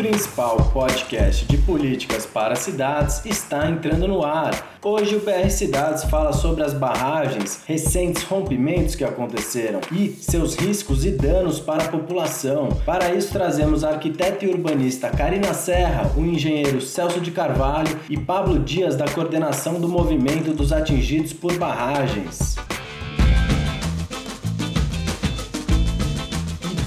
principal 0.00 0.56
podcast 0.72 1.44
de 1.44 1.58
políticas 1.58 2.24
para 2.24 2.56
cidades 2.56 3.22
está 3.26 3.68
entrando 3.68 4.08
no 4.08 4.24
ar. 4.24 4.78
Hoje 4.82 5.14
o 5.14 5.20
BR 5.20 5.50
Cidades 5.50 6.04
fala 6.04 6.32
sobre 6.32 6.62
as 6.62 6.72
barragens, 6.72 7.60
recentes 7.66 8.22
rompimentos 8.22 8.94
que 8.94 9.04
aconteceram 9.04 9.82
e 9.92 10.08
seus 10.08 10.54
riscos 10.54 11.04
e 11.04 11.10
danos 11.10 11.60
para 11.60 11.84
a 11.84 11.88
população. 11.88 12.70
Para 12.86 13.14
isso 13.14 13.30
trazemos 13.30 13.84
a 13.84 13.90
arquiteta 13.90 14.42
e 14.46 14.48
urbanista 14.48 15.10
Karina 15.10 15.52
Serra, 15.52 16.10
o 16.16 16.20
engenheiro 16.20 16.80
Celso 16.80 17.20
de 17.20 17.30
Carvalho 17.30 17.94
e 18.08 18.16
Pablo 18.16 18.58
Dias 18.58 18.96
da 18.96 19.06
coordenação 19.06 19.78
do 19.78 19.86
movimento 19.86 20.54
dos 20.54 20.72
atingidos 20.72 21.34
por 21.34 21.52
barragens. 21.58 22.56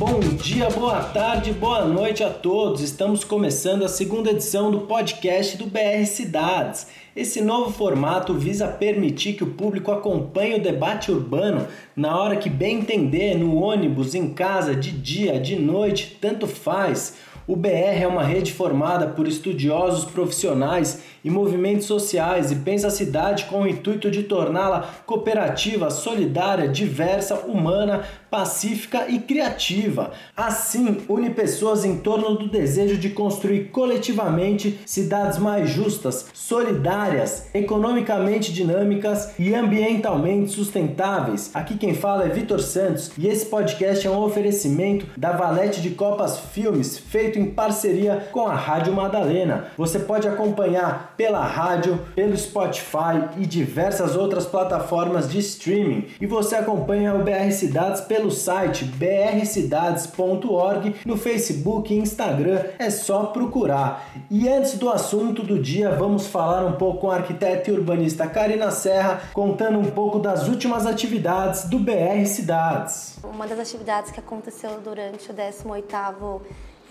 Bom 0.06 0.20
dia, 0.20 0.70
boa 0.70 1.02
tarde, 1.02 1.54
boa 1.54 1.86
noite 1.86 2.26
a 2.26 2.30
todos. 2.30 2.82
Estamos 2.82 3.24
começando 3.24 3.86
a 3.86 3.88
segunda 3.88 4.32
edição 4.32 4.70
do 4.70 4.82
podcast 4.82 5.56
do 5.56 5.66
BR 5.66 6.06
Cidades. 6.06 6.88
Esse 7.16 7.40
novo 7.40 7.72
formato 7.72 8.34
visa 8.34 8.68
permitir 8.68 9.32
que 9.32 9.46
o 9.46 9.52
público 9.52 9.94
acompanhe 9.94 10.56
o 10.56 10.62
debate 10.62 11.10
urbano 11.10 11.66
na 11.96 12.20
hora 12.20 12.36
que 12.36 12.50
bem 12.50 12.80
entender, 12.80 13.38
no 13.38 13.56
ônibus, 13.56 14.14
em 14.14 14.34
casa, 14.34 14.76
de 14.76 14.92
dia, 14.92 15.40
de 15.40 15.56
noite, 15.56 16.18
tanto 16.20 16.48
faz. 16.48 17.16
O 17.48 17.56
BR 17.56 18.02
é 18.02 18.08
uma 18.08 18.24
rede 18.24 18.52
formada 18.52 19.08
por 19.08 19.26
estudiosos 19.26 20.04
profissionais 20.04 21.02
e 21.24 21.30
movimentos 21.30 21.88
sociais 21.88 22.52
e 22.52 22.56
pensa 22.58 22.88
a 22.88 22.92
cidade 22.92 23.46
com 23.46 23.62
o 23.62 23.68
intuito 23.68 24.12
de 24.12 24.24
torná-la 24.24 24.90
cooperativa, 25.06 25.90
solidária, 25.90 26.68
diversa, 26.68 27.36
humana, 27.36 28.04
pacífica 28.30 29.06
e 29.08 29.20
criativa. 29.20 30.12
Assim, 30.36 30.98
une 31.08 31.30
pessoas 31.30 31.86
em 31.86 31.98
torno 32.00 32.36
do 32.36 32.50
desejo 32.50 32.98
de 32.98 33.12
construir 33.12 33.66
coletivamente 33.66 34.80
cidades 34.86 35.38
mais 35.38 35.70
justas, 35.70 36.28
solidárias, 36.34 37.50
economicamente 37.54 38.52
dinâmicas 38.52 39.34
e 39.38 39.54
ambientalmente 39.54 40.52
sustentáveis. 40.52 41.52
Aqui 41.54 41.78
quem 41.78 41.94
fala 41.94 42.26
é 42.26 42.30
Vitor 42.30 42.60
Santos 42.60 43.12
e 43.18 43.28
esse 43.28 43.46
podcast 43.46 44.06
é 44.08 44.10
um 44.10 44.24
oferecimento 44.24 45.06
da 45.16 45.32
Valete 45.32 45.80
de 45.80 45.92
Copas 45.92 46.40
Filmes, 46.40 46.98
feito 46.98 47.38
em 47.38 47.52
parceria 47.52 48.30
com 48.32 48.48
a 48.48 48.56
Rádio 48.56 48.94
Madalena. 48.94 49.68
Você 49.78 50.00
pode 50.00 50.28
acompanhar 50.28 51.13
pela 51.16 51.46
rádio, 51.46 52.00
pelo 52.16 52.36
Spotify 52.38 53.30
e 53.38 53.46
diversas 53.46 54.16
outras 54.16 54.46
plataformas 54.46 55.30
de 55.30 55.40
streaming. 55.40 56.08
E 56.20 56.26
você 56.26 56.56
acompanha 56.56 57.14
o 57.16 57.24
BR 57.24 57.52
Cidades 57.52 58.02
pelo 58.02 58.32
site 58.32 58.86
brcidades.org, 58.86 60.96
no 61.06 61.18
Facebook 61.18 61.94
e 61.94 61.98
Instagram, 61.98 62.64
é 62.80 62.90
só 62.90 63.26
procurar. 63.26 64.10
E 64.30 64.48
antes 64.48 64.78
do 64.78 64.90
assunto 64.90 65.44
do 65.44 65.60
dia, 65.60 65.92
vamos 65.92 66.28
falar 66.28 66.66
um 66.66 66.74
pouco 66.74 67.02
com 67.02 67.12
a 67.12 67.16
arquiteta 67.16 67.70
e 67.70 67.74
urbanista 67.74 68.28
Karina 68.28 68.72
Serra, 68.72 69.22
contando 69.34 69.80
um 69.80 69.92
pouco 69.92 70.20
das 70.20 70.48
últimas 70.48 70.86
atividades 70.86 71.66
do 71.66 71.80
BR 71.80 72.26
Cidades. 72.26 73.18
Uma 73.24 73.48
das 73.48 73.60
atividades 73.60 74.12
que 74.12 74.20
aconteceu 74.20 74.80
durante 74.84 75.32
o 75.32 75.34
18º 75.34 76.42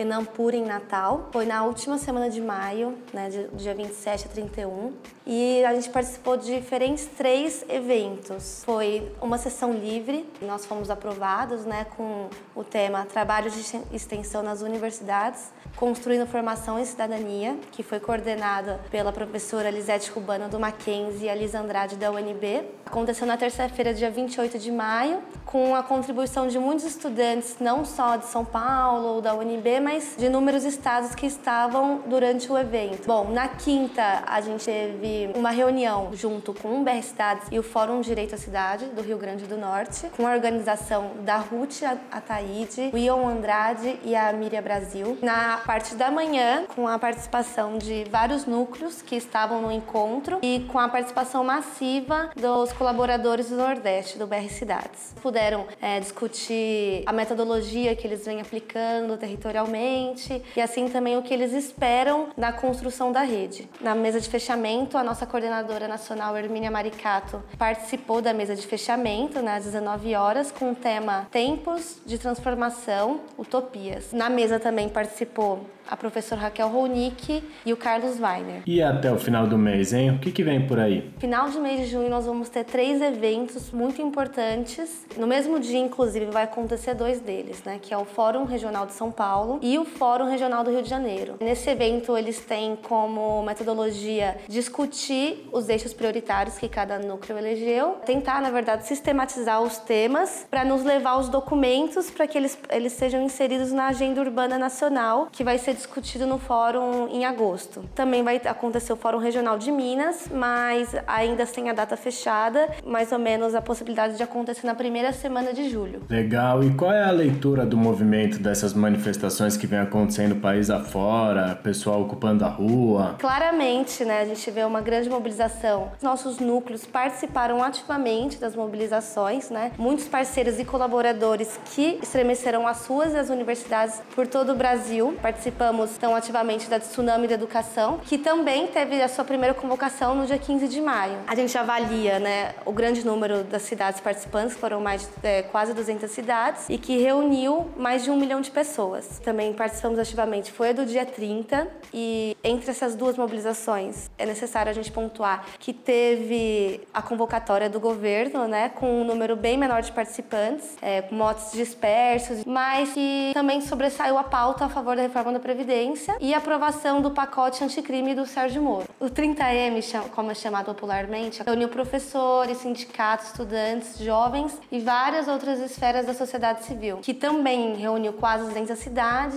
Enampur 0.03 0.55
em 0.55 0.65
Natal. 0.65 1.29
Foi 1.33 1.47
na 1.47 1.65
última 1.65 1.99
semana 1.99 2.29
de 2.29 2.41
maio, 2.41 2.97
né, 3.13 3.29
dia 3.55 3.75
27 3.75 4.27
a 4.27 4.29
31. 4.29 4.93
E 5.27 5.65
a 5.65 5.75
gente 5.75 5.89
participou 5.91 6.37
de 6.37 6.47
diferentes 6.47 7.07
três 7.17 7.65
eventos. 7.69 8.63
Foi 8.65 9.13
uma 9.21 9.39
sessão 9.39 9.73
livre, 9.73 10.29
nós 10.41 10.67
fomos 10.67 10.91
aprovados 10.91 11.65
né, 11.65 11.87
com 11.97 12.29
o 12.55 12.65
tema 12.65 13.07
Trabalho 13.07 13.51
de 13.51 13.61
Extensão 13.93 14.43
nas 14.43 14.63
Universidades, 14.63 15.53
Construindo 15.77 16.27
Formação 16.27 16.79
em 16.79 16.85
Cidadania, 16.85 17.57
que 17.71 17.83
foi 17.83 17.99
coordenada 17.99 18.81
pela 18.91 19.13
professora 19.13 19.71
Lisete 19.71 20.11
Cubano 20.13 20.49
do 20.49 20.59
Mackenzie 20.61 21.27
e 21.27 21.31
a 21.31 21.35
Liz 21.35 21.55
Andrade 21.55 21.97
da 21.97 22.11
UNB. 22.11 22.65
Aconteceu 22.85 23.27
na 23.27 23.37
terça-feira, 23.37 23.95
dia 23.95 24.11
28 24.11 24.59
de 24.59 24.71
maio, 24.71 25.23
com 25.47 25.75
a 25.75 25.83
contribuição 25.83 26.47
de 26.47 26.59
muitos 26.59 26.85
estudantes, 26.85 27.57
não 27.59 27.85
só 27.85 28.17
de 28.17 28.27
São 28.27 28.45
Paulo 28.45 29.15
ou 29.15 29.21
da 29.21 29.35
UNB, 29.35 29.81
mas 29.81 29.92
de 29.93 30.27
inúmeros 30.27 30.65
estados 30.65 31.15
que 31.15 31.27
estavam 31.27 32.01
durante 32.07 32.51
o 32.51 32.57
evento. 32.57 33.07
Bom, 33.07 33.31
na 33.31 33.47
quinta 33.47 34.23
a 34.27 34.41
gente 34.41 34.65
teve 34.65 35.31
uma 35.35 35.51
reunião 35.51 36.11
junto 36.15 36.55
com 36.55 36.81
o 36.81 36.83
BR 36.83 37.03
Cidades 37.03 37.49
e 37.51 37.59
o 37.59 37.63
Fórum 37.63 38.01
Direito 38.01 38.35
à 38.35 38.39
Cidade 38.39 38.87
do 38.87 39.03
Rio 39.03 39.19
Grande 39.19 39.45
do 39.45 39.59
Norte, 39.59 40.09
com 40.17 40.27
a 40.27 40.33
organização 40.33 41.11
da 41.21 41.37
Ruth 41.37 41.83
Ataíde, 42.11 42.91
o 42.93 42.97
Ion 42.97 43.29
Andrade 43.29 43.99
e 44.03 44.17
a 44.17 44.33
Miriam 44.33 44.63
Brasil. 44.63 45.19
Na 45.21 45.59
parte 45.59 45.95
da 45.95 46.11
manhã, 46.11 46.65
com 46.75 46.89
a 46.89 46.99
participação 46.99 47.77
de 47.77 48.05
vários 48.11 48.47
núcleos 48.47 49.03
que 49.03 49.17
estavam 49.17 49.61
no 49.61 49.71
encontro 49.71 50.39
e 50.41 50.67
com 50.73 50.79
a 50.79 50.89
participação 50.89 51.45
massiva 51.45 52.31
dos 52.35 52.73
colaboradores 52.73 53.51
do 53.51 53.57
Nordeste, 53.57 54.17
do 54.17 54.27
BR 54.27 54.49
Cidades. 54.49 55.15
Puderam 55.21 55.67
é, 55.83 56.01
discutir 56.01 57.03
a 57.05 57.13
metodologia 57.13 57.95
que 57.95 58.07
eles 58.07 58.25
vêm 58.25 58.41
aplicando 58.41 59.19
territorialmente 59.19 59.72
e 59.77 60.61
assim 60.61 60.89
também 60.89 61.17
o 61.17 61.23
que 61.23 61.33
eles 61.33 61.53
esperam 61.53 62.29
na 62.37 62.53
construção 62.53 63.13
da 63.13 63.23
rede. 63.23 63.69
Na 63.81 63.95
mesa 63.95 64.21
de 64.21 64.29
fechamento, 64.29 64.99
a 64.99 65.05
nossa 65.05 65.27
coordenadora 65.27 65.89
nacional, 65.89 66.37
Hermínia 66.37 66.71
Maricato, 66.71 67.43
participou 67.59 68.21
da 68.21 68.33
mesa 68.33 68.55
de 68.55 68.67
fechamento 68.67 69.41
né, 69.41 69.57
às 69.57 69.65
19 69.65 70.15
horas 70.15 70.51
com 70.51 70.73
o 70.73 70.75
tema 70.75 71.27
Tempos 71.31 72.01
de 72.05 72.19
Transformação, 72.19 73.21
Utopias. 73.39 74.13
Na 74.13 74.29
mesa 74.29 74.59
também 74.59 74.89
participou 74.89 75.67
a 75.89 75.97
professora 75.97 76.43
Raquel 76.43 76.69
Ronick 76.69 77.43
e 77.67 77.73
o 77.73 77.77
Carlos 77.77 78.19
Weiner. 78.19 78.63
E 78.67 78.83
até 78.83 79.13
o 79.13 79.19
final 79.19 79.47
do 79.47 79.59
mês, 79.59 79.93
hein? 79.93 80.11
O 80.13 80.19
que, 80.19 80.31
que 80.31 80.43
vem 80.43 80.67
por 80.67 80.79
aí? 80.79 81.11
Final 81.19 81.51
de 81.51 81.59
mês 81.59 81.81
de 81.81 81.87
junho 81.87 82.09
nós 82.09 82.27
vamos 82.27 82.49
ter 82.49 82.65
três 82.65 83.03
eventos 83.03 83.71
muito 83.71 84.01
importantes. 84.01 85.07
No 85.19 85.27
mesmo 85.27 85.59
dia, 85.61 85.79
inclusive, 85.79 86.27
vai 86.27 86.45
acontecer 86.45 86.95
dois 86.95 87.21
deles, 87.21 87.63
né? 87.65 87.79
Que 87.81 87.93
é 87.93 87.99
o 87.99 88.05
Fórum 88.05 88.45
Regional 88.45 88.87
de 88.87 88.95
São 88.95 89.11
Paulo 89.11 89.59
e 89.63 89.79
o 89.79 89.85
Fórum 89.85 90.29
Regional 90.29 90.65
do 90.65 90.71
Rio 90.71 90.83
de 90.83 90.91
Janeiro. 90.91 91.37
Nesse 91.41 91.71
evento, 91.71 92.19
eles 92.19 92.41
têm 92.41 92.77
como 92.77 93.43
metodologia 93.45 94.37
discutir 94.49 95.49
os 95.53 95.69
eixos 95.69 95.95
prioritários 95.95 96.59
que 96.59 96.69
cada 96.69 96.99
núcleo 96.99 97.39
elegeu, 97.39 97.97
tentar, 98.05 98.43
na 98.43 98.51
verdade, 98.51 98.87
sistematizar 98.87 99.63
os 99.63 99.79
temas 99.79 100.45
para 100.51 100.65
nos 100.65 100.83
levar 100.83 101.11
aos 101.11 101.29
documentos 101.29 102.11
para 102.11 102.27
que 102.27 102.37
eles, 102.37 102.59
eles 102.71 102.93
sejam 102.93 103.23
inseridos 103.23 103.71
na 103.71 103.87
agenda 103.87 104.21
urbana 104.21 104.59
nacional, 104.59 105.29
que 105.31 105.45
vai 105.45 105.59
ser 105.59 105.75
discutido 105.75 106.27
no 106.27 106.39
fórum 106.39 107.09
em 107.09 107.25
agosto. 107.25 107.85
Também 107.95 108.23
vai 108.23 108.41
acontecer 108.45 108.93
o 108.93 108.97
Fórum 108.97 109.19
Regional 109.19 109.59
de 109.59 109.71
Minas, 109.71 110.29
mas 110.33 110.95
ainda 111.07 111.47
sem 111.47 111.71
a 111.71 111.73
data 111.73 111.97
fechada, 111.97 112.69
mais 112.85 113.13
ou 113.13 113.19
menos 113.19 113.55
a 113.55 113.63
possibilidade 113.63 114.17
de 114.17 114.23
acontecer 114.23 114.67
na 114.67 114.75
primeira 114.75 115.13
semana 115.13 115.53
de 115.53 115.69
julho. 115.69 116.03
Legal. 116.09 116.65
E 116.65 116.75
qual 116.75 116.93
é 116.93 117.05
a 117.05 117.11
leitura 117.11 117.65
do 117.65 117.77
movimento 117.77 118.39
dessas 118.39 118.75
manifestações 118.75 119.52
que 119.57 119.67
vem 119.67 119.79
acontecendo 119.79 120.37
país 120.37 120.71
afora, 120.71 121.59
pessoal 121.63 122.03
ocupando 122.03 122.45
a 122.45 122.49
rua? 122.49 123.17
Claramente, 123.19 124.05
né, 124.05 124.21
a 124.21 124.25
gente 124.25 124.51
vê 124.51 124.65
uma 124.65 124.81
grande 124.81 125.09
mobilização. 125.09 125.93
Nossos 126.03 126.39
núcleos 126.39 126.87
participaram 126.87 127.63
ativamente 127.63 128.39
das 128.39 128.55
mobilizações, 128.55 129.51
né? 129.51 129.73
Muitos 129.79 130.09
parceiros 130.09 130.59
e 130.59 130.65
colaboradores 130.65 131.59
que 131.75 131.99
estremeceram 132.03 132.67
as 132.67 132.87
ruas 132.87 133.13
e 133.13 133.17
as 133.17 133.31
universidades 133.31 134.01
por 134.15 134.27
todo 134.27 134.53
o 134.53 134.55
Brasil 134.55 135.17
participamos 135.21 135.97
tão 135.99 136.15
ativamente 136.15 136.69
da 136.69 136.79
Tsunami 136.79 137.27
da 137.27 137.35
Educação, 137.35 137.99
que 138.05 138.19
também 138.19 138.67
teve 138.67 139.01
a 139.03 139.09
sua 139.09 139.25
primeira 139.25 139.55
convocação 139.55 140.15
no 140.15 140.27
dia 140.27 140.39
15 140.39 140.69
de 140.69 140.81
maio. 140.81 141.19
A 141.27 141.35
gente 141.35 141.57
avalia 141.57 142.19
né, 142.19 142.55
o 142.65 142.73
grande 142.73 143.05
número 143.05 143.43
das 143.45 143.63
cidades 143.63 144.01
participantes, 144.01 144.57
foram 144.57 144.81
mais 144.81 145.09
é, 145.23 145.43
quase 145.43 145.75
200 145.75 146.11
cidades, 146.11 146.69
e 146.69 146.79
que 146.79 146.99
reuniu 146.99 147.71
mais 147.77 148.05
de 148.05 148.11
um 148.11 148.17
milhão 148.17 148.41
de 148.41 148.51
pessoas. 148.51 149.21
Também 149.25 149.42
participamos 149.51 149.99
ativamente, 149.99 150.53
foi 150.53 150.69
a 150.69 150.73
do 150.73 150.85
dia 150.85 151.07
30, 151.07 151.67
e 151.95 152.37
entre 152.45 152.71
essas 152.71 152.95
duas 152.95 153.17
mobilizações 153.17 154.11
é 154.19 154.27
necessário 154.27 154.71
a 154.71 154.75
gente 154.75 154.93
pontuar 154.93 155.47
que 155.59 155.73
teve 155.73 156.81
a 156.93 157.01
convocatória 157.01 157.71
do 157.71 157.81
governo, 157.81 158.47
né, 158.47 158.69
com 158.69 159.01
um 159.01 159.05
número 159.05 159.37
bem 159.37 159.57
menor 159.57 159.81
de 159.81 159.93
participantes, 159.93 160.77
é, 160.83 161.05
motos 161.11 161.53
dispersos, 161.53 162.45
mas 162.45 162.93
que 162.93 163.31
também 163.33 163.61
sobressaiu 163.61 164.19
a 164.19 164.25
pauta 164.25 164.67
a 164.67 164.69
favor 164.69 164.97
da 164.97 165.03
reforma 165.03 165.33
da 165.33 165.41
Previdência 165.41 166.17
e 166.21 166.35
aprovação 166.35 167.01
do 167.01 167.11
pacote 167.11 167.65
anticrime 167.65 168.15
do 168.15 168.27
Sérgio 168.27 168.63
Moro. 168.63 168.87
O 169.01 169.07
30M, 169.07 170.11
como 170.15 170.31
é 170.31 170.35
chamado 170.35 170.67
popularmente, 170.67 171.43
reuniu 171.45 171.69
professores, 171.69 172.59
sindicatos, 172.59 173.29
estudantes, 173.29 173.99
jovens 173.99 174.59
e 174.71 174.81
várias 174.81 175.29
outras 175.29 175.61
esferas 175.61 176.07
da 176.07 176.15
sociedade 176.15 176.65
civil, 176.65 176.99
que 176.99 177.15
também 177.15 177.75
reuniu 177.77 178.13
quase 178.13 178.45
200 178.45 178.79
cidades, 178.79 179.32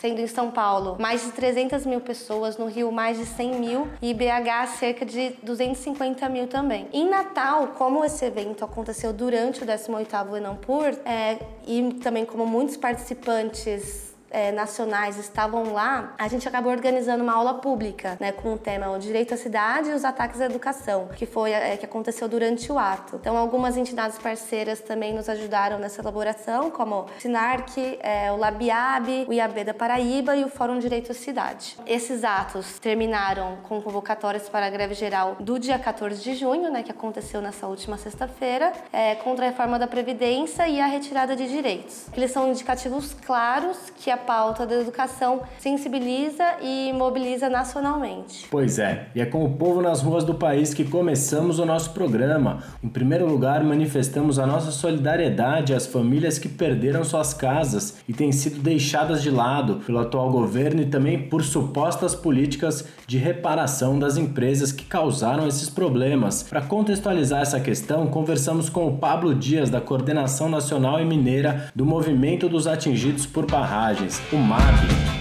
sendo 0.00 0.20
em 0.20 0.26
São 0.26 0.50
Paulo 0.50 0.96
mais 0.98 1.22
de 1.22 1.32
300 1.32 1.84
mil 1.84 2.00
pessoas, 2.00 2.56
no 2.56 2.66
Rio 2.66 2.90
mais 2.90 3.18
de 3.18 3.26
100 3.26 3.54
mil 3.56 3.88
e 4.00 4.14
BH 4.14 4.78
cerca 4.78 5.04
de 5.04 5.34
250 5.42 6.28
mil 6.28 6.46
também. 6.46 6.88
Em 6.92 7.08
Natal, 7.08 7.68
como 7.76 8.04
esse 8.04 8.24
evento 8.24 8.64
aconteceu 8.64 9.12
durante 9.12 9.62
o 9.62 9.66
18º 9.66 10.36
Enampur, 10.36 10.94
é, 11.04 11.38
e 11.66 11.94
também 12.02 12.24
como 12.24 12.46
muitos 12.46 12.76
participantes 12.76 14.09
é, 14.30 14.52
nacionais 14.52 15.18
estavam 15.18 15.72
lá, 15.72 16.14
a 16.18 16.28
gente 16.28 16.46
acabou 16.46 16.72
organizando 16.72 17.22
uma 17.22 17.34
aula 17.34 17.54
pública, 17.54 18.16
né, 18.20 18.32
com 18.32 18.54
o 18.54 18.58
tema 18.58 18.90
o 18.90 18.98
direito 18.98 19.34
à 19.34 19.36
cidade 19.36 19.90
e 19.90 19.92
os 19.92 20.04
ataques 20.04 20.40
à 20.40 20.46
educação, 20.46 21.08
que 21.16 21.26
foi 21.26 21.52
é, 21.52 21.76
que 21.76 21.84
aconteceu 21.84 22.28
durante 22.28 22.70
o 22.70 22.78
ato. 22.78 23.16
Então, 23.16 23.36
algumas 23.36 23.76
entidades 23.76 24.18
parceiras 24.18 24.80
também 24.80 25.12
nos 25.14 25.28
ajudaram 25.28 25.78
nessa 25.78 26.00
elaboração, 26.00 26.70
como 26.70 27.00
o 27.00 27.06
Sinarc, 27.18 27.98
é, 28.00 28.30
o 28.32 28.36
Labiab, 28.36 29.26
o 29.28 29.32
IAB 29.32 29.64
da 29.64 29.74
Paraíba 29.74 30.36
e 30.36 30.44
o 30.44 30.48
Fórum 30.48 30.78
Direito 30.78 31.12
à 31.12 31.14
Cidade. 31.14 31.76
Esses 31.86 32.24
atos 32.24 32.78
terminaram 32.78 33.58
com 33.62 33.80
convocatórias 33.80 34.48
para 34.48 34.66
a 34.66 34.70
greve 34.70 34.94
geral 34.94 35.36
do 35.40 35.58
dia 35.58 35.78
14 35.78 36.22
de 36.22 36.34
junho, 36.34 36.70
né, 36.70 36.82
que 36.82 36.90
aconteceu 36.90 37.40
nessa 37.40 37.66
última 37.66 37.96
sexta-feira, 37.96 38.72
é, 38.92 39.14
contra 39.16 39.46
a 39.46 39.48
reforma 39.50 39.78
da 39.78 39.86
Previdência 39.86 40.68
e 40.68 40.80
a 40.80 40.86
retirada 40.86 41.34
de 41.34 41.48
direitos. 41.48 42.06
Eles 42.16 42.30
são 42.30 42.48
indicativos 42.48 43.14
claros 43.14 43.90
que 43.96 44.10
a 44.10 44.16
pauta 44.20 44.66
da 44.66 44.76
educação 44.76 45.42
sensibiliza 45.58 46.44
e 46.62 46.92
mobiliza 46.92 47.48
nacionalmente. 47.48 48.46
Pois 48.50 48.78
é, 48.78 49.06
e 49.14 49.20
é 49.20 49.26
com 49.26 49.44
o 49.44 49.50
povo 49.50 49.82
nas 49.82 50.02
ruas 50.02 50.24
do 50.24 50.34
país 50.34 50.72
que 50.72 50.84
começamos 50.84 51.58
o 51.58 51.66
nosso 51.66 51.90
programa. 51.90 52.62
Em 52.82 52.88
primeiro 52.88 53.26
lugar, 53.26 53.62
manifestamos 53.64 54.38
a 54.38 54.46
nossa 54.46 54.70
solidariedade 54.70 55.74
às 55.74 55.86
famílias 55.86 56.38
que 56.38 56.48
perderam 56.48 57.04
suas 57.04 57.34
casas 57.34 57.98
e 58.08 58.12
têm 58.12 58.32
sido 58.32 58.60
deixadas 58.60 59.22
de 59.22 59.30
lado 59.30 59.80
pelo 59.86 59.98
atual 59.98 60.30
governo 60.30 60.82
e 60.82 60.86
também 60.86 61.18
por 61.28 61.42
supostas 61.42 62.14
políticas 62.14 62.86
de 63.06 63.18
reparação 63.18 63.98
das 63.98 64.16
empresas 64.16 64.72
que 64.72 64.84
causaram 64.84 65.46
esses 65.46 65.68
problemas. 65.68 66.42
Para 66.42 66.62
contextualizar 66.62 67.42
essa 67.42 67.58
questão, 67.58 68.06
conversamos 68.06 68.68
com 68.68 68.86
o 68.86 68.96
Pablo 68.98 69.34
Dias, 69.34 69.70
da 69.70 69.80
Coordenação 69.80 70.48
Nacional 70.48 71.00
e 71.00 71.04
Mineira 71.04 71.70
do 71.74 71.84
Movimento 71.84 72.48
dos 72.48 72.66
Atingidos 72.66 73.26
por 73.26 73.46
Barragens, 73.50 74.09
o 74.32 74.36
MAB. 74.36 75.20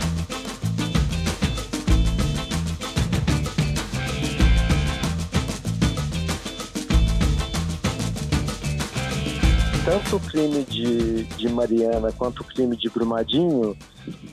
tanto 9.85 10.17
o 10.17 10.19
crime 10.19 10.63
de, 10.69 11.23
de 11.23 11.49
Mariana 11.49 12.11
quanto 12.11 12.41
o 12.41 12.43
crime 12.43 12.75
de 12.75 12.87
Brumadinho 12.89 13.75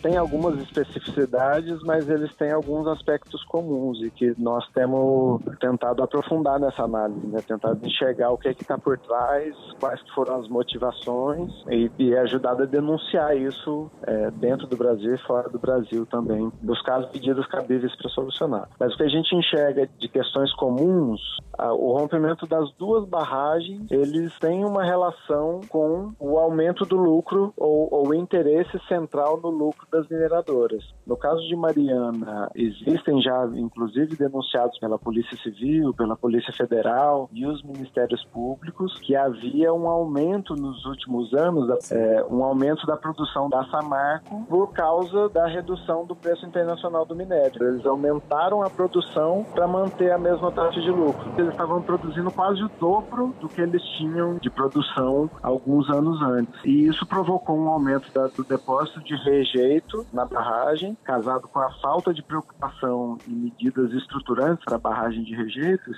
tem 0.02 0.16
algumas 0.16 0.58
especificidades, 0.60 1.82
mas 1.82 2.08
eles 2.08 2.34
têm 2.36 2.52
alguns 2.52 2.86
aspectos 2.86 3.42
comuns 3.44 4.00
e 4.02 4.10
que 4.10 4.34
nós 4.38 4.66
temos 4.72 5.42
tentado 5.60 6.02
aprofundar 6.02 6.58
nessa 6.60 6.82
análise, 6.82 7.26
né? 7.26 7.40
tentado 7.46 7.84
enxergar 7.86 8.30
o 8.30 8.38
que 8.38 8.48
é 8.48 8.52
está 8.52 8.78
por 8.78 8.98
trás, 8.98 9.54
quais 9.78 10.00
foram 10.14 10.36
as 10.36 10.48
motivações 10.48 11.52
e, 11.70 11.90
e 11.98 12.16
ajudado 12.16 12.62
a 12.62 12.66
denunciar 12.66 13.36
isso 13.36 13.90
é, 14.02 14.30
dentro 14.32 14.66
do 14.66 14.76
Brasil 14.76 15.14
e 15.14 15.18
fora 15.18 15.48
do 15.48 15.58
Brasil 15.58 16.06
também, 16.06 16.50
buscar 16.62 17.00
as 17.00 17.12
medidas 17.12 17.46
cabíveis 17.46 17.94
para 17.96 18.10
solucionar. 18.10 18.68
Mas 18.78 18.94
o 18.94 18.96
que 18.96 19.02
a 19.02 19.08
gente 19.08 19.34
enxerga 19.34 19.88
de 19.98 20.08
questões 20.08 20.52
comuns, 20.54 21.20
a, 21.56 21.72
o 21.72 21.96
rompimento 21.96 22.46
das 22.46 22.72
duas 22.72 23.08
barragens, 23.08 23.90
eles 23.90 24.36
têm 24.38 24.64
uma 24.64 24.84
relação 24.84 25.60
com 25.68 26.12
o 26.18 26.38
aumento 26.38 26.84
do 26.84 26.96
lucro 26.96 27.52
ou, 27.56 27.88
ou 27.90 28.14
interesse 28.14 28.78
central 28.88 29.40
no 29.40 29.50
lucro 29.56 29.86
das 29.90 30.08
mineradoras. 30.08 30.84
No 31.06 31.16
caso 31.16 31.40
de 31.46 31.56
Mariana, 31.56 32.50
existem 32.54 33.20
já, 33.22 33.48
inclusive, 33.54 34.16
denunciados 34.16 34.78
pela 34.78 34.98
Polícia 34.98 35.36
Civil, 35.38 35.94
pela 35.94 36.16
Polícia 36.16 36.52
Federal 36.52 37.30
e 37.32 37.46
os 37.46 37.62
Ministérios 37.62 38.24
Públicos 38.32 38.98
que 39.00 39.16
havia 39.16 39.72
um 39.72 39.88
aumento 39.88 40.54
nos 40.54 40.84
últimos 40.84 41.32
anos, 41.34 41.90
é, 41.90 42.24
um 42.30 42.42
aumento 42.42 42.86
da 42.86 42.96
produção 42.96 43.48
da 43.48 43.64
Samarco 43.66 44.44
por 44.48 44.72
causa 44.72 45.28
da 45.28 45.46
redução 45.46 46.04
do 46.04 46.14
preço 46.14 46.44
internacional 46.46 47.04
do 47.04 47.14
minério. 47.14 47.62
Eles 47.62 47.86
aumentaram 47.86 48.62
a 48.62 48.70
produção 48.70 49.44
para 49.54 49.66
manter 49.66 50.10
a 50.12 50.18
mesma 50.18 50.50
taxa 50.52 50.80
de 50.80 50.90
lucro. 50.90 51.32
Eles 51.38 51.50
estavam 51.50 51.80
produzindo 51.82 52.30
quase 52.30 52.62
o 52.62 52.70
dobro 52.80 53.34
do 53.40 53.48
que 53.48 53.60
eles 53.60 53.82
tinham 53.96 54.36
de 54.38 54.50
produção 54.50 55.30
alguns 55.42 55.88
anos 55.90 56.20
antes. 56.22 56.54
E 56.64 56.86
isso 56.86 57.06
provocou 57.06 57.56
um 57.56 57.68
aumento 57.68 58.12
da, 58.12 58.26
do 58.26 58.44
depósito 58.44 59.02
de 59.02 59.14
rejeito 59.16 59.45
jeito 59.46 60.06
na 60.12 60.24
barragem, 60.24 60.96
casado 61.04 61.48
com 61.48 61.58
a 61.58 61.70
falta 61.80 62.12
de 62.12 62.22
preocupação 62.22 63.18
em 63.26 63.34
medidas 63.34 63.92
estruturantes 63.92 64.64
para 64.64 64.76
a 64.76 64.80
barragem 64.80 65.22
de 65.24 65.34
rejeitos, 65.34 65.96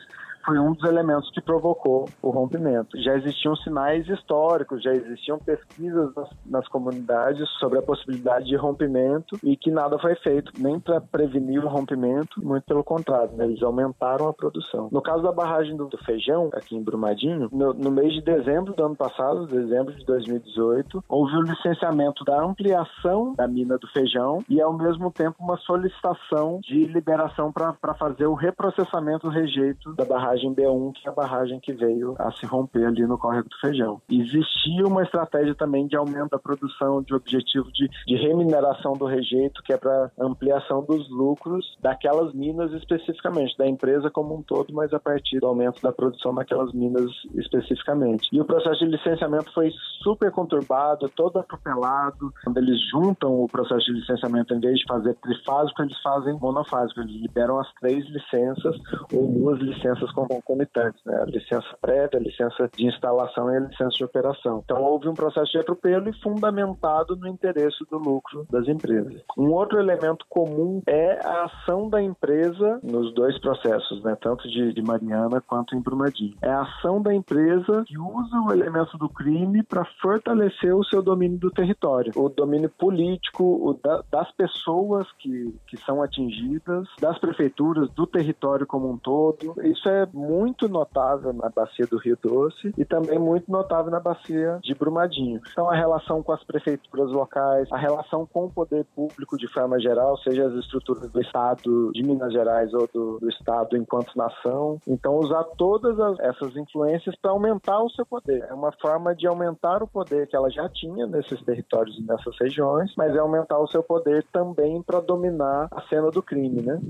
foi 0.49 0.59
um 0.59 0.73
dos 0.73 0.89
elementos 0.89 1.31
que 1.31 1.43
provocou 1.43 2.09
o 2.23 2.31
rompimento. 2.31 2.99
Já 3.03 3.15
existiam 3.17 3.55
sinais 3.57 4.09
históricos, 4.09 4.83
já 4.83 4.93
existiam 4.95 5.39
pesquisas 5.39 6.15
nas, 6.15 6.31
nas 6.47 6.69
comunidades 6.69 7.47
sobre 7.61 7.79
a 7.79 7.83
possibilidade 7.83 8.47
de 8.47 8.57
rompimento 8.57 9.39
e 9.45 9.55
que 9.59 9.71
nada 9.71 9.99
foi 9.99 10.15
feito, 10.15 10.51
nem 10.59 10.81
para 10.81 11.03
prevenir 11.03 11.63
o 11.63 11.69
rompimento, 11.69 12.43
muito 12.43 12.65
pelo 12.65 12.83
contrário, 12.83 13.37
né? 13.37 13.45
eles 13.45 13.63
aumentaram 13.63 14.27
a 14.27 14.33
produção. 14.33 14.89
No 14.91 15.03
caso 15.03 15.23
da 15.23 15.33
barragem 15.33 15.77
do, 15.77 15.87
do 15.87 15.99
Feijão, 15.99 16.49
aqui 16.55 16.75
em 16.75 16.83
Brumadinho, 16.83 17.51
no, 17.53 17.75
no, 17.75 17.91
mês 17.91 18.15
de 18.15 18.23
dezembro 18.23 18.73
do 18.73 18.83
ano 18.87 18.97
passado, 18.97 19.47
dezembro 19.47 19.95
de 19.95 20.05
2018, 20.07 21.05
houve 21.07 21.37
o 21.37 21.43
licenciamento 21.43 22.25
da 22.25 22.43
ampliação 22.43 23.35
da 23.35 23.47
mina 23.47 23.77
do 23.77 23.87
Feijão 23.89 24.43
e, 24.49 24.63
ao 24.63 24.73
mesmo 24.73 25.11
tempo, 25.11 25.37
uma 25.41 25.59
solicitação 25.59 26.59
de 26.63 26.87
liberação 26.87 27.53
para 27.53 27.95
fazer 27.99 28.27
o 28.27 28.35
reprocessamento 28.35 29.29
do 29.29 29.33
rejeito 29.33 29.93
da 29.95 30.07
barragem 30.07 30.38
barragem 30.39 30.55
B1, 30.55 30.93
que 30.95 31.09
é 31.09 31.11
a 31.11 31.15
barragem 31.15 31.61
que 31.61 31.73
veio 31.73 32.15
a 32.19 32.31
se 32.33 32.47
romper 32.47 32.87
ali 32.87 33.07
no 33.07 33.19
córrego 33.19 33.49
do 33.49 33.57
Feijão. 33.61 34.01
Existia 34.11 34.87
uma 34.87 35.03
estratégia 35.03 35.55
também 35.55 35.87
de 35.87 35.97
aumento 35.97 36.31
da 36.31 36.39
produção, 36.39 37.03
de 37.03 37.15
objetivo 37.15 37.71
de, 37.73 37.89
de 38.07 38.17
remineração 38.17 38.93
do 38.93 39.07
rejeito, 39.07 39.63
que 39.63 39.73
é 39.73 39.77
para 39.77 40.11
ampliação 40.19 40.85
dos 40.85 41.09
lucros 41.11 41.77
daquelas 41.81 42.33
minas 42.33 42.73
especificamente, 42.73 43.57
da 43.59 43.67
empresa 43.67 44.11
como 44.11 44.37
um 44.37 44.43
todo, 44.43 44.73
mas 44.73 44.93
a 44.93 45.01
partir 45.01 45.41
do 45.41 45.47
aumento 45.47 45.83
da 45.83 45.93
produção 45.93 46.35
daquelas 46.35 46.73
minas 46.73 47.11
especificamente. 47.35 48.29
E 48.33 48.41
o 48.41 48.45
processo 48.45 48.79
de 48.81 48.91
licenciamento 48.91 49.53
foi 49.53 49.71
super 50.03 50.31
conturbado, 50.31 51.09
todo 51.09 51.39
atropelado. 51.39 52.33
Quando 52.45 52.59
eles 52.59 52.79
juntam 52.91 53.43
o 53.43 53.47
processo 53.47 53.87
de 53.87 53.93
licenciamento, 53.93 54.55
em 54.55 54.61
vez 54.61 54.79
de 54.79 54.85
fazer 54.87 55.15
trifásico, 55.15 55.83
eles 55.83 55.99
fazem 56.03 56.39
monofásico. 56.41 57.01
Eles 57.01 57.21
liberam 57.21 57.59
as 57.59 57.73
três 57.75 58.05
licenças 58.09 58.77
ou 59.13 59.27
duas 59.27 59.59
licenças 59.61 60.11
concomitantes, 60.29 61.03
né? 61.05 61.21
A 61.23 61.25
licença 61.25 61.67
prévia, 61.81 62.19
a 62.19 62.23
licença 62.23 62.71
de 62.77 62.87
instalação 62.87 63.53
e 63.53 63.57
a 63.57 63.61
licença 63.61 63.97
de 63.97 64.05
operação. 64.05 64.63
Então 64.65 64.83
houve 64.83 65.09
um 65.09 65.15
processo 65.15 65.51
de 65.51 65.59
atropelo 65.59 66.09
e 66.09 66.21
fundamentado 66.21 67.17
no 67.17 67.27
interesse 67.27 67.85
do 67.91 67.99
lucro 67.99 68.47
das 68.51 68.69
empresas. 68.69 69.23
Um 69.37 69.51
outro 69.53 69.79
elemento 69.79 70.25
comum 70.29 70.83
é 70.87 71.19
a 71.25 71.45
ação 71.45 71.89
da 71.89 72.03
empresa 72.03 72.81
nos 72.83 73.13
dois 73.15 73.39
processos, 73.41 74.03
né? 74.03 74.17
Tanto 74.21 74.49
de, 74.49 74.73
de 74.73 74.83
Mariana 74.83 75.41
quanto 75.41 75.75
em 75.75 75.81
Brumadinho. 75.81 76.35
É 76.43 76.51
a 76.51 76.63
ação 76.63 77.01
da 77.01 77.15
empresa 77.15 77.85
que 77.87 77.99
usa 77.99 78.41
o 78.47 78.53
elemento 78.53 78.97
do 78.99 79.09
crime 79.09 79.63
para 79.63 79.85
fortalecer 80.01 80.75
o 80.75 80.85
seu 80.85 81.03
domínio 81.03 81.39
do 81.39 81.51
território, 81.51 82.13
o 82.17 82.29
domínio 82.29 82.71
político 82.71 83.49
o 83.49 83.75
da, 83.75 84.03
das 84.11 84.31
pessoas 84.33 85.07
que, 85.19 85.55
que 85.67 85.77
são 85.79 86.03
atingidas, 86.03 86.87
das 87.01 87.19
prefeituras, 87.19 87.91
do 87.91 88.07
território 88.07 88.67
como 88.67 88.91
um 88.91 88.99
todo. 88.99 89.55
Isso 89.65 89.89
é 89.89 90.08
muito 90.13 90.69
notável 90.69 91.33
na 91.33 91.49
bacia 91.49 91.87
do 91.87 91.99
Rio 91.99 92.19
Doce 92.23 92.73
e 92.77 92.85
também 92.85 93.19
muito 93.19 93.51
notável 93.51 93.91
na 93.91 94.01
bacia 94.01 94.59
de 94.63 94.75
Brumadinho. 94.75 95.41
Então, 95.51 95.71
a 95.71 95.75
relação 95.75 96.23
com 96.23 96.33
as 96.33 96.43
prefeituras 96.45 97.11
locais, 97.11 97.71
a 97.73 97.77
relação 97.77 98.27
com 98.27 98.47
o 98.47 98.51
poder 98.51 98.85
público 98.95 99.37
de 99.37 99.49
forma 99.53 99.81
geral, 99.81 100.17
seja 100.19 100.47
as 100.47 100.55
estruturas 100.55 101.11
do 101.11 101.21
Estado 101.21 101.91
de 101.93 102.03
Minas 102.03 102.33
Gerais 102.33 102.73
ou 102.75 102.89
do, 102.93 103.19
do 103.19 103.29
Estado 103.29 103.77
enquanto 103.77 104.17
nação. 104.17 104.81
Então, 104.87 105.17
usar 105.17 105.45
todas 105.57 105.99
as, 105.99 106.19
essas 106.21 106.57
influências 106.57 107.15
para 107.17 107.31
aumentar 107.31 107.83
o 107.83 107.91
seu 107.91 108.05
poder. 108.05 108.45
É 108.49 108.55
uma 108.55 108.73
forma 108.73 109.15
de 109.15 109.27
aumentar 109.27 109.83
o 109.83 109.87
poder 109.87 110.27
que 110.27 110.37
ela 110.37 110.51
já 110.51 110.69
tinha 110.69 111.07
nesses 111.07 111.43
territórios 111.43 111.99
e 111.99 112.03
nessas 112.03 112.37
regiões, 112.41 112.93
mas 112.97 113.15
é 113.15 113.19
aumentar 113.19 113.59
o 113.59 113.69
seu 113.69 113.83
poder 113.83 114.25
também 114.33 114.83
para 114.83 115.01
dominar 115.01 115.69
a 115.71 115.83
cena 115.83 116.11
do 116.11 116.23
crime, 116.23 116.63
né? 116.63 116.81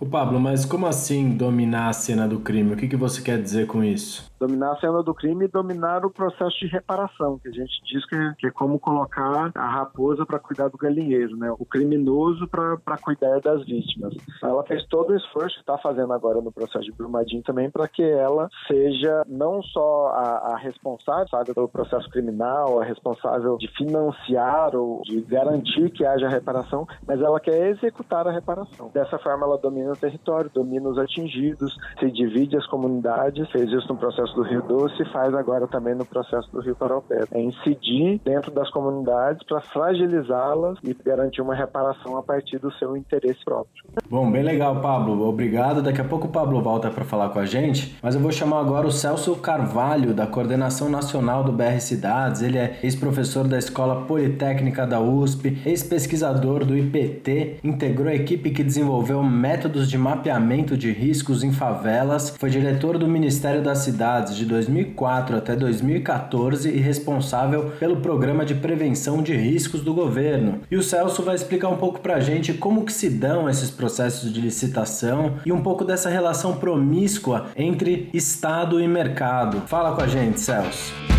O 0.00 0.06
Pablo, 0.06 0.38
mas 0.38 0.64
como 0.64 0.86
assim 0.86 1.36
dominar 1.36 1.88
a 1.88 1.92
cena 1.92 2.28
do 2.28 2.38
crime? 2.38 2.72
O 2.72 2.76
que, 2.76 2.86
que 2.86 2.96
você 2.96 3.20
quer 3.20 3.42
dizer 3.42 3.66
com 3.66 3.82
isso? 3.82 4.30
Dominar 4.38 4.72
a 4.72 4.80
cena 4.80 5.02
do 5.02 5.14
crime 5.14 5.44
e 5.44 5.48
dominar 5.48 6.04
o 6.04 6.10
processo 6.10 6.58
de 6.60 6.66
reparação, 6.66 7.38
que 7.38 7.48
a 7.48 7.52
gente 7.52 7.72
diz 7.84 8.04
que 8.06 8.16
é, 8.16 8.34
que 8.38 8.46
é 8.46 8.50
como 8.50 8.78
colocar 8.78 9.50
a 9.54 9.68
raposa 9.68 10.24
para 10.24 10.38
cuidar 10.38 10.68
do 10.68 10.78
galinheiro, 10.78 11.36
né? 11.36 11.52
O 11.58 11.64
criminoso 11.64 12.46
para 12.48 12.98
cuidar 12.98 13.40
das 13.40 13.64
vítimas. 13.64 14.14
Ela 14.42 14.62
fez 14.64 14.84
todo 14.86 15.10
o 15.10 15.16
esforço, 15.16 15.58
está 15.58 15.76
fazendo 15.78 16.12
agora 16.12 16.40
no 16.40 16.52
processo 16.52 16.84
de 16.84 16.92
Brumadinho 16.92 17.42
também, 17.42 17.70
para 17.70 17.88
que 17.88 18.02
ela 18.02 18.48
seja 18.66 19.24
não 19.26 19.62
só 19.62 20.08
a, 20.08 20.54
a 20.54 20.56
responsável 20.56 21.28
sabe, 21.30 21.54
pelo 21.54 21.68
processo 21.68 22.08
criminal, 22.10 22.80
a 22.80 22.84
responsável 22.84 23.56
de 23.56 23.68
financiar 23.76 24.74
ou 24.74 25.02
de 25.02 25.20
garantir 25.22 25.90
que 25.90 26.04
haja 26.04 26.28
reparação, 26.28 26.86
mas 27.06 27.20
ela 27.20 27.40
quer 27.40 27.68
executar 27.68 28.26
a 28.26 28.32
reparação. 28.32 28.90
Dessa 28.92 29.18
forma, 29.18 29.46
ela 29.46 29.58
domina 29.58 29.92
o 29.92 29.96
território, 29.96 30.50
domina 30.52 30.88
os 30.88 30.98
atingidos, 30.98 31.76
se 31.98 32.10
divide 32.10 32.56
as 32.56 32.66
comunidades, 32.66 33.50
fez 33.50 33.70
isso 33.70 33.88
no 33.88 33.98
processo 33.98 34.27
processo 34.28 34.34
do 34.34 34.42
Rio 34.42 34.62
Doce 34.62 35.04
faz 35.12 35.34
agora 35.34 35.66
também 35.66 35.94
no 35.94 36.04
processo 36.04 36.50
do 36.52 36.60
Rio 36.60 36.74
Paraupé. 36.74 37.24
É 37.32 37.40
incidir 37.40 38.20
dentro 38.24 38.50
das 38.50 38.70
comunidades 38.70 39.44
para 39.46 39.60
fragilizá-las 39.60 40.78
e 40.82 40.94
garantir 41.04 41.40
uma 41.40 41.54
reparação 41.54 42.16
a 42.16 42.22
partir 42.22 42.58
do 42.58 42.72
seu 42.72 42.96
interesse 42.96 43.44
próprio. 43.44 43.84
Bom, 44.08 44.30
bem 44.30 44.42
legal, 44.42 44.80
Pablo. 44.80 45.28
Obrigado. 45.28 45.82
Daqui 45.82 46.00
a 46.00 46.04
pouco 46.04 46.26
o 46.26 46.30
Pablo 46.30 46.60
volta 46.60 46.90
para 46.90 47.04
falar 47.04 47.30
com 47.30 47.38
a 47.38 47.46
gente, 47.46 47.96
mas 48.02 48.14
eu 48.14 48.20
vou 48.20 48.32
chamar 48.32 48.60
agora 48.60 48.86
o 48.86 48.90
Celso 48.90 49.36
Carvalho, 49.36 50.14
da 50.14 50.26
Coordenação 50.26 50.88
Nacional 50.88 51.44
do 51.44 51.52
BR 51.52 51.78
Cidades. 51.80 52.42
Ele 52.42 52.58
é 52.58 52.78
ex-professor 52.82 53.46
da 53.46 53.58
Escola 53.58 54.06
Politécnica 54.06 54.86
da 54.86 55.00
USP, 55.00 55.62
ex-pesquisador 55.64 56.64
do 56.64 56.76
IPT, 56.76 57.60
integrou 57.62 58.08
a 58.08 58.14
equipe 58.14 58.50
que 58.50 58.62
desenvolveu 58.62 59.22
métodos 59.22 59.88
de 59.88 59.98
mapeamento 59.98 60.76
de 60.76 60.90
riscos 60.92 61.42
em 61.42 61.52
favelas, 61.52 62.30
foi 62.38 62.50
diretor 62.50 62.98
do 62.98 63.06
Ministério 63.06 63.62
das 63.62 63.78
De 64.20 64.44
2004 64.44 65.36
até 65.36 65.54
2014 65.54 66.70
e 66.70 66.78
responsável 66.78 67.72
pelo 67.78 67.96
Programa 67.96 68.44
de 68.44 68.54
Prevenção 68.54 69.22
de 69.22 69.34
Riscos 69.34 69.82
do 69.82 69.94
governo. 69.94 70.60
E 70.70 70.76
o 70.76 70.82
Celso 70.82 71.22
vai 71.22 71.34
explicar 71.34 71.68
um 71.68 71.76
pouco 71.76 72.00
para 72.00 72.16
a 72.16 72.20
gente 72.20 72.52
como 72.54 72.84
que 72.84 72.92
se 72.92 73.08
dão 73.08 73.48
esses 73.48 73.70
processos 73.70 74.32
de 74.32 74.40
licitação 74.40 75.36
e 75.44 75.52
um 75.52 75.62
pouco 75.62 75.84
dessa 75.84 76.08
relação 76.08 76.56
promíscua 76.56 77.46
entre 77.56 78.08
Estado 78.12 78.80
e 78.80 78.88
mercado. 78.88 79.62
Fala 79.66 79.94
com 79.94 80.02
a 80.02 80.06
gente, 80.06 80.40
Celso. 80.40 81.17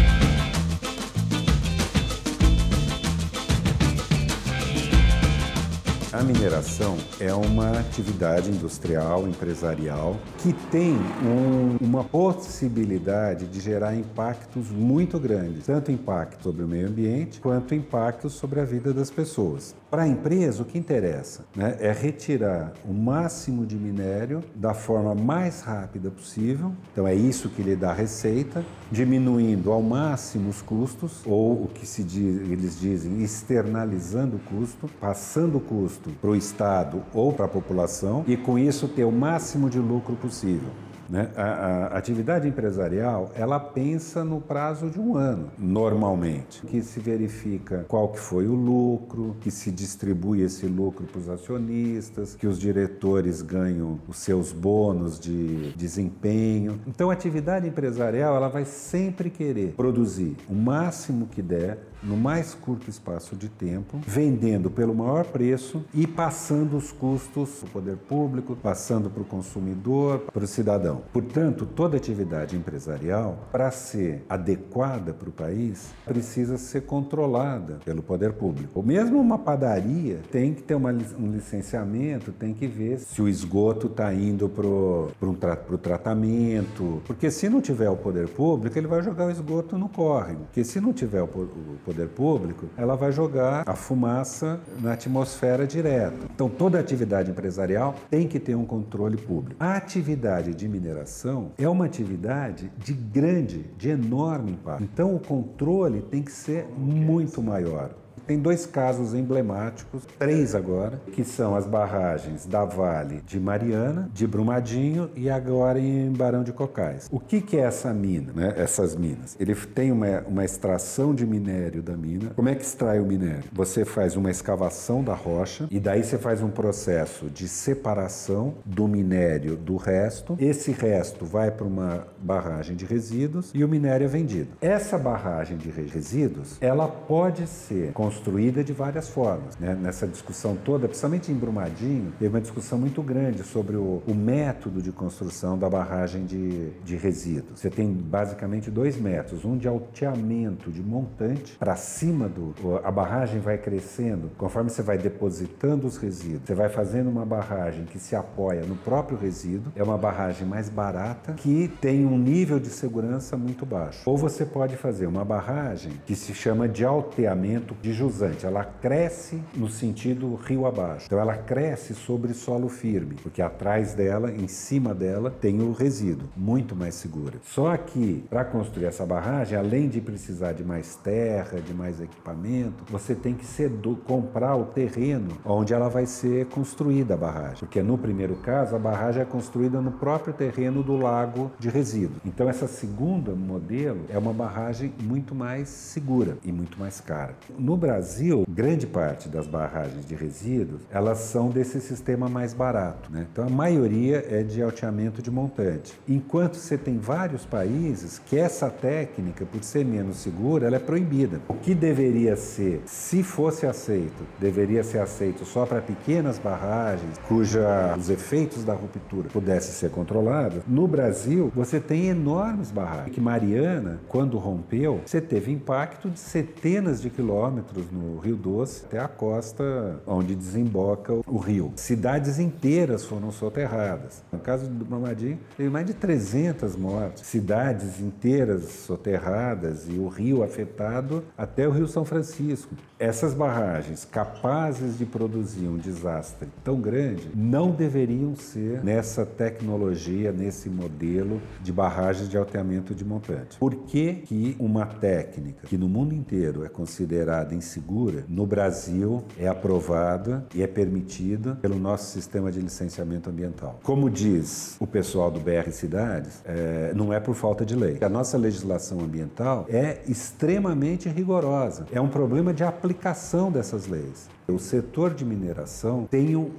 A 6.12 6.24
mineração 6.24 6.98
é 7.20 7.32
uma 7.32 7.70
atividade 7.80 8.50
industrial, 8.50 9.28
empresarial, 9.28 10.18
que 10.40 10.54
tem 10.72 10.96
um, 11.24 11.78
uma 11.80 12.04
possibilidade 12.04 13.46
de 13.46 13.60
gerar 13.60 13.94
impactos 13.94 14.72
muito 14.72 15.20
grandes, 15.20 15.68
tanto 15.68 15.92
impacto 15.92 16.42
sobre 16.42 16.64
o 16.64 16.68
meio 16.68 16.88
ambiente 16.88 17.40
quanto 17.40 17.76
impactos 17.76 18.34
sobre 18.34 18.60
a 18.60 18.66
vida 18.66 18.92
das 18.92 19.12
pessoas. 19.12 19.76
Para 19.92 20.04
a 20.04 20.08
empresa, 20.08 20.64
o 20.64 20.66
que 20.66 20.80
interessa 20.80 21.46
né, 21.56 21.78
é 21.80 21.92
retirar 21.92 22.74
o 22.84 22.94
máximo 22.94 23.64
de 23.64 23.76
minério 23.76 24.44
da 24.56 24.74
forma 24.74 25.14
mais 25.14 25.62
rápida 25.62 26.10
possível, 26.10 26.72
então 26.92 27.08
é 27.08 27.14
isso 27.14 27.50
que 27.50 27.62
lhe 27.62 27.76
dá 27.76 27.94
receita, 27.94 28.66
diminuindo 28.92 29.72
ao 29.72 29.82
máximo 29.82 30.50
os 30.50 30.62
custos, 30.62 31.22
ou 31.24 31.66
o 31.66 31.68
que 31.68 31.86
se 31.86 32.04
diz, 32.04 32.50
eles 32.50 32.80
dizem 32.80 33.22
externalizando 33.22 34.38
o 34.38 34.40
custo, 34.40 34.90
passando 35.00 35.58
o 35.58 35.62
custo 35.62 35.99
para 36.22 36.30
o 36.30 36.36
Estado 36.36 37.04
ou 37.14 37.34
para 37.34 37.46
a 37.46 37.50
população 37.50 38.24
e 38.28 38.38
com 38.38 38.58
isso 38.58 38.88
ter 38.88 39.04
o 39.04 39.12
máximo 39.12 39.70
de 39.70 39.80
lucro 39.80 40.16
possível. 40.16 40.70
Né? 41.10 41.32
A, 41.36 41.44
a, 41.44 41.98
atividade 41.98 42.48
empresarial 42.48 43.32
ela 43.34 43.60
pensa 43.60 44.24
no 44.24 44.40
prazo 44.40 44.92
de 44.92 45.00
um 45.00 45.18
ano, 45.18 45.50
normalmente, 45.58 46.62
que 46.68 46.84
se 46.84 47.00
verifica 47.00 47.84
qual 47.88 48.10
que 48.10 48.20
foi 48.20 48.48
o 48.48 48.54
lucro, 48.54 49.36
que 49.42 49.50
se 49.50 49.72
distribui 49.72 50.42
esse 50.42 50.68
lucro 50.68 51.08
para 51.08 51.20
os 51.20 51.28
acionistas, 51.28 52.36
que 52.36 52.46
os 52.46 52.60
diretores 52.60 53.42
ganham 53.42 54.00
os 54.08 54.18
seus 54.18 54.52
bônus 54.52 55.20
de 55.20 55.74
desempenho. 55.74 56.80
Então, 56.86 57.10
a 57.10 57.14
atividade 57.14 57.68
empresarial 57.68 58.36
ela 58.36 58.48
vai 58.48 58.66
sempre 58.66 59.32
querer 59.32 59.74
produzir 59.76 60.38
o 60.48 60.54
máximo 60.54 61.26
que 61.26 61.42
der 61.42 61.89
no 62.02 62.18
mais 62.18 62.54
curto 62.54 62.90
espaço 62.90 63.36
de 63.36 63.50
tempo, 63.50 64.00
vendendo 64.06 64.70
pelo 64.70 64.94
maior 64.94 65.26
preço 65.26 65.84
e 65.94 66.08
passando 66.08 66.78
os 66.78 66.92
custos 66.92 67.50
para 67.60 67.68
o 67.68 67.72
poder 67.72 67.98
público, 67.98 68.56
passando 68.56 69.10
para 69.10 69.22
o 69.22 69.26
consumidor, 69.26 70.20
para 70.34 70.44
o 70.44 70.48
cidadão. 70.48 71.02
Portanto, 71.12 71.66
toda 71.66 71.98
atividade 71.98 72.56
empresarial, 72.56 73.48
para 73.52 73.72
ser 73.72 74.26
adequada 74.30 75.14
para 75.14 75.30
o 75.30 75.32
país, 75.32 75.90
precisa 76.06 76.58
ser 76.58 76.82
controlada 76.82 77.80
pelo 77.86 78.02
poder 78.02 78.34
público. 78.34 78.72
Ou 78.76 78.84
mesmo 78.84 79.20
uma 79.20 79.38
padaria 79.38 80.20
tem 80.32 80.54
que 80.54 80.62
ter 80.62 80.76
uma, 80.76 80.92
um 80.92 81.32
licenciamento, 81.32 82.32
tem 82.32 82.54
que 82.54 82.68
ver 82.68 83.00
se 83.00 83.22
o 83.22 83.28
esgoto 83.28 83.88
está 83.88 84.14
indo 84.14 84.50
para 84.50 84.66
o 84.68 85.36
tra 85.40 85.56
tratamento, 85.56 87.02
porque 87.06 87.32
se 87.32 87.50
não 87.50 87.62
tiver 87.62 87.90
o 87.90 87.96
poder 87.96 88.28
público, 88.28 88.78
ele 88.78 88.88
vai 88.88 89.02
jogar 89.02 89.28
o 89.28 89.32
esgoto 89.32 89.78
no 89.78 89.90
córrego, 89.90 90.42
porque 90.46 90.64
se 90.64 90.80
não 90.80 90.94
tiver 90.94 91.22
o, 91.22 91.26
o 91.26 91.89
poder 91.90 92.08
público, 92.10 92.68
ela 92.78 92.96
vai 92.96 93.12
jogar 93.12 93.64
a 93.66 93.76
fumaça 93.76 94.60
na 94.80 94.94
atmosfera 94.94 95.66
direto. 95.66 96.30
Então, 96.36 96.48
toda 96.48 96.80
atividade 96.80 97.32
empresarial 97.32 97.96
tem 98.12 98.28
que 98.28 98.40
ter 98.40 98.54
um 98.54 98.64
controle 98.64 99.18
público. 99.18 99.56
A 99.60 99.76
atividade 99.76 100.54
de 100.54 100.68
mineração 100.68 101.52
é 101.58 101.68
uma 101.68 101.86
atividade 101.86 102.72
de 102.78 102.94
grande, 102.94 103.66
de 103.76 103.90
enorme 103.90 104.52
impacto. 104.52 104.84
Então, 104.84 105.16
o 105.16 105.20
controle 105.20 106.02
tem 106.02 106.22
que 106.22 106.32
ser 106.32 106.68
muito 106.78 107.42
maior. 107.42 107.90
Tem 108.26 108.40
dois 108.40 108.66
casos 108.66 109.14
emblemáticos, 109.14 110.04
três 110.18 110.56
agora, 110.56 111.00
que 111.12 111.24
são 111.24 111.56
as 111.56 111.66
barragens 111.66 112.46
da 112.46 112.66
Vale 112.66 113.22
de 113.26 113.40
Mariana, 113.40 114.10
de 114.14 114.28
Brumadinho 114.28 115.10
e 115.16 115.30
agora 115.30 115.80
em 115.80 116.12
Barão 116.12 116.44
de 116.44 116.54
Cocais. 116.54 117.08
O 117.12 117.20
que, 117.20 117.42
que 117.42 117.58
é 117.58 117.62
essa 117.62 117.94
mina, 117.94 118.32
né? 118.34 118.54
essas 118.58 118.96
minas? 118.96 119.36
Ele 119.40 119.56
tem 119.56 119.92
uma, 119.92 120.22
uma 120.28 120.46
extração 120.46 121.14
de 121.14 121.26
minério 121.26 121.82
da 121.82 121.96
mina. 121.96 122.32
Como 122.36 122.50
é 122.50 122.56
que 122.56 122.64
extrai 122.64 123.00
o 123.00 123.06
minério? 123.06 123.46
Você 123.52 123.86
faz 123.86 124.16
uma 124.16 124.32
escavação 124.32 125.04
da 125.04 125.14
rocha 125.14 125.68
e 125.72 125.80
daí 125.80 126.04
você 126.04 126.18
faz 126.18 126.42
um 126.42 126.50
processo 126.50 127.30
de 127.30 127.48
separação 127.48 128.56
do 128.66 128.88
minério 128.88 129.56
do 129.56 129.78
resto. 129.78 130.36
Esse 130.40 130.72
resto 130.72 131.26
vai 131.26 131.52
para 131.52 131.66
uma 131.66 132.08
barragem 132.20 132.76
de 132.76 132.86
resíduos 132.86 133.52
e 133.54 133.64
o 133.64 133.68
minério 133.68 134.06
é 134.06 134.08
vendido. 134.08 134.50
Essa 134.62 134.98
barragem 134.98 135.58
de 135.58 135.70
resíduos, 135.70 136.58
ela 136.62 136.88
pode 136.88 137.48
ser 137.48 137.92
construída 138.10 138.64
de 138.64 138.74
várias 138.74 139.08
formas. 139.08 139.56
Né? 139.60 139.78
Nessa 139.80 140.08
discussão 140.08 140.56
toda, 140.56 140.88
principalmente 140.88 141.32
em 141.32 141.36
Brumadinho, 141.36 142.12
teve 142.18 142.34
uma 142.34 142.42
discussão 142.42 142.80
muito 142.80 143.04
grande 143.04 143.44
sobre 143.44 143.76
o, 143.76 144.02
o 144.08 144.16
método 144.16 144.82
de 144.82 144.92
construção 144.92 145.58
da 145.60 145.70
barragem 145.70 146.26
de, 146.26 146.72
de 146.84 146.96
resíduos. 146.96 147.60
Você 147.60 147.70
tem 147.70 147.94
basicamente 147.94 148.72
dois 148.72 149.00
métodos: 149.00 149.46
um 149.46 149.56
de 149.56 149.68
alteamento 149.68 150.72
de 150.72 150.82
montante 150.82 151.56
para 151.60 151.76
cima 151.76 152.28
do. 152.28 152.50
A 152.84 152.90
barragem 152.90 153.40
vai 153.40 153.60
crescendo 153.60 154.32
conforme 154.38 154.72
você 154.72 154.82
vai 154.82 154.98
depositando 154.98 155.86
os 155.86 155.98
resíduos. 155.98 156.42
Você 156.46 156.56
vai 156.56 156.70
fazendo 156.70 157.10
uma 157.10 157.26
barragem 157.26 157.86
que 157.86 158.00
se 158.00 158.16
apoia 158.16 158.64
no 158.64 158.76
próprio 158.76 159.20
resíduo, 159.20 159.72
é 159.76 159.84
uma 159.84 159.98
barragem 159.98 160.48
mais 160.48 160.68
barata 160.68 161.34
que 161.34 161.72
tem 161.80 162.06
um 162.06 162.18
nível 162.18 162.60
de 162.60 162.70
segurança 162.70 163.38
muito 163.38 163.68
baixo. 163.68 164.02
Ou 164.06 164.18
você 164.18 164.46
pode 164.46 164.76
fazer 164.76 165.06
uma 165.06 165.24
barragem 165.24 165.92
que 166.08 166.16
se 166.16 166.34
chama 166.34 166.68
de 166.68 166.84
alteamento 166.84 167.76
de 167.82 167.89
jusante, 167.94 168.46
ela 168.46 168.64
cresce 168.64 169.42
no 169.56 169.70
sentido 169.70 170.36
rio 170.36 170.66
abaixo. 170.66 171.06
Então 171.06 171.20
ela 171.20 171.36
cresce 171.36 171.94
sobre 171.94 172.34
solo 172.34 172.70
firme, 172.70 173.16
porque 173.22 173.42
atrás 173.42 173.94
dela, 173.94 174.32
em 174.32 174.48
cima 174.48 174.94
dela, 174.94 175.30
tem 175.30 175.62
o 175.62 175.72
resíduo, 175.72 176.28
muito 176.36 176.76
mais 176.76 176.96
segura. 176.96 177.40
Só 177.44 177.76
que 177.78 178.26
para 178.30 178.46
construir 178.46 178.86
essa 178.86 179.06
barragem, 179.06 179.58
além 179.58 179.88
de 179.90 180.02
precisar 180.02 180.54
de 180.54 180.64
mais 180.64 180.96
terra, 180.96 181.60
de 181.60 181.74
mais 181.74 182.00
equipamento, 182.02 182.84
você 182.90 183.16
tem 183.16 183.34
que 183.34 183.46
cedo, 183.46 183.96
comprar 184.06 184.56
o 184.56 184.66
terreno 184.66 185.38
onde 185.46 185.74
ela 185.74 185.90
vai 185.90 186.06
ser 186.06 186.46
construída 186.48 187.14
a 187.14 187.18
barragem, 187.18 187.60
porque 187.60 187.82
no 187.82 187.98
primeiro 187.98 188.36
caso 188.36 188.76
a 188.76 188.80
barragem 188.80 189.22
é 189.22 189.26
construída 189.26 189.82
no 189.82 189.92
próprio 189.92 190.34
terreno 190.34 190.84
do 190.84 190.98
lago 190.98 191.52
de 191.60 191.70
resíduo. 191.70 192.22
Então 192.26 192.50
essa 192.50 192.68
segunda 192.68 193.34
modelo 193.34 194.02
é 194.10 194.18
uma 194.18 194.34
barragem 194.34 194.94
muito 195.02 195.34
mais 195.34 195.70
segura 195.70 196.38
e 196.44 196.52
muito 196.52 196.80
mais 196.80 197.00
cara. 197.00 197.36
No 197.58 197.78
Brasil, 197.80 198.46
grande 198.48 198.86
parte 198.86 199.30
das 199.30 199.48
barragens 199.48 200.06
de 200.06 200.14
resíduos, 200.14 200.82
elas 200.92 201.20
são 201.20 201.50
desse 201.50 201.80
sistema 201.80 202.28
mais 202.30 202.54
barato. 202.54 203.12
Né? 203.12 203.26
Então, 203.32 203.48
a 203.48 203.50
maioria 203.50 204.24
é 204.30 204.44
de 204.44 204.62
alteamento 204.62 205.22
de 205.22 205.32
montante. 205.32 206.00
Enquanto 206.08 206.56
você 206.56 206.78
tem 206.78 206.98
vários 207.00 207.46
países 207.46 208.20
que 208.20 208.38
essa 208.38 208.70
técnica, 208.70 209.46
por 209.46 209.64
ser 209.64 209.86
menos 209.86 210.18
segura, 210.18 210.68
ela 210.68 210.76
é 210.76 210.80
proibida. 210.80 211.40
O 211.48 211.54
que 211.54 211.74
deveria 211.74 212.36
ser, 212.36 212.82
se 212.86 213.24
fosse 213.24 213.66
aceito, 213.66 214.24
deveria 214.40 214.84
ser 214.84 215.00
aceito 215.00 215.46
só 215.46 215.66
para 215.66 215.82
pequenas 215.82 216.38
barragens, 216.38 217.18
cuja 217.28 217.96
os 217.98 218.10
efeitos 218.10 218.64
da 218.64 218.74
ruptura 218.74 219.30
pudessem 219.30 219.72
ser 219.72 219.90
controlados. 219.90 220.62
No 220.68 220.88
Brasil, 220.88 221.52
você 221.56 221.80
tem 221.80 222.08
enormes 222.08 222.72
barragens. 222.72 223.16
Que 223.16 223.22
Mariana, 223.22 224.02
quando 224.08 224.38
rompeu, 224.38 225.02
você 225.06 225.22
teve 225.22 225.52
impacto 225.52 226.10
de 226.10 226.20
centenas 226.20 227.02
de 227.02 227.10
quilômetros 227.10 227.69
quilômetros 227.70 227.92
no 227.92 228.20
Rio 228.20 228.36
Doce 228.36 228.86
até 228.86 229.00
a 229.00 229.08
costa 229.08 230.02
onde 230.06 230.36
desemboca 230.36 231.14
o 231.28 231.38
rio. 231.38 231.72
Cidades 231.76 232.40
inteiras 232.40 233.06
foram 233.06 233.32
soterradas. 233.32 234.24
No 234.32 234.40
caso 234.40 234.68
do 234.68 234.86
Brumadinho, 234.86 235.40
teve 235.56 235.70
mais 235.70 235.86
de 235.86 235.94
300 235.94 236.76
mortes. 236.76 237.26
Cidades 237.26 238.00
inteiras 238.00 238.64
soterradas 238.64 239.88
e 239.88 239.94
o 239.94 240.08
rio 240.08 240.44
afetado 240.44 241.24
até 241.38 241.68
o 241.68 241.72
Rio 241.72 241.88
São 241.88 242.04
Francisco. 242.04 242.76
Essas 242.98 243.34
barragens 243.34 244.04
capazes 244.04 244.98
de 244.98 245.06
produzir 245.06 245.68
um 245.68 245.78
desastre 245.78 246.50
tão 246.64 246.82
grande 246.82 247.30
não 247.34 247.72
deveriam 247.72 248.36
ser 248.36 248.84
nessa 248.84 249.26
tecnologia, 249.26 250.32
nesse 250.32 250.70
modelo 250.70 251.42
de 251.62 251.72
barragens 251.72 252.28
de 252.30 252.38
alteamento 252.38 252.94
de 252.94 253.06
montante. 253.06 253.58
Por 253.58 253.74
que, 253.74 254.16
que 254.16 254.56
uma 254.60 254.86
técnica 254.86 255.66
que 255.68 255.78
no 255.78 255.88
mundo 255.88 256.14
inteiro 256.14 256.66
é 256.66 256.70
considerada 256.70 257.56
insegura, 257.60 258.26
no 258.28 258.46
Brasil 258.46 259.24
é 259.38 259.48
aprovada 259.48 260.46
e 260.56 260.64
é 260.64 260.68
permitida 260.68 261.56
pelo 261.62 261.78
nosso 261.78 262.12
sistema 262.12 262.52
de 262.52 262.60
licenciamento 262.60 263.30
ambiental? 263.30 263.80
Como 263.84 264.10
diz 264.10 264.76
o 264.80 264.88
pessoal 264.88 265.30
do 265.30 265.40
BR 265.40 265.70
Cidades, 265.72 266.42
é, 266.46 266.92
não 266.96 267.14
é 267.14 267.20
por 267.20 267.36
falta 267.36 267.66
de 267.66 267.76
lei. 267.76 267.98
A 268.02 268.10
nossa 268.10 268.38
legislação 268.38 269.00
ambiental 269.02 269.66
é 269.70 270.02
extremamente 270.08 271.08
rigorosa. 271.08 271.86
É 271.92 272.02
um 272.02 272.08
problema 272.08 272.54
de 272.54 272.64
aplicação 272.64 273.52
dessas 273.52 273.88
leis. 273.88 274.28
O 274.48 274.58
setor 274.58 275.14
de 275.14 275.24
mineração 275.24 276.08
tem 276.10 276.36
um 276.36 276.50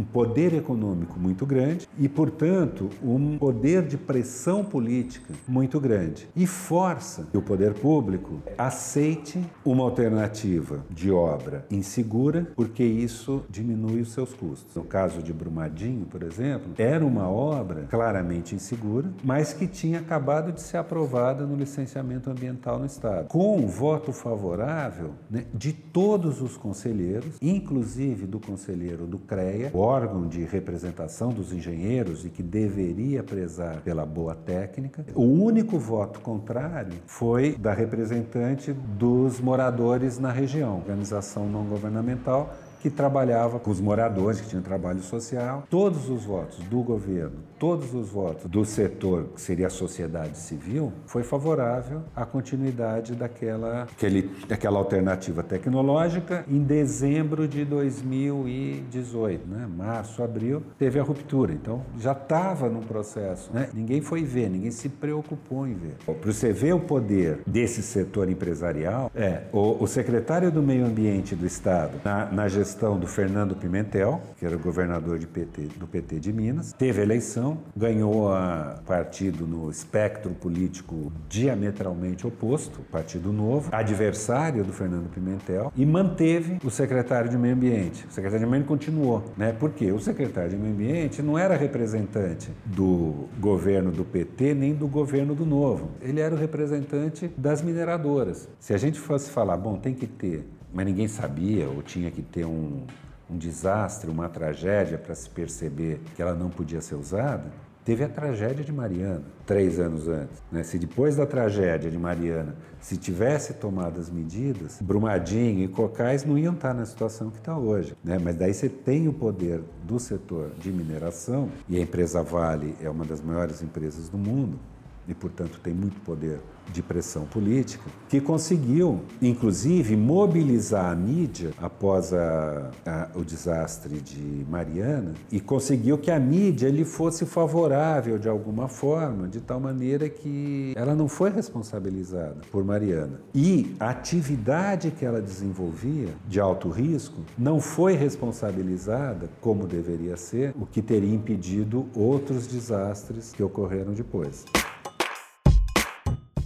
um 0.00 0.04
poder 0.04 0.54
econômico 0.54 1.18
muito 1.18 1.44
grande 1.44 1.86
e, 1.98 2.08
portanto, 2.08 2.88
um 3.02 3.36
poder 3.36 3.86
de 3.86 3.98
pressão 3.98 4.64
política 4.64 5.34
muito 5.46 5.78
grande. 5.78 6.26
E 6.34 6.46
força 6.46 7.28
que 7.30 7.36
o 7.36 7.42
poder 7.42 7.74
público 7.74 8.40
aceite 8.56 9.44
uma 9.62 9.84
alternativa 9.84 10.84
de 10.88 11.10
obra 11.10 11.66
insegura, 11.70 12.48
porque 12.56 12.82
isso 12.82 13.42
diminui 13.50 14.00
os 14.00 14.12
seus 14.12 14.32
custos. 14.32 14.74
No 14.74 14.84
caso 14.84 15.22
de 15.22 15.34
Brumadinho, 15.34 16.06
por 16.06 16.22
exemplo, 16.22 16.72
era 16.78 17.04
uma 17.04 17.28
obra 17.28 17.86
claramente 17.90 18.54
insegura, 18.54 19.10
mas 19.22 19.52
que 19.52 19.66
tinha 19.66 19.98
acabado 19.98 20.50
de 20.50 20.62
ser 20.62 20.78
aprovada 20.78 21.44
no 21.44 21.56
licenciamento 21.56 22.30
ambiental 22.30 22.78
no 22.78 22.86
Estado, 22.86 23.28
com 23.28 23.62
o 23.62 23.68
voto 23.68 24.12
favorável 24.12 25.10
né, 25.30 25.44
de 25.52 25.74
todos 25.74 26.40
os 26.40 26.56
conselheiros, 26.56 27.36
inclusive 27.42 28.26
do 28.26 28.40
conselheiro 28.40 29.06
do 29.06 29.18
CREA, 29.18 29.70
órgão 29.90 30.28
de 30.28 30.44
representação 30.44 31.30
dos 31.30 31.52
engenheiros 31.52 32.24
e 32.24 32.28
que 32.30 32.42
deveria 32.42 33.22
prezar 33.22 33.80
pela 33.80 34.06
boa 34.06 34.34
técnica. 34.34 35.04
O 35.14 35.24
único 35.24 35.78
voto 35.78 36.20
contrário 36.20 36.92
foi 37.06 37.56
da 37.56 37.72
representante 37.72 38.72
dos 38.72 39.40
moradores 39.40 40.18
na 40.18 40.30
região, 40.30 40.76
organização 40.76 41.48
não 41.48 41.64
governamental 41.64 42.54
que 42.80 42.88
trabalhava 42.88 43.58
com 43.58 43.70
os 43.70 43.80
moradores, 43.80 44.40
que 44.40 44.48
tinham 44.48 44.62
trabalho 44.62 45.02
social. 45.02 45.64
Todos 45.68 46.08
os 46.08 46.24
votos 46.24 46.58
do 46.64 46.82
governo, 46.82 47.49
todos 47.60 47.92
os 47.94 48.08
votos 48.08 48.50
do 48.50 48.64
setor, 48.64 49.26
que 49.34 49.40
seria 49.40 49.66
a 49.66 49.70
sociedade 49.70 50.38
civil, 50.38 50.90
foi 51.04 51.22
favorável 51.22 52.02
à 52.16 52.24
continuidade 52.24 53.14
daquela, 53.14 53.82
aquele, 53.82 54.30
daquela 54.48 54.78
alternativa 54.78 55.42
tecnológica. 55.42 56.42
Em 56.48 56.62
dezembro 56.62 57.46
de 57.46 57.66
2018, 57.66 59.46
né? 59.46 59.68
março, 59.76 60.22
abril, 60.22 60.62
teve 60.78 60.98
a 60.98 61.02
ruptura. 61.02 61.52
Então 61.52 61.82
já 61.98 62.12
estava 62.12 62.70
no 62.70 62.80
processo. 62.80 63.50
Né? 63.52 63.68
Ninguém 63.74 64.00
foi 64.00 64.24
ver, 64.24 64.48
ninguém 64.48 64.70
se 64.70 64.88
preocupou 64.88 65.66
em 65.66 65.74
ver. 65.74 65.96
Para 66.06 66.32
você 66.32 66.54
ver 66.54 66.72
o 66.72 66.80
poder 66.80 67.42
desse 67.46 67.82
setor 67.82 68.30
empresarial, 68.30 69.12
é 69.14 69.42
o, 69.52 69.84
o 69.84 69.86
secretário 69.86 70.50
do 70.50 70.62
Meio 70.62 70.86
Ambiente 70.86 71.36
do 71.36 71.44
Estado, 71.44 72.00
na, 72.02 72.24
na 72.32 72.48
gestão 72.48 72.98
do 72.98 73.06
Fernando 73.06 73.54
Pimentel, 73.54 74.18
que 74.38 74.46
era 74.46 74.56
governador 74.56 75.18
de 75.18 75.26
PT, 75.26 75.62
do 75.78 75.86
PT 75.86 76.20
de 76.20 76.32
Minas, 76.32 76.72
teve 76.72 77.02
eleição, 77.02 77.49
ganhou 77.76 78.32
a 78.32 78.80
partido 78.86 79.46
no 79.46 79.70
espectro 79.70 80.30
político 80.32 81.12
diametralmente 81.28 82.26
oposto, 82.26 82.80
Partido 82.90 83.32
Novo, 83.32 83.70
adversário 83.72 84.64
do 84.64 84.72
Fernando 84.72 85.10
Pimentel, 85.10 85.72
e 85.76 85.86
manteve 85.86 86.58
o 86.64 86.70
secretário 86.70 87.30
de 87.30 87.36
Meio 87.36 87.54
Ambiente. 87.54 88.06
O 88.06 88.12
secretário 88.12 88.44
de 88.44 88.50
Meio 88.50 88.62
Ambiente 88.62 88.68
continuou, 88.68 89.24
né? 89.36 89.54
Porque 89.58 89.90
o 89.92 89.98
secretário 89.98 90.50
de 90.50 90.56
Meio 90.56 90.72
Ambiente 90.72 91.22
não 91.22 91.38
era 91.38 91.56
representante 91.56 92.50
do 92.64 93.28
governo 93.38 93.90
do 93.90 94.04
PT 94.04 94.54
nem 94.54 94.74
do 94.74 94.86
governo 94.86 95.34
do 95.34 95.46
Novo. 95.46 95.90
Ele 96.00 96.20
era 96.20 96.34
o 96.34 96.38
representante 96.38 97.30
das 97.36 97.62
mineradoras. 97.62 98.48
Se 98.58 98.74
a 98.74 98.78
gente 98.78 98.98
fosse 98.98 99.30
falar, 99.30 99.56
bom, 99.56 99.76
tem 99.76 99.94
que 99.94 100.06
ter 100.06 100.46
mas 100.72 100.86
ninguém 100.86 101.08
sabia 101.08 101.68
ou 101.68 101.82
tinha 101.82 102.10
que 102.10 102.22
ter 102.22 102.44
um, 102.44 102.84
um 103.30 103.38
desastre, 103.38 104.10
uma 104.10 104.28
tragédia 104.28 104.98
para 104.98 105.14
se 105.14 105.28
perceber 105.30 106.00
que 106.16 106.22
ela 106.22 106.34
não 106.34 106.50
podia 106.50 106.80
ser 106.80 106.96
usada, 106.96 107.44
teve 107.84 108.04
a 108.04 108.08
tragédia 108.08 108.64
de 108.64 108.72
Mariana, 108.72 109.22
três 109.46 109.78
anos 109.80 110.06
antes. 110.06 110.42
Né? 110.50 110.62
Se 110.62 110.78
depois 110.78 111.16
da 111.16 111.26
tragédia 111.26 111.90
de 111.90 111.98
Mariana 111.98 112.54
se 112.80 112.96
tivesse 112.96 113.54
tomado 113.54 113.98
as 114.00 114.10
medidas, 114.10 114.78
Brumadinho 114.80 115.64
e 115.64 115.68
Cocais 115.68 116.24
não 116.24 116.38
iam 116.38 116.54
estar 116.54 116.74
na 116.74 116.84
situação 116.84 117.30
que 117.30 117.38
está 117.38 117.56
hoje. 117.56 117.94
Né? 118.04 118.18
Mas 118.18 118.36
daí 118.36 118.54
você 118.54 118.68
tem 118.68 119.08
o 119.08 119.12
poder 119.12 119.60
do 119.84 119.98
setor 119.98 120.50
de 120.58 120.70
mineração, 120.70 121.48
e 121.68 121.76
a 121.76 121.80
empresa 121.80 122.22
Vale 122.22 122.74
é 122.80 122.88
uma 122.88 123.04
das 123.04 123.20
maiores 123.20 123.62
empresas 123.62 124.08
do 124.08 124.18
mundo, 124.18 124.58
e 125.08 125.14
portanto 125.14 125.60
tem 125.62 125.74
muito 125.74 126.00
poder 126.00 126.40
de 126.72 126.82
pressão 126.82 127.24
política, 127.24 127.84
que 128.08 128.20
conseguiu, 128.20 129.00
inclusive, 129.20 129.96
mobilizar 129.96 130.90
a 130.90 130.94
mídia 130.94 131.50
após 131.58 132.12
a, 132.12 132.70
a, 132.86 133.08
o 133.14 133.24
desastre 133.24 134.00
de 134.00 134.46
Mariana 134.48 135.14
e 135.30 135.40
conseguiu 135.40 135.98
que 135.98 136.10
a 136.10 136.18
mídia 136.18 136.68
lhe 136.70 136.84
fosse 136.84 137.26
favorável 137.26 138.18
de 138.18 138.28
alguma 138.28 138.68
forma, 138.68 139.28
de 139.28 139.40
tal 139.40 139.60
maneira 139.60 140.08
que 140.08 140.72
ela 140.76 140.94
não 140.94 141.08
foi 141.08 141.30
responsabilizada 141.30 142.36
por 142.50 142.64
Mariana. 142.64 143.20
E 143.34 143.74
a 143.80 143.90
atividade 143.90 144.90
que 144.90 145.04
ela 145.04 145.20
desenvolvia 145.20 146.08
de 146.28 146.40
alto 146.40 146.68
risco 146.68 147.20
não 147.36 147.60
foi 147.60 147.94
responsabilizada 147.94 149.28
como 149.40 149.66
deveria 149.66 150.16
ser, 150.16 150.54
o 150.58 150.66
que 150.66 150.80
teria 150.80 151.14
impedido 151.14 151.86
outros 151.94 152.46
desastres 152.46 153.32
que 153.32 153.42
ocorreram 153.42 153.92
depois. 153.92 154.44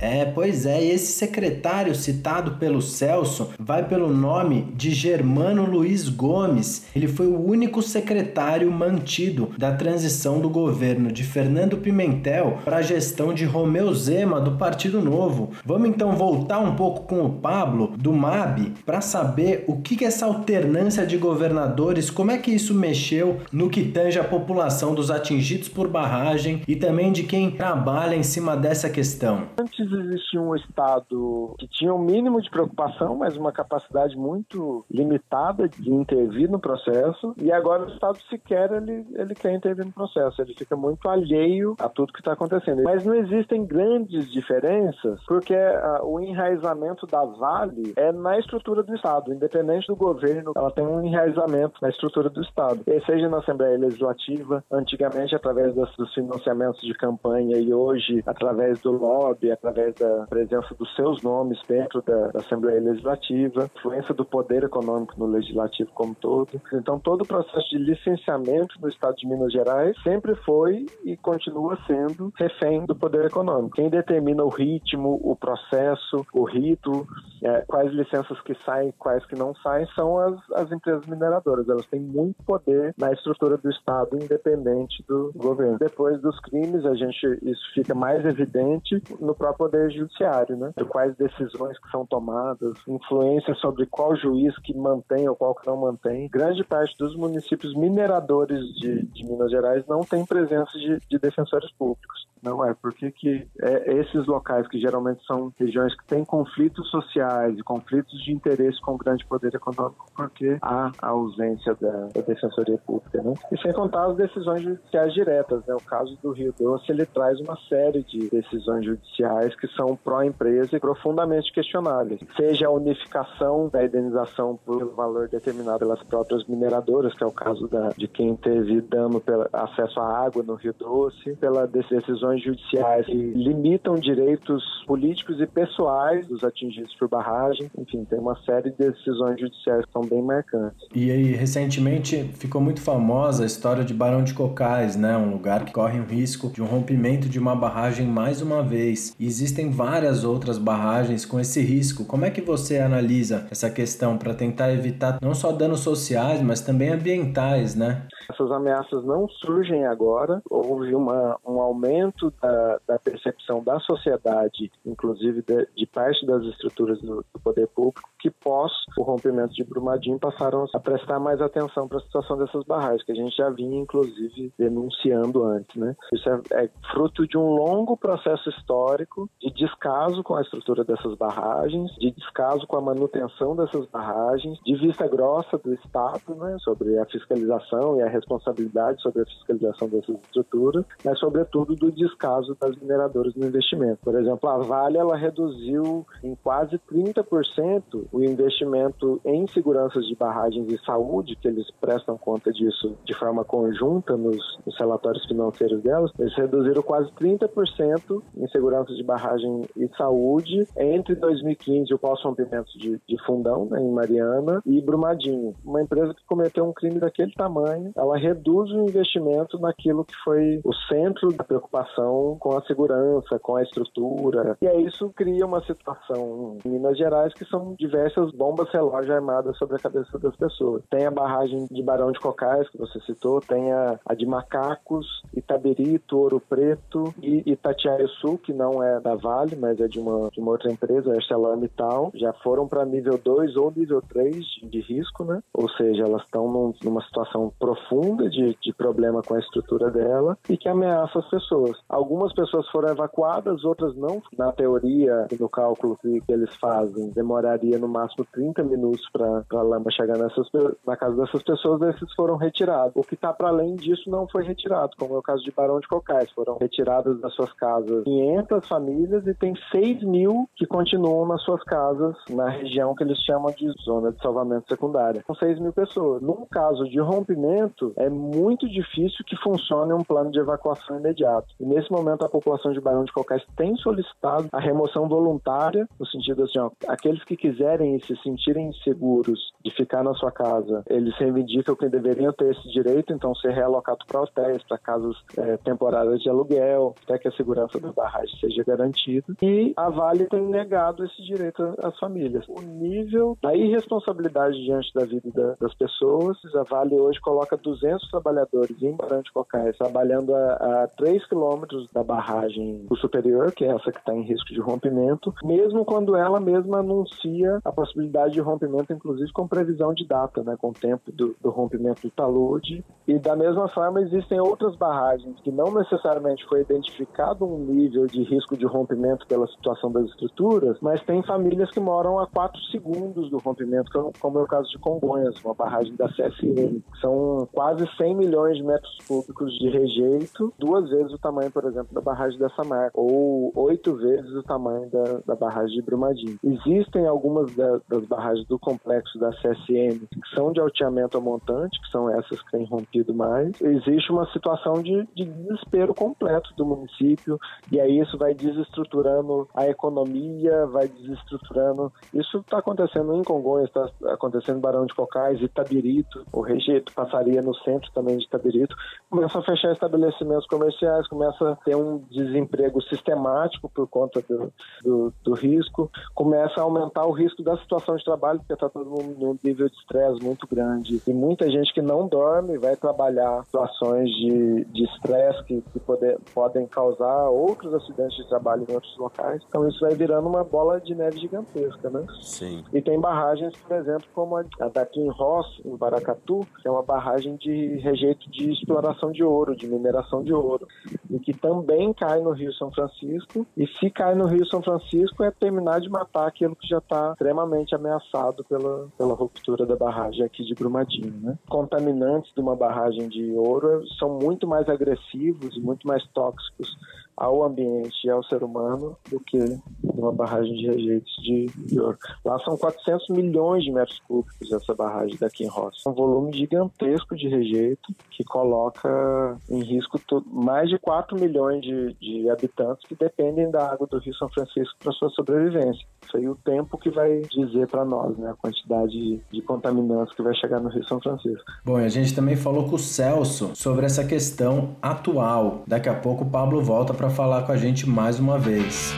É, 0.05 0.27
pois 0.27 0.67
é, 0.67 0.85
e 0.85 0.91
esse 0.91 1.13
secretário 1.13 1.95
citado 1.95 2.57
pelo 2.57 2.83
Celso 2.83 3.53
vai 3.59 3.89
pelo 3.89 4.13
nome 4.13 4.69
de 4.77 4.91
Germano 4.91 5.65
Luiz 5.65 6.11
Gomes. 6.11 6.85
Ele 6.95 7.09
foi 7.09 7.27
o 7.27 7.43
único 7.43 7.81
secretário 7.81 8.71
mantido 8.71 9.53
da 9.57 9.73
transição 9.73 10.41
do 10.41 10.51
governo 10.51 11.11
de 11.11 11.25
Fernando 11.25 11.79
Pimentel 11.79 12.59
para 12.67 12.77
a 12.77 12.83
gestão 12.83 13.33
de 13.33 13.47
Romeu 13.47 13.95
Zema 13.95 14.43
do 14.43 14.59
Partido 14.59 15.01
Novo. 15.01 15.53
Vamos 15.65 15.89
então 15.89 16.13
voltar 16.13 16.59
um 16.59 16.77
pouco 16.77 17.05
com 17.05 17.25
o 17.25 17.31
Pablo 17.31 17.95
do 17.97 18.13
MAB 18.13 18.75
para 18.85 19.01
saber 19.01 19.65
o 19.67 19.79
que, 19.81 19.97
que 19.97 20.05
essa 20.05 20.27
alternância 20.27 21.07
de 21.07 21.17
governadores, 21.17 22.11
como 22.11 22.31
é 22.31 22.37
que 22.37 22.51
isso 22.51 22.75
mexeu 22.75 23.39
no 23.51 23.71
que 23.71 23.83
tange 23.83 24.19
a 24.19 24.25
população 24.25 24.95
dos 24.95 25.11
atingidos 25.11 25.71
por 25.71 25.89
barragem 25.89 26.61
e 26.69 26.77
também 26.77 27.11
de 27.11 27.23
quem 27.23 27.51
trabalha 27.51 28.15
em 28.15 28.23
cima 28.23 28.55
dessa 28.55 28.91
questão. 28.91 29.45
Antes 29.59 29.94
existia 30.01 30.41
um 30.41 30.55
Estado 30.55 31.55
que 31.59 31.69
tinha 31.69 31.95
um 31.95 31.99
mínimo 31.99 32.41
de 32.41 32.51
preocupação, 32.51 33.17
mas 33.17 33.37
uma 33.37 33.53
capacidade 33.53 34.17
muito 34.17 34.85
limitada 34.91 35.69
de 35.69 35.93
intervir 35.93 36.51
no 36.51 36.59
processo, 36.59 37.35
e 37.37 37.53
agora 37.53 37.85
o 37.85 37.89
Estado 37.89 38.19
sequer 38.29 38.71
ele, 38.73 39.07
ele 39.15 39.35
quer 39.35 39.55
intervir 39.55 39.85
no 39.85 39.93
processo, 39.93 40.41
ele 40.41 40.55
fica 40.55 40.77
muito 40.77 41.09
alheio 41.09 41.75
a 41.79 41.89
tudo 41.89 42.13
que 42.13 42.21
está 42.21 42.33
acontecendo. 42.33 42.83
Mas 42.83 43.05
não 43.05 43.15
existem 43.15 43.65
grandes 43.65 44.31
diferenças, 44.31 45.21
porque 45.27 45.55
a, 45.55 46.01
o 46.03 46.21
enraizamento 46.21 47.07
da 47.07 47.25
Vale 47.25 47.93
é 47.97 48.13
na 48.13 48.39
estrutura 48.39 48.83
do 48.83 48.95
Estado, 48.95 49.33
independente 49.33 49.87
do 49.87 49.97
governo, 49.97 50.53
ela 50.57 50.71
tem 50.71 50.87
um 50.87 51.05
enraizamento 51.05 51.75
na 51.83 51.89
estrutura 51.89 52.31
do 52.31 52.43
Estado, 52.43 52.83
e 52.87 53.01
seja 53.05 53.29
na 53.29 53.39
Assembleia 53.39 53.79
Legislativa, 53.79 54.65
antigamente 54.71 55.35
através 55.35 55.75
dos 55.75 56.15
financiamentos 56.15 56.81
de 56.81 56.95
campanha 56.95 57.59
e 57.59 57.73
hoje 57.73 58.23
através 58.27 58.81
do 58.81 58.93
lobby, 58.93 59.51
através 59.51 59.84
através 59.85 59.95
da 59.95 60.27
presença 60.27 60.75
dos 60.75 60.95
seus 60.95 61.23
nomes 61.23 61.59
dentro 61.69 62.03
da, 62.03 62.29
da 62.29 62.41
Assembleia 62.41 62.81
Legislativa, 62.81 63.71
influência 63.77 64.15
do 64.15 64.25
poder 64.25 64.65
econômico 64.65 65.15
no 65.19 65.27
Legislativo 65.27 65.91
como 65.95 66.15
todo. 66.15 66.61
Então, 66.73 66.99
todo 66.99 67.23
o 67.23 67.27
processo 67.27 67.69
de 67.71 67.79
licenciamento 67.79 68.81
no 68.81 68.89
Estado 68.89 69.17
de 69.17 69.27
Minas 69.27 69.53
Gerais 69.53 69.97
sempre 70.03 70.35
foi 70.37 70.87
e 71.05 71.17
continua 71.17 71.79
sendo 71.87 72.33
refém 72.37 72.85
do 72.87 72.95
poder 72.95 73.27
econômico. 73.27 73.77
Quem 73.77 73.89
determina 73.89 74.45
o 74.45 74.49
ritmo, 74.49 75.21
o 75.23 75.37
processo, 75.37 76.25
o 76.33 76.45
rito, 76.45 77.07
é, 77.43 77.63
quais 77.63 77.93
licenças 77.93 78.41
que 78.43 78.55
saem, 78.65 78.93
quais 78.99 79.25
que 79.27 79.37
não 79.37 79.55
saem, 79.57 79.87
são 79.95 80.19
as, 80.19 80.51
as 80.53 80.73
empresas 80.73 81.07
mineradoras. 81.07 81.69
Elas 81.69 81.87
têm 81.87 82.01
muito 82.01 82.43
poder 82.45 82.95
na 82.99 83.13
estrutura 83.13 83.57
do 83.57 83.71
Estado, 83.71 84.17
independente 84.17 85.05
do 85.09 85.33
governo. 85.37 85.79
Depois 85.79 86.21
dos 86.21 86.39
crimes, 86.41 86.85
a 86.85 86.95
gente 86.95 87.15
isso 87.43 87.75
fica 87.75 87.95
mais 87.95 88.25
evidente 88.25 89.03
no 89.21 89.35
próprio 89.35 89.64
poder 89.65 89.91
judiciário, 89.91 90.57
né? 90.57 90.73
De 90.77 90.85
quais 90.85 91.17
decisões 91.17 91.79
que 91.79 91.91
são 91.91 92.05
tomadas, 92.07 92.75
influência 92.87 93.55
sobre 93.55 93.87
qual 93.87 94.15
juiz 94.17 94.57
que 94.59 94.77
mantém 94.77 95.29
ou 95.29 95.35
qual 95.35 95.55
que 95.55 95.67
não 95.67 95.77
mantém. 95.77 96.29
Grande 96.29 96.63
parte 96.65 96.95
dos 96.99 97.17
municípios 97.17 97.75
mineradores 97.75 98.61
de, 98.75 99.07
de 99.07 99.25
Minas 99.25 99.51
Gerais 99.51 99.87
não 99.87 100.01
tem 100.01 100.25
presença 100.27 100.79
de, 100.79 101.01
de 101.09 101.19
defensores 101.19 101.71
públicos. 101.73 102.29
Não 102.45 102.63
é, 102.63 102.75
porque 102.75 103.11
que 103.11 103.49
é, 103.63 103.95
esses 103.95 104.27
locais 104.27 104.69
que 104.69 104.79
geralmente 104.79 105.25
são 105.25 105.51
regiões 105.59 105.97
que 105.97 106.07
têm 106.07 106.25
conflitos 106.27 106.91
sociais 106.91 107.59
e 107.59 107.63
conflitos 107.63 108.23
de 108.23 108.33
interesse 108.33 108.79
com 108.83 108.93
o 108.93 108.99
grande 108.99 109.25
poder 109.25 109.55
econômico, 109.55 110.05
porque 110.15 110.59
há 110.61 110.93
a 111.01 111.09
ausência 111.09 111.75
da, 111.81 112.09
da 112.15 112.21
defensoria 112.21 112.77
pública, 112.87 113.23
né? 113.23 113.33
E 113.51 113.59
sem 113.63 113.73
contar 113.73 114.11
as 114.11 114.17
decisões 114.17 114.61
judiciais 114.61 115.15
diretas, 115.15 115.65
né? 115.65 115.75
O 115.75 115.83
caso 115.85 116.19
do 116.23 116.33
Rio 116.33 116.55
Doce, 116.59 116.93
ele 116.93 117.07
traz 117.07 117.41
uma 117.41 117.57
série 117.67 118.05
de 118.05 118.29
decisões 118.29 118.85
judiciais 118.85 119.54
que 119.55 119.69
são 119.69 119.97
pró-empresa 119.97 120.77
e 120.77 120.81
profundamente 120.81 121.53
questionáveis. 121.53 122.21
Seja 122.37 122.67
a 122.67 122.71
unificação 122.71 123.69
da 123.69 123.85
indenização 123.85 124.59
pelo 124.65 124.91
valor 124.95 125.29
determinado 125.29 125.81
pelas 125.81 126.03
próprias 126.05 126.47
mineradoras, 126.47 127.15
que 127.15 127.23
é 127.23 127.27
o 127.27 127.33
caso 127.33 127.69
da, 127.69 127.91
de 127.91 128.09
quem 128.09 128.35
teve 128.37 128.81
dano 128.81 129.21
pelo 129.21 129.47
acesso 129.53 130.01
à 130.01 130.25
água 130.25 130.43
no 130.43 130.55
Rio 130.55 130.75
Doce, 130.79 131.37
pelas 131.37 131.71
decisões 131.71 132.43
judiciais 132.43 133.07
que 133.07 133.13
limitam 133.13 133.95
direitos 133.97 134.63
políticos 134.87 135.41
e 135.41 135.47
pessoais 135.47 136.27
dos 136.27 136.43
atingidos 136.43 136.95
por 136.97 137.09
barragem. 137.09 137.71
Enfim, 137.79 138.05
tem 138.05 138.19
uma 138.19 138.37
série 138.45 138.71
de 138.71 138.77
decisões 138.77 139.41
judiciais 139.41 139.85
que 139.85 139.93
são 139.93 140.03
bem 140.03 140.23
marcantes. 140.23 140.87
E 140.95 141.11
aí, 141.11 141.33
recentemente 141.33 142.25
ficou 142.35 142.61
muito 142.61 142.81
famosa 142.81 143.43
a 143.43 143.47
história 143.47 143.85
de 143.85 143.93
Barão 143.93 144.23
de 144.25 144.35
Cocais, 144.35 144.97
né? 144.97 145.17
Um 145.17 145.31
lugar 145.31 145.65
que 145.65 145.73
corre 145.73 145.99
o 146.01 146.05
risco 146.05 146.51
de 146.51 146.63
um 146.63 146.67
rompimento 146.67 147.29
de 147.29 147.39
uma 147.39 147.55
barragem 147.55 148.07
mais 148.07 148.41
uma 148.41 148.63
vez. 148.63 149.15
E 149.19 149.27
existem 149.45 149.71
várias 149.71 150.25
outras 150.25 150.57
barragens 150.57 151.27
com 151.27 151.39
esse 151.39 151.61
risco. 151.61 152.07
Como 152.07 152.25
é 152.25 152.31
que 152.31 152.41
você 152.41 152.79
analisa 152.79 153.47
essa 153.51 153.71
questão 153.71 154.17
para 154.17 154.33
tentar 154.33 154.73
evitar 154.73 155.19
não 155.21 155.35
só 155.35 155.53
danos 155.53 155.81
sociais, 155.81 156.41
mas 156.43 156.63
também 156.63 156.89
ambientais, 156.89 157.75
né? 157.75 158.07
Essas 158.31 158.51
ameaças 158.51 159.05
não 159.05 159.29
surgem 159.29 159.85
agora. 159.87 160.41
Houve 160.49 160.95
uma, 160.95 161.39
um 161.47 161.61
aumento 161.61 162.33
da, 162.41 162.81
da 162.87 162.99
percepção 162.99 163.63
da 163.63 163.79
sociedade, 163.81 164.73
inclusive 164.85 165.43
de, 165.43 165.69
de 165.77 165.87
parte 165.87 166.25
das 166.25 166.43
estruturas 166.45 167.01
do, 167.03 167.17
do, 167.17 167.41
poder 167.43 167.69
público, 167.69 168.09
que 168.19 168.31
pós 168.31 168.73
o 168.97 169.03
rompimento 169.03 169.53
de 169.53 169.63
Brumadinho 169.65 170.19
passaram 170.19 170.65
a 170.73 170.81
prestar 170.81 171.21
mais 171.21 171.41
atenção 171.43 171.87
para 171.87 171.99
a 171.99 172.03
situação 172.03 172.39
dessas 172.39 172.65
barragens, 172.65 173.03
que 173.03 173.13
a 173.13 173.15
gente 173.15 173.37
já 173.37 173.51
vinha, 173.51 173.79
inclusive, 173.79 174.53
denunciando 174.59 175.45
antes. 175.45 175.77
Né? 175.77 175.95
Isso 176.13 176.29
é, 176.31 176.65
é 176.65 176.71
fruto 176.93 177.27
de 177.27 177.37
um 177.37 177.51
longo 177.51 177.97
processo 177.97 178.49
histórico 178.49 179.29
de 179.41 179.51
descaso 179.53 180.23
com 180.23 180.35
a 180.35 180.43
estrutura 180.43 180.85
dessas 180.85 181.15
barragens, 181.17 181.91
de 181.97 182.11
descaso 182.11 182.67
com 182.67 182.77
a 182.77 182.81
manutenção 182.81 183.55
dessas 183.55 183.87
barragens, 183.87 184.59
de 184.65 184.75
vista 184.77 185.07
grossa 185.07 185.59
do 185.59 185.75
Estado 185.75 186.35
né, 186.35 186.57
sobre 186.61 186.99
a 186.99 187.05
fiscalização 187.07 187.99
e 187.99 188.03
a 188.03 188.09
responsabilidade 188.09 189.01
sobre 189.03 189.23
a 189.23 189.27
fiscalização 189.27 189.89
dessas 189.89 190.17
estruturas, 190.25 190.85
mas 191.05 191.19
sobretudo 191.19 191.75
do 191.75 191.91
descaso 191.91 192.57
das 192.61 192.77
mineradoras 192.77 193.35
no 193.35 193.47
investimento. 193.47 193.99
Por 194.03 194.15
exemplo, 194.15 194.49
a 194.49 194.59
Vale 194.59 194.99
ela 194.99 195.17
reduziu 195.17 196.07
em 196.23 196.35
quase 196.37 196.79
30% 196.91 198.07
o 198.13 198.23
investimento 198.23 199.21
em 199.25 199.47
seguranças 199.47 200.07
de 200.07 200.15
barragens 200.15 200.73
e 200.73 200.79
saúde, 200.85 201.37
que 201.37 201.49
eles 201.49 201.71
prestam 201.81 202.17
conta 202.17 202.53
disso 202.53 202.97
de 203.05 203.15
forma 203.15 203.45
conjunta 203.45 204.17
nos, 204.17 204.59
nos 204.65 204.79
relatórios 204.79 205.25
financeiros 205.27 205.83
delas, 205.83 206.11
eles 206.19 206.35
reduziram 206.35 206.83
quase 206.83 207.11
30% 207.13 208.23
em 208.37 208.49
segurança 208.49 208.95
de 208.95 209.03
barragem 209.25 209.63
e 209.77 209.89
saúde 209.97 210.69
entre 210.77 211.15
2015 211.15 211.91
e 211.91 211.95
o 211.95 211.99
pós-rompimento 211.99 212.79
de, 212.79 213.01
de 213.07 213.25
Fundão, 213.25 213.67
né, 213.71 213.81
em 213.81 213.91
Mariana, 213.91 214.61
e 214.67 214.81
Brumadinho. 214.81 215.55
Uma 215.65 215.83
empresa 215.83 216.15
que 216.15 216.25
cometeu 216.27 216.65
um 216.65 216.73
crime 216.73 217.01
daquele 217.01 217.33
tamanho, 217.33 217.93
ela 217.97 218.19
reduz 218.19 218.71
o 218.71 218.83
investimento 218.83 219.59
naquilo 219.59 220.05
que 220.05 220.15
foi 220.25 220.61
o 220.65 220.73
centro 220.89 221.33
da 221.33 221.45
preocupação 221.45 222.37
com 222.39 222.57
a 222.57 222.63
segurança, 222.63 223.39
com 223.39 223.57
a 223.57 223.63
estrutura. 223.63 224.57
E 224.61 224.69
aí 224.69 224.85
isso 224.85 225.11
cria 225.11 225.47
uma 225.47 225.63
situação 225.65 226.59
em 226.65 226.69
Minas 226.69 226.99
Gerais 226.99 227.33
que 227.33 227.45
são 227.47 227.75
diversas 227.79 228.31
bombas 228.33 228.71
relógio 228.71 229.15
armadas 229.15 229.57
sobre 229.57 229.77
a 229.77 229.79
cabeça 229.79 230.19
das 230.19 230.37
pessoas. 230.37 230.83
Tem 230.91 231.07
a 231.07 231.11
barragem 231.11 231.67
de 231.71 231.83
Barão 231.83 232.13
de 232.13 232.21
Cocais, 232.21 232.69
que 232.69 232.79
você 232.79 233.01
citou, 233.01 233.41
tem 233.41 233.73
a, 233.73 233.99
a 234.05 234.15
de 234.15 234.27
Macacos, 234.27 235.23
Itabirito, 235.35 236.19
Ouro 236.19 236.41
Preto 236.41 237.15
e 237.23 237.43
Itatiaia 237.51 238.07
Sul, 238.21 238.39
que 238.39 238.53
não 238.53 238.83
é 238.83 239.01
da 239.01 239.14
Vale, 239.17 239.57
mas 239.57 239.81
é 239.81 239.89
de 239.89 239.99
uma, 239.99 240.29
de 240.31 240.41
uma 240.41 240.53
outra 240.53 240.71
empresa, 240.71 241.11
a 241.11 241.15
ArcelorMittal. 241.15 242.11
Já 242.15 242.33
foram 242.33 242.67
para 242.67 242.85
nível 242.85 243.19
2 243.23 243.57
ou 243.57 243.73
nível 243.75 244.03
3 244.03 244.37
de, 244.65 244.81
risco, 244.81 245.25
né? 245.25 245.41
Ou 245.53 245.69
seja, 245.71 246.05
elas 246.05 246.23
estão 246.23 246.51
num, 246.51 246.75
numa 246.83 247.03
situação 247.03 247.53
profunda 247.59 247.85
profunda 247.95 248.29
de, 248.29 248.57
de 248.61 248.73
problema 248.73 249.23
com 249.23 249.35
a 249.35 249.39
estrutura 249.39 249.91
dela 249.91 250.37
e 250.49 250.57
que 250.57 250.69
ameaça 250.69 251.19
as 251.19 251.29
pessoas. 251.29 251.77
Algumas 251.89 252.33
pessoas 252.33 252.69
foram 252.71 252.91
evacuadas, 252.91 253.65
outras 253.65 253.95
não. 253.97 254.23
Na 254.37 254.53
teoria 254.53 255.27
e 255.31 255.41
no 255.41 255.49
cálculo 255.49 255.97
que, 256.01 256.21
que, 256.21 256.33
eles 256.33 256.55
fazem, 256.57 257.11
demoraria 257.11 257.79
no 257.79 257.89
máximo 257.89 258.27
30 258.33 258.63
minutos 258.65 259.09
para 259.13 259.45
a 259.53 259.63
lama 259.63 259.91
chegar 259.91 260.19
nessas, 260.19 260.49
na 260.87 260.97
casa 260.97 261.17
dessas 261.17 261.43
pessoas, 261.43 261.83
esses 261.95 262.13
foram 262.15 262.37
retirados. 262.37 262.93
O 262.97 263.03
que 263.03 263.15
está 263.15 263.33
para 263.33 263.49
além 263.49 263.77
disso 263.77 264.09
não 264.11 264.27
foi 264.29 264.45
retirado, 264.45 264.93
como 264.99 265.15
é 265.15 265.19
o 265.19 265.23
caso 265.23 265.43
de 265.43 265.53
Barão 265.53 265.81
de 265.81 265.89
Cocais. 265.89 266.31
Foram 266.33 266.59
retiradas 266.59 267.21
das 267.21 267.33
suas 267.35 267.53
casas 267.53 268.05
500 268.05 268.69
famílias 268.69 269.04
e 269.13 269.35
tem 269.35 269.55
6 269.71 270.03
mil 270.03 270.49
que 270.57 270.67
continuam 270.67 271.27
nas 271.27 271.43
suas 271.43 271.63
casas 271.65 272.17
na 272.31 272.49
região 272.49 272.95
que 272.95 273.03
eles 273.03 273.19
chamam 273.19 273.53
de 273.53 273.71
zona 273.85 274.13
de 274.13 274.21
salvamento 274.21 274.69
secundária. 274.69 275.23
São 275.27 275.35
6 275.35 275.61
mil 275.61 275.73
pessoas. 275.73 276.23
Num 276.23 276.47
caso 276.47 276.85
de 276.85 277.01
rompimento, 277.01 277.93
é 277.97 278.09
muito 278.09 278.69
difícil 278.69 279.25
que 279.27 279.37
funcione 279.37 279.93
um 279.93 280.03
plano 280.03 280.31
de 280.31 280.39
evacuação 280.39 280.99
imediato. 280.99 281.49
E 281.61 281.65
nesse 281.65 281.91
momento, 281.91 282.25
a 282.25 282.29
população 282.29 282.73
de 282.73 282.81
Barão 282.81 283.05
de 283.05 283.13
Cocais 283.13 283.45
tem 283.57 283.77
solicitado 283.77 284.49
a 284.53 284.61
remoção 284.61 285.09
voluntária, 285.09 285.89
no 285.99 286.07
sentido 286.07 286.45
assim, 286.45 286.59
ó, 286.59 286.71
aqueles 286.89 287.23
que 287.25 287.37
quiserem 287.37 287.97
e 287.97 288.01
se 288.05 288.17
sentirem 288.23 288.73
seguros 288.85 289.53
de 289.65 289.71
ficar 289.73 290.03
na 290.03 290.15
sua 290.15 290.31
casa, 290.31 290.83
eles 290.89 291.15
reivindicam 291.17 291.77
que 291.77 291.89
deveriam 291.89 292.33
ter 292.33 292.51
esse 292.53 292.69
direito, 292.71 293.13
então 293.13 293.35
ser 293.35 293.53
realocado 293.53 293.99
para 294.07 294.21
hotéis, 294.21 294.63
para 294.65 294.79
casas 294.79 295.17
é, 295.37 295.57
temporárias 295.59 296.21
de 296.21 296.29
aluguel, 296.29 296.95
até 297.05 297.19
que 297.19 297.29
a 297.29 297.33
segurança 297.33 297.79
da 297.81 297.93
barragem 297.93 298.39
seja 298.39 298.63
garantida. 298.65 298.94
E 299.43 299.73
a 299.77 299.91
Vale 299.91 300.27
tem 300.27 300.43
negado 300.43 301.05
esse 301.05 301.23
direito 301.23 301.75
às 301.83 301.99
famílias. 301.99 302.45
O 302.49 302.61
nível 302.61 303.37
da 303.43 303.55
irresponsabilidade 303.55 304.63
diante 304.65 304.93
da 304.95 305.05
vida 305.05 305.57
das 305.61 305.75
pessoas, 305.75 306.37
a 306.55 306.63
Vale 306.63 306.95
hoje 306.95 307.21
coloca 307.21 307.57
200 307.57 308.11
trabalhadores 308.11 308.81
em 308.83 308.97
Barão 308.97 309.23
Cocais, 309.33 309.77
trabalhando 309.77 310.35
a, 310.35 310.85
a 310.85 310.89
3 310.97 311.27
quilômetros 311.27 311.89
da 311.93 312.03
barragem 312.03 312.87
superior, 313.01 313.53
que 313.53 313.65
é 313.65 313.69
essa 313.69 313.91
que 313.91 313.99
está 313.99 314.15
em 314.15 314.23
risco 314.23 314.53
de 314.53 314.61
rompimento, 314.61 315.35
mesmo 315.43 315.85
quando 315.85 316.17
ela 316.17 316.41
mesma 316.41 316.79
anuncia 316.79 317.61
a 317.65 317.73
possibilidade 317.73 318.35
de 318.35 318.41
rompimento, 318.41 318.93
inclusive 318.93 319.33
com 319.33 319.49
previsão 319.49 319.93
de 319.95 320.07
data, 320.07 320.43
né, 320.43 320.57
com 320.61 320.71
o 320.71 320.73
tempo 320.73 321.11
do, 321.13 321.37
do 321.41 321.51
rompimento 321.51 322.03
do 322.03 322.11
talude. 322.11 322.85
E 323.07 323.19
da 323.19 323.37
mesma 323.37 323.69
forma, 323.69 324.01
existem 324.01 324.41
outras 324.41 324.77
barragens 324.77 325.39
que 325.41 325.51
não 325.51 325.73
necessariamente 325.73 326.45
foi 326.47 326.61
identificado 326.61 327.45
um 327.45 327.59
nível 327.59 328.07
de 328.07 328.23
risco 328.23 328.57
de 328.57 328.67
rompimento 328.75 329.27
pela 329.27 329.47
situação 329.47 329.91
das 329.93 330.07
estruturas, 330.07 330.77
mas 330.81 331.03
tem 331.05 331.23
famílias 331.23 331.71
que 331.71 331.81
moram 331.81 332.19
a 332.19 332.27
4 332.27 332.61
segundos 332.71 333.31
do 333.31 333.39
rompimento, 333.39 333.91
como 334.21 334.39
é 334.39 334.43
o 334.43 334.47
caso 334.47 334.69
de 334.71 334.79
Congonhas, 334.79 335.43
uma 335.45 335.55
barragem 335.55 335.95
da 335.95 336.09
CSN. 336.09 336.83
São 337.01 337.49
quase 337.53 337.87
100 337.97 338.17
milhões 338.17 338.57
de 338.57 338.63
metros 338.63 338.97
cúbicos 339.07 339.53
de 339.59 339.69
rejeito, 339.69 340.53
duas 340.59 340.89
vezes 340.91 341.13
o 341.13 341.19
tamanho, 341.19 341.51
por 341.51 341.65
exemplo, 341.65 341.95
da 341.95 342.01
barragem 342.01 342.39
dessa 342.39 342.65
marca, 342.65 342.93
ou 342.95 343.53
oito 343.55 343.95
vezes 343.97 344.31
o 344.33 344.43
tamanho 344.43 344.91
da, 344.91 345.21
da 345.27 345.35
barragem 345.35 345.77
de 345.77 345.83
Brumadinho. 345.83 346.39
Existem 346.43 347.07
algumas 347.07 347.55
da, 347.55 347.81
das 347.89 348.05
barragens 348.07 348.47
do 348.49 348.59
complexo 348.59 349.19
da 349.19 349.31
CSM 349.31 350.07
que 350.07 350.35
são 350.35 350.53
de 350.53 350.61
alteamento 350.61 351.17
a 351.17 351.21
montante, 351.21 351.81
que 351.81 351.91
são 351.91 352.11
essas 352.11 352.43
que 352.43 352.51
têm 352.51 352.65
rompido 352.65 353.15
mais. 353.15 353.61
Existe 353.61 354.11
uma 354.11 354.27
situação 354.33 354.75
de, 354.83 355.07
de 355.15 355.25
desespero 355.25 355.95
completo 355.95 356.53
do 356.57 356.65
município, 356.65 357.39
e 357.71 357.81
aí 357.81 358.01
isso 358.01 358.17
vai 358.19 358.35
desestruturando 358.65 359.49
a 359.55 359.69
economia, 359.69 360.67
vai 360.67 360.89
desestruturando. 360.89 361.93
Isso 362.13 362.39
está 362.39 362.59
acontecendo 362.59 363.15
em 363.15 363.23
Congonhas, 363.23 363.69
está 363.69 363.89
acontecendo 364.13 364.59
em 364.59 364.61
Barão 364.61 364.87
de 364.87 364.95
Cocais, 364.95 365.41
Itabirito, 365.41 366.25
o 366.33 366.41
rejeito 366.41 366.93
passaria 366.93 367.43
no 367.43 367.55
centro 367.57 367.91
também 367.93 368.17
de 368.17 368.25
Itabirito, 368.25 368.75
começa 369.11 369.39
a 369.39 369.43
fechar 369.43 369.73
estabelecimentos 369.73 370.47
comerciais, 370.47 371.07
começa 371.09 371.53
a 371.53 371.57
ter 371.57 371.77
um 371.77 371.99
desemprego 372.11 372.83
sistemático 372.83 373.69
por 373.69 373.87
conta 373.89 374.23
do, 374.23 374.53
do, 374.83 375.13
do, 375.23 375.35
risco, 375.35 375.91
começa 376.15 376.61
a 376.61 376.63
aumentar 376.63 377.07
o 377.07 377.13
risco 377.13 377.43
da 377.43 377.57
situação 377.59 377.97
de 377.97 378.05
trabalho, 378.05 378.39
porque 378.41 378.53
está 378.55 378.69
todo 378.69 378.91
mundo 378.91 379.17
num 379.19 379.39
nível 379.43 379.69
de 379.69 379.77
estresse 379.77 380.23
muito 380.23 380.47
grande. 380.47 381.01
E 381.07 381.13
muita 381.13 381.51
gente 381.51 381.73
que 381.73 381.83
não 381.83 382.07
dorme 382.07 382.59
vai 382.59 382.77
trabalhar 382.77 383.45
situações 383.45 384.11
de 384.11 384.85
estresse 384.85 385.45
que, 385.45 385.63
que 385.73 385.81
poder, 385.81 386.19
podem 386.35 386.67
causar 386.67 387.29
outros 387.29 387.75
acidentes 387.75 388.17
de 388.17 388.29
trabalho 388.29 388.54
em 388.63 388.75
outros 388.75 388.97
locais. 388.97 389.43
Então 389.49 389.69
isso 389.69 389.81
vai 389.81 389.95
virando 389.95 390.29
uma 390.29 390.45
bola 390.45 390.81
de 390.81 390.95
neve 390.95 391.19
gigantesca, 391.19 391.91
né? 391.91 392.07
Sim. 392.21 392.65
E 392.73 392.81
tem 392.81 393.01
barragens, 393.01 393.55
por 393.57 393.77
exemplo, 393.77 394.07
como 394.15 394.37
a 394.37 394.45
daqui 394.73 395.01
em 395.01 395.11
Ross, 395.11 395.61
em 395.65 395.77
Baracatu, 395.77 396.47
que 396.61 396.69
é 396.69 396.71
uma 396.71 396.83
barragem 396.83 397.37
de 397.37 397.77
rejeito 397.79 398.31
de 398.31 398.53
exploração 398.53 399.13
de 399.13 399.23
ouro, 399.23 399.57
de 399.57 399.67
mineração 399.67 400.23
de 400.23 400.33
ouro, 400.33 400.67
e 401.11 401.19
que 401.19 401.33
também 401.33 401.93
cai 401.93 402.21
no 402.21 402.33
Rio 402.33 402.53
São 402.55 402.71
Francisco. 402.71 403.47
E 403.57 403.67
se 403.79 403.91
cai 403.91 404.15
no 404.15 404.27
Rio 404.27 404.47
São 404.47 404.63
Francisco, 404.63 405.23
é 405.23 405.31
terminar 405.31 405.81
de 405.81 405.89
matar 405.89 406.27
aquilo 406.27 406.57
que 406.57 406.67
já 406.67 406.79
está 406.79 407.13
extremamente 407.13 407.75
ameaçado 407.75 408.45
pela, 408.45 408.89
pela 408.97 409.15
ruptura 409.15 409.67
da 409.67 409.77
barragem 409.77 410.25
aqui 410.25 410.45
de 410.45 410.55
Brumadinho. 410.55 411.15
Né? 411.23 411.39
Contaminantes 411.49 412.33
de 412.35 412.41
uma 412.41 412.57
barragem 412.57 413.09
de 413.09 413.33
ouro 413.33 413.87
são 413.99 414.19
muito 414.19 414.47
mais 414.47 414.69
agressivos 414.69 415.57
e 415.57 415.61
muito 415.61 415.87
mais 415.87 416.07
tóxicos 416.09 416.69
ao 417.17 417.45
ambiente 417.45 418.07
e 418.07 418.11
ao 418.11 418.23
ser 418.25 418.43
humano 418.43 418.97
do 419.11 419.21
que 419.21 419.39
uma 419.83 420.13
barragem 420.13 420.55
de 420.55 420.67
rejeitos 420.67 421.13
de, 421.23 421.81
ouro. 421.81 421.99
Lá 422.25 422.39
são 422.41 422.57
400 422.57 423.09
milhões 423.11 423.65
de 423.65 423.71
metros 423.71 424.01
cúbicos 424.01 424.53
essa 424.53 424.75
barragem 424.75 425.17
daqui 425.19 425.45
em 425.45 425.49
Roça. 425.49 425.89
Um 425.89 425.95
volume 425.95 426.37
gigantesco 426.37 427.17
de 427.17 427.29
rejeito 427.29 427.95
que 428.11 428.25
coloca 428.25 429.39
em 429.51 429.63
risco 429.63 430.01
mais 430.27 430.69
de 430.69 430.79
4 430.79 431.19
milhões 431.19 431.63
de, 431.63 431.95
de 431.95 432.31
habitantes 432.31 432.87
que 432.87 432.95
dependem 432.95 433.51
da 433.51 433.73
água 433.73 433.87
do 433.87 433.99
Rio 433.99 434.15
São 434.15 434.29
Francisco 434.29 434.75
para 434.83 434.93
sua 434.93 435.11
sobrevivência. 435.11 435.87
Isso 436.07 436.17
aí 436.17 436.25
é 436.25 436.31
o 436.31 436.35
tempo 436.35 436.79
que 436.79 436.91
vai 436.91 437.23
dizer 437.23 437.69
para 437.69 437.85
nós, 437.85 438.17
né, 438.17 438.31
a 438.31 438.35
quantidade 438.35 439.21
de 439.31 439.43
contaminantes 439.43 440.15
que 440.15 440.23
vai 440.23 440.35
chegar 440.35 440.61
no 440.61 440.69
Rio 440.69 440.85
São 440.87 441.01
Francisco. 441.01 441.45
Bom, 441.65 441.77
a 441.77 441.89
gente 441.89 442.15
também 442.15 442.37
falou 442.37 442.69
com 442.69 442.77
o 442.77 442.79
Celso 442.79 443.53
sobre 443.55 443.87
essa 443.87 444.05
questão 444.05 444.77
atual. 444.83 445.63
Daqui 445.67 445.89
a 445.89 445.95
pouco 445.95 446.25
o 446.25 446.31
Pablo 446.31 446.63
volta 446.63 446.93
para 446.93 447.04
para 447.05 447.11
falar 447.11 447.43
com 447.43 447.53
a 447.53 447.57
gente 447.57 447.87
mais 447.87 448.19
uma 448.19 448.39
vez. 448.39 448.95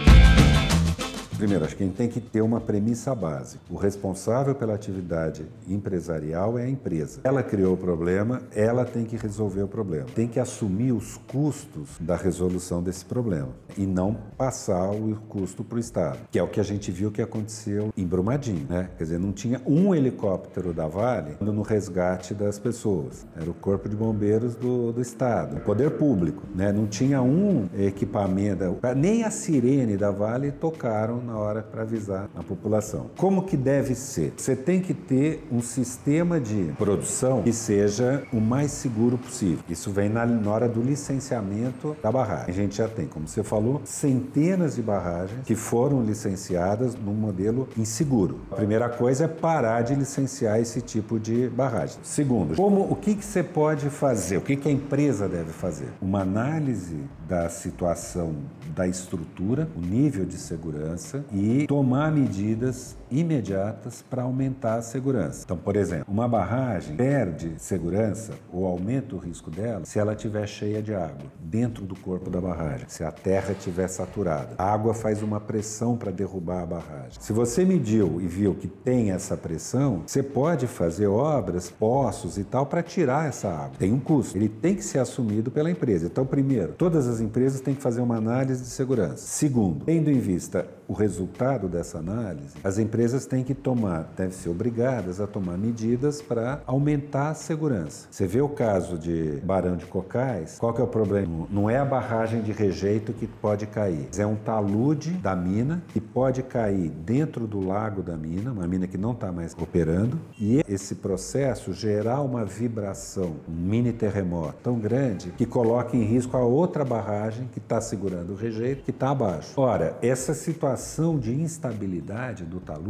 Primeiro, 1.37 1.67
acho 1.67 1.77
que 1.77 1.83
a 1.83 1.87
gente 1.87 1.97
tem 1.97 2.09
que 2.09 2.19
ter 2.19 2.41
uma 2.41 2.61
premissa 2.61 3.15
base. 3.15 3.59
O 3.69 3.77
responsável 3.77 4.55
pela 4.55 4.75
atividade 4.75 5.45
empresarial 5.69 6.59
é 6.59 6.65
a 6.65 6.69
empresa. 6.69 7.21
Ela 7.25 7.43
criou 7.43 7.75
o 7.75 7.77
problema, 7.77 8.41
ela 8.55 8.87
tem 8.87 9.05
que 9.05 9.17
resolver 9.17 9.63
o 9.63 9.69
problema. 9.69 10.07
Tem 10.15 10.27
que 10.27 10.41
assumir 10.41 10.93
os 10.93 11.19
custos 11.29 11.91
da 12.01 12.17
resolução 12.17 12.83
desse 12.83 13.05
problema 13.05 13.51
e 13.77 13.85
não 13.85 14.17
passar 14.39 14.91
o 14.91 15.15
custo 15.29 15.63
para 15.63 15.77
o 15.77 15.79
Estado, 15.79 16.19
que 16.31 16.39
é 16.39 16.43
o 16.43 16.49
que 16.49 16.59
a 16.59 16.63
gente 16.63 16.91
viu 16.91 17.11
que 17.11 17.21
aconteceu 17.21 17.93
em 17.95 18.07
Brumadinho, 18.07 18.67
né? 18.69 18.89
Quer 18.97 19.05
dizer, 19.05 19.19
não 19.19 19.33
tinha 19.33 19.61
um 19.67 19.95
helicóptero 19.95 20.73
da 20.73 20.87
Vale 20.87 21.37
no 21.39 21.61
resgate 21.61 22.33
das 22.33 22.59
pessoas. 22.59 23.27
Era 23.37 23.51
o 23.51 23.55
Corpo 23.55 23.91
de 23.91 23.97
Bombeiros 23.97 24.55
do, 24.55 24.91
do 24.91 25.03
Estado, 25.03 25.57
o 25.57 25.61
poder 25.61 25.91
público, 25.93 26.45
né? 26.55 26.73
Não 26.73 26.87
tinha 26.87 27.21
um 27.21 27.69
equipamento, 27.77 28.79
nem 28.97 29.23
a 29.23 29.31
sirene 29.31 29.99
da 29.99 30.11
Vale 30.11 30.51
tocaram 30.51 31.26
na 31.27 31.37
hora 31.37 31.63
para 31.63 31.83
avisar 31.83 32.31
a 32.35 32.43
população. 32.43 33.11
Como 33.17 33.43
que 33.43 33.57
deve 33.57 33.95
ser? 33.95 34.33
Você 34.37 34.55
tem 34.55 34.81
que 34.81 34.95
ter 34.95 35.47
um 35.51 35.61
sistema 35.61 36.41
de 36.41 36.73
produção 36.79 37.43
que 37.43 37.53
seja 37.53 38.23
o 38.33 38.41
mais 38.41 38.71
seguro 38.71 39.19
possível. 39.19 39.65
Isso 39.69 39.91
vem 39.91 40.09
na, 40.09 40.25
na 40.25 40.51
hora 40.51 40.69
do 40.69 40.81
licenciamento 40.81 41.97
da 42.03 42.13
barragem. 42.13 42.49
A 42.49 42.53
gente 42.53 42.77
já 42.77 42.89
tem, 42.89 43.07
como 43.07 43.27
você 43.27 43.43
falou, 43.43 43.83
centenas 43.85 44.77
de 44.77 44.83
barragens 44.83 45.41
que 45.45 45.55
foram 45.55 46.03
licenciadas 46.03 46.95
num 46.95 47.15
modelo 47.15 47.69
inseguro. 47.77 48.41
A 48.51 48.57
primeira 48.57 48.89
coisa 48.89 49.25
é 49.25 49.29
parar 49.29 49.83
de 49.83 49.95
licenciar 49.95 50.61
esse 50.61 50.81
tipo 50.81 51.19
de 51.19 51.49
barragem. 51.49 51.99
Segundo, 52.03 52.55
como 52.55 52.81
o 52.83 52.95
que, 52.95 53.15
que 53.15 53.25
você 53.25 53.43
pode 53.43 53.91
fazer? 53.91 54.37
O 54.37 54.41
que, 54.41 54.57
que 54.57 54.69
a 54.69 54.73
empresa 54.73 55.29
deve 55.29 55.53
fazer? 55.53 55.89
Uma 56.01 56.21
análise 56.21 56.97
da 57.29 57.49
situação 57.49 58.35
da 58.75 58.87
estrutura, 58.87 59.69
o 59.77 59.81
nível 59.81 60.25
de 60.25 60.37
segurança 60.37 61.16
e 61.33 61.67
tomar 61.67 62.11
medidas 62.13 62.97
imediatas 63.11 64.03
para 64.09 64.23
aumentar 64.23 64.77
a 64.77 64.83
segurança. 64.83 65.43
Então, 65.45 65.57
por 65.57 65.77
exemplo, 65.77 66.07
uma 66.09 66.29
barragem 66.29 66.97
perde 66.97 67.55
segurança 67.59 68.33
ou 68.53 68.67
aumenta 68.67 69.15
o 69.15 69.19
risco 69.19 69.51
dela 69.51 69.85
se 69.85 69.99
ela 69.99 70.13
estiver 70.13 70.47
cheia 70.47 70.83
de 70.83 70.95
água 70.95 71.31
dentro 71.41 71.85
do 71.85 71.95
corpo 71.97 72.29
da 72.31 72.41
barragem, 72.41 72.87
se 72.89 73.05
a 73.05 73.13
terra 73.13 73.53
estiver 73.53 73.89
saturada. 73.89 74.55
A 74.59 74.73
água 74.73 74.93
faz 74.95 75.23
uma 75.23 75.41
pressão 75.41 75.97
para 75.97 76.11
derrubar 76.11 76.63
a 76.63 76.67
barragem. 76.67 77.19
Se 77.21 77.33
você 77.33 77.65
mediu 77.65 78.21
e 78.21 78.27
viu 78.27 78.55
que 78.55 78.69
tem 78.69 79.11
essa 79.11 79.37
pressão, 79.37 80.03
você 80.07 80.23
pode 80.23 80.67
fazer 80.67 81.07
obras, 81.07 81.71
poços 81.71 82.39
e 82.39 82.45
tal 82.45 82.67
para 82.67 82.83
tirar 82.83 83.29
essa 83.29 83.49
água. 83.49 83.77
Tem 83.79 83.93
um 83.93 84.01
custo. 84.01 84.37
Ele 84.37 84.49
tem 84.49 84.75
que 84.75 84.85
ser 84.85 84.99
assumido 84.99 85.51
pela 85.51 85.71
empresa. 85.71 86.07
Então, 86.07 86.27
primeiro, 86.27 86.73
todas 86.73 87.07
as 87.07 87.21
empresas 87.21 87.61
têm 87.61 87.75
que 87.75 87.83
fazer 87.83 88.01
uma 88.01 88.17
análise 88.17 88.63
de 88.63 88.69
segurança. 88.69 89.19
Segundo, 89.19 89.85
tendo 89.85 90.11
em 90.11 90.19
vista 90.19 90.67
o 90.89 90.93
resultado 90.93 91.69
dessa 91.69 91.99
análise, 91.99 92.57
as 92.63 92.79
empresas 92.79 92.96
têm 93.27 93.45
que 93.45 93.55
tomar, 93.55 94.13
devem 94.17 94.33
ser 94.33 94.49
obrigadas 94.49 95.21
a 95.21 95.27
tomar 95.27 95.59
medidas 95.59 96.23
para 96.23 96.63
aumentar 96.67 97.31
a 97.31 97.35
segurança. 97.35 98.09
Você 98.11 98.27
vê 98.27 98.41
o 98.41 98.49
caso 98.49 98.99
de 98.99 99.41
Barão 99.45 99.77
de 99.77 99.85
Cocais, 99.85 100.59
qual 100.59 100.73
que 100.73 100.81
é 100.81 100.85
o 100.85 100.87
problema? 100.87 101.47
Não 101.51 101.69
é 101.69 101.79
a 101.79 101.85
barragem 101.85 102.43
de 102.43 102.53
rejeito 102.53 103.13
que 103.13 103.27
pode 103.27 103.67
cair, 103.67 104.09
é 104.17 104.27
um 104.27 104.35
talude 104.35 105.11
da 105.13 105.37
mina 105.37 105.83
que 105.89 106.01
pode 106.01 106.43
cair 106.43 106.91
dentro 106.91 107.47
do 107.47 107.61
lago 107.61 108.03
da 108.03 108.17
mina, 108.17 108.51
uma 108.51 108.67
mina 108.67 108.87
que 108.87 108.97
não 108.97 109.13
está 109.13 109.31
mais 109.31 109.55
operando, 109.61 110.19
e 110.39 110.63
esse 110.67 110.95
processo 110.95 111.73
gerar 111.73 112.23
uma 112.23 112.45
vibração, 112.45 113.37
um 113.49 113.53
mini 113.53 113.93
terremoto 113.93 114.55
tão 114.63 114.79
grande 114.79 115.33
que 115.37 115.45
coloca 115.45 115.97
em 115.97 116.03
risco 116.03 116.37
a 116.37 116.41
outra 116.41 116.85
barragem 116.85 117.49
que 117.53 117.59
está 117.59 117.81
segurando 117.81 118.33
o 118.33 118.37
rejeito, 118.37 118.85
que 118.85 118.91
está 118.91 119.11
abaixo. 119.11 119.53
Ora, 119.61 119.97
essa 120.01 120.33
situação 120.33 121.19
de 121.19 121.35
instabilidade 121.35 122.45
do 122.45 122.59
talude, 122.59 122.86